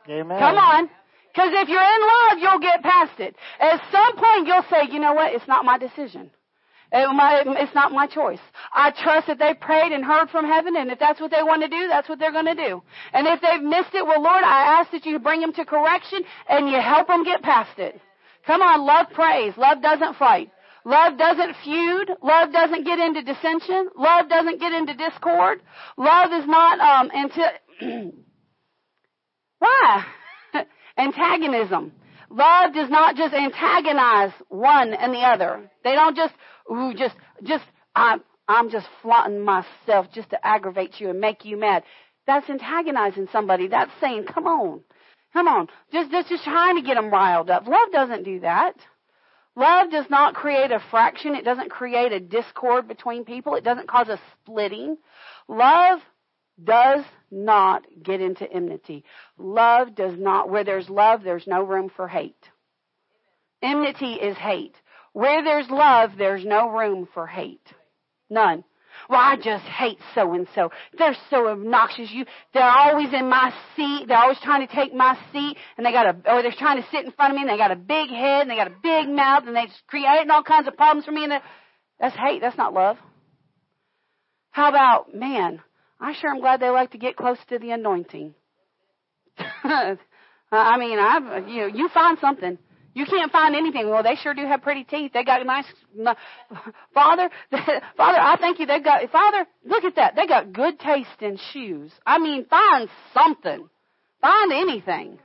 [0.10, 0.40] Amen.
[0.40, 0.90] Come on.
[1.34, 3.36] Because if you're in love, you'll get past it.
[3.60, 5.34] At some point, you'll say, you know what?
[5.34, 6.32] It's not my decision.
[6.98, 8.40] It's not my choice.
[8.74, 11.62] I trust that they prayed and heard from heaven, and if that's what they want
[11.64, 12.82] to do, that's what they're going to do.
[13.14, 16.22] And if they've missed it, well, Lord, I ask that you bring them to correction
[16.48, 18.00] and you help them get past it.
[18.48, 19.54] Come on, love prays.
[19.58, 20.52] Love doesn't fight.
[20.86, 22.12] Love doesn't feud.
[22.22, 23.90] Love doesn't get into dissension.
[23.98, 25.62] Love doesn't get into discord.
[25.98, 28.12] Love is not um into
[29.60, 30.06] why
[30.98, 31.92] antagonism.
[32.30, 35.70] Love does not just antagonize one and the other.
[35.84, 36.34] They don't just
[36.72, 37.66] ooh just just
[37.96, 41.84] I'm I'm just flaunting myself just to aggravate you and make you mad.
[42.28, 43.68] That's antagonizing somebody.
[43.68, 44.82] That's saying, "Come on,
[45.34, 47.68] come on," just just just trying to get them riled up.
[47.68, 48.76] Love doesn't do that.
[49.56, 51.34] Love does not create a fraction.
[51.34, 53.56] It doesn't create a discord between people.
[53.56, 54.98] It doesn't cause a splitting.
[55.48, 56.02] Love
[56.62, 59.04] does not get into enmity.
[59.38, 62.50] Love does not, where there's love, there's no room for hate.
[63.62, 64.76] Enmity is hate.
[65.16, 67.66] Where there's love, there's no room for hate.
[68.30, 68.66] None.
[69.10, 70.72] Well, I just hate so and so.
[70.98, 72.12] They're so obnoxious.
[72.12, 74.10] You, they're always in my seat.
[74.10, 76.88] They're always trying to take my seat, and they got a, or they're trying to
[76.92, 78.76] sit in front of me, and they got a big head, and they got a
[78.84, 81.24] big mouth, and they're creating all kinds of problems for me.
[81.24, 81.42] And
[81.98, 82.42] that's hate.
[82.42, 82.98] That's not love.
[84.52, 85.62] How about man?
[86.02, 88.34] I sure am glad they like to get close to the anointing.
[89.64, 89.98] I
[90.78, 92.58] mean, I've, you know, you find something.
[92.96, 93.90] You can't find anything.
[93.90, 95.12] Well, they sure do have pretty teeth.
[95.14, 95.66] They got nice.
[96.94, 98.66] Father, Father, I thank you.
[98.66, 99.46] They got Father.
[99.66, 100.16] Look at that.
[100.16, 101.92] They got good taste in shoes.
[102.06, 103.70] I mean, find something.
[104.22, 105.20] Find anything.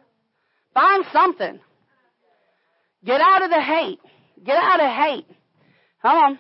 [0.75, 1.61] Find something.
[3.05, 4.01] Get out of the hate.
[4.45, 5.27] Get out of hate.
[6.03, 6.39] Come on.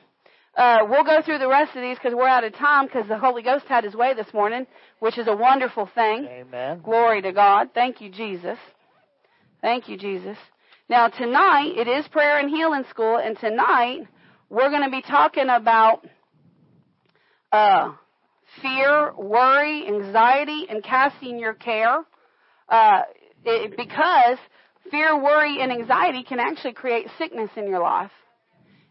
[0.56, 3.16] Uh, we'll go through the rest of these because we're out of time because the
[3.16, 4.66] Holy Ghost had his way this morning,
[4.98, 6.26] which is a wonderful thing.
[6.28, 6.80] Amen.
[6.82, 7.68] Glory to God.
[7.72, 8.58] Thank you, Jesus.
[9.62, 10.36] Thank you, Jesus.
[10.90, 14.08] Now, tonight, it is prayer and healing school, and tonight,
[14.48, 16.04] we're going to be talking about
[17.52, 17.92] uh,
[18.60, 22.00] fear, worry, anxiety, and casting your care.
[22.68, 23.02] Uh,
[23.44, 24.38] it, because
[24.90, 28.10] fear, worry, and anxiety can actually create sickness in your life.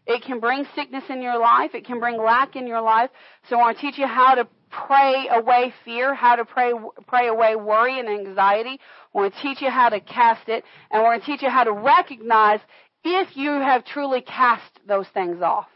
[0.06, 1.74] It can bring sickness in your life.
[1.74, 3.10] It can bring lack in your life.
[3.50, 6.72] So I want to teach you how to pray away fear, how to pray,
[7.06, 8.78] pray away worry and anxiety.
[9.12, 10.64] We're going to teach you how to cast it.
[10.90, 12.60] And we're going to teach you how to recognize
[13.04, 15.66] if you have truly cast those things off.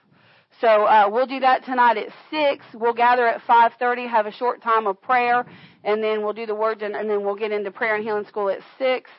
[0.60, 2.64] So uh, we'll do that tonight at six.
[2.72, 5.44] We'll gather at five thirty, have a short time of prayer,
[5.82, 8.24] and then we'll do the words, and, and then we'll get into prayer and healing
[8.26, 9.10] school at six,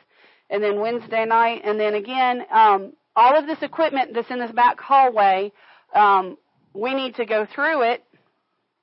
[0.48, 4.52] and then Wednesday night, and then again, um, all of this equipment that's in this
[4.52, 5.52] back hallway
[5.94, 6.36] um,
[6.74, 8.04] we need to go through it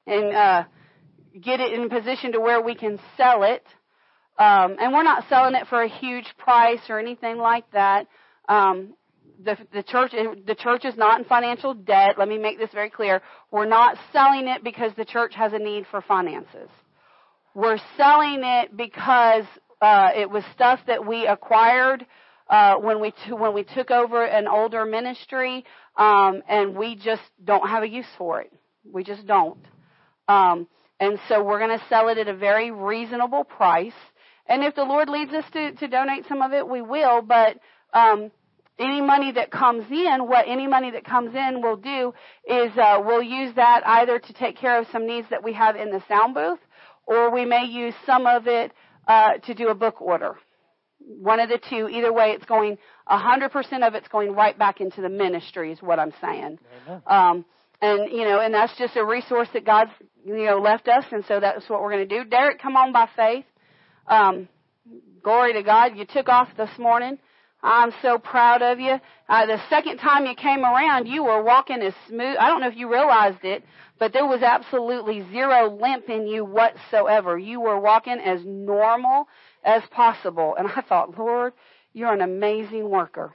[0.08, 0.64] and uh,
[1.42, 3.64] get it in a position to where we can sell it.
[4.38, 8.08] Um, and we're not selling it for a huge price or anything like that.
[8.50, 8.96] Um,
[9.44, 12.16] the, the church the church is not in financial debt.
[12.18, 13.22] Let me make this very clear.
[13.52, 16.70] We're not selling it because the church has a need for finances.
[17.54, 19.46] We're selling it because
[19.82, 22.06] uh, it was stuff that we acquired
[22.50, 25.66] uh, when we t- when we took over an older ministry,
[25.98, 28.52] um, and we just don't have a use for it.
[28.92, 29.60] We just don't.
[30.28, 30.68] Um,
[31.00, 33.94] and so we're going to sell it at a very reasonable price.
[34.46, 37.22] And if the Lord leads us to, to donate some of it, we will.
[37.22, 37.60] But
[37.94, 38.32] um,
[38.78, 42.14] any money that comes in, what any money that comes in will do
[42.48, 45.76] is uh, we'll use that either to take care of some needs that we have
[45.76, 46.60] in the sound booth,
[47.06, 48.72] or we may use some of it
[49.08, 50.38] uh, to do a book order.
[51.00, 51.90] One of the two.
[51.90, 52.78] Either way, it's going.
[53.08, 55.74] A hundred percent of it's going right back into the ministry.
[55.74, 56.60] Is what I'm saying.
[57.06, 57.46] Um,
[57.84, 59.92] and you know, and that's just a resource that God's
[60.26, 62.30] you know left us, and so that's what we're going to do.
[62.30, 63.46] Derek, come on by faith.
[64.08, 64.48] Um,
[65.22, 65.98] glory to God.
[65.98, 67.20] You took off this morning.
[67.62, 69.00] I'm so proud of you.
[69.30, 72.36] Uh, the second time you came around, you were walking as smooth.
[72.40, 73.64] I don't know if you realized it,
[74.00, 77.38] but there was absolutely zero limp in you whatsoever.
[77.38, 79.28] You were walking as normal
[79.64, 80.56] as possible.
[80.58, 81.54] And I thought, Lord,
[81.94, 83.34] you're an amazing worker.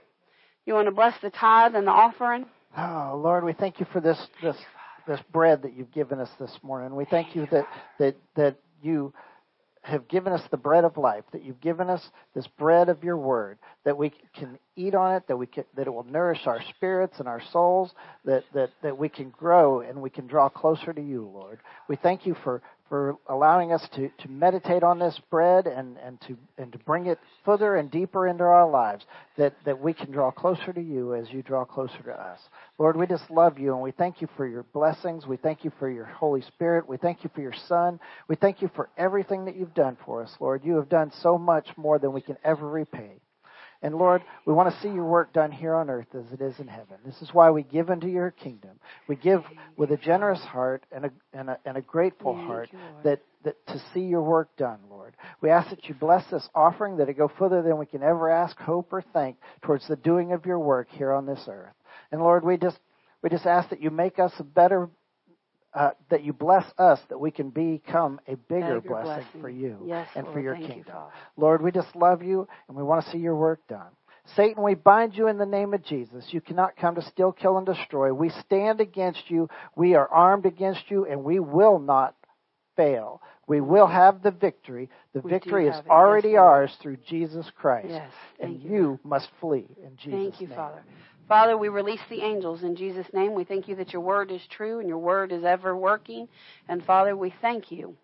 [0.66, 2.46] You want to bless the tithe and the offering?
[2.80, 4.56] Oh, Lord, we thank you for this this
[5.08, 6.94] this bread that you've given us this morning.
[6.94, 7.66] We thank you that
[7.98, 9.12] that that you
[9.82, 13.16] have given us the bread of life, that you've given us this bread of your
[13.16, 16.60] word, that we can eat on it, that we can, that it will nourish our
[16.76, 17.92] spirits and our souls,
[18.24, 21.58] that, that, that we can grow and we can draw closer to you, Lord.
[21.88, 26.20] We thank you for, for allowing us to, to meditate on this bread and, and
[26.22, 29.04] to and to bring it further and deeper into our lives,
[29.36, 32.40] that, that we can draw closer to you as you draw closer to us.
[32.78, 35.26] Lord, we just love you and we thank you for your blessings.
[35.26, 36.88] We thank you for your Holy Spirit.
[36.88, 38.00] We thank you for your Son.
[38.28, 40.64] We thank you for everything that you've done for us, Lord.
[40.64, 43.20] You have done so much more than we can ever repay.
[43.80, 46.58] And Lord, we want to see your work done here on earth as it is
[46.58, 46.96] in heaven.
[47.04, 48.72] This is why we give into your kingdom.
[49.06, 49.44] We give
[49.76, 53.20] with a generous heart and a, and a, and a grateful Thank heart you, that,
[53.44, 55.14] that to see your work done, Lord.
[55.40, 58.28] We ask that you bless this offering, that it go further than we can ever
[58.28, 61.74] ask, hope, or think towards the doing of your work here on this earth.
[62.10, 62.78] And Lord, we just
[63.22, 64.88] we just ask that you make us a better
[65.74, 69.40] uh, that you bless us that we can become a bigger, blessing, blessing.
[69.40, 70.96] for you Yes, and for your Thank you, kingdom.
[71.36, 73.90] Lord, we just love you and we want to see your work done.
[74.36, 76.26] Satan, we bind you in the name of Jesus.
[76.30, 78.12] You cannot come to steal, kill, and destroy.
[78.12, 79.48] We stand against you.
[79.74, 82.14] We are armed against you, and we will not
[82.76, 83.22] fail.
[83.46, 84.90] We will have the victory.
[85.14, 85.88] The We victory is it.
[85.88, 87.88] already Yes, ours through Jesus Christ.
[87.88, 88.12] Yes.
[88.38, 89.00] and you, you.
[89.02, 90.30] must flee in Jesus' name.
[90.30, 90.56] Thank you, name.
[90.56, 90.82] Father.
[91.28, 93.34] Father, we release the angels in Jesus' name.
[93.34, 96.26] We thank you that your word is true and your word is ever working.
[96.68, 97.96] And Father, we thank you.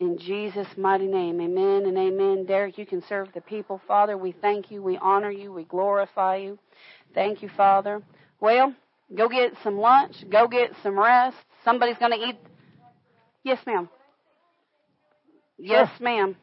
[0.00, 2.44] In Jesus' mighty name, amen and amen.
[2.44, 3.80] Derek, you can serve the people.
[3.86, 4.82] Father, we thank you.
[4.82, 5.52] We honor you.
[5.52, 6.58] We glorify you.
[7.14, 8.02] Thank you, Father.
[8.40, 8.74] Well,
[9.14, 10.28] go get some lunch.
[10.28, 11.36] Go get some rest.
[11.64, 12.36] Somebody's going to eat.
[13.44, 13.88] Yes, ma'am.
[15.58, 16.34] Yes, ma'am.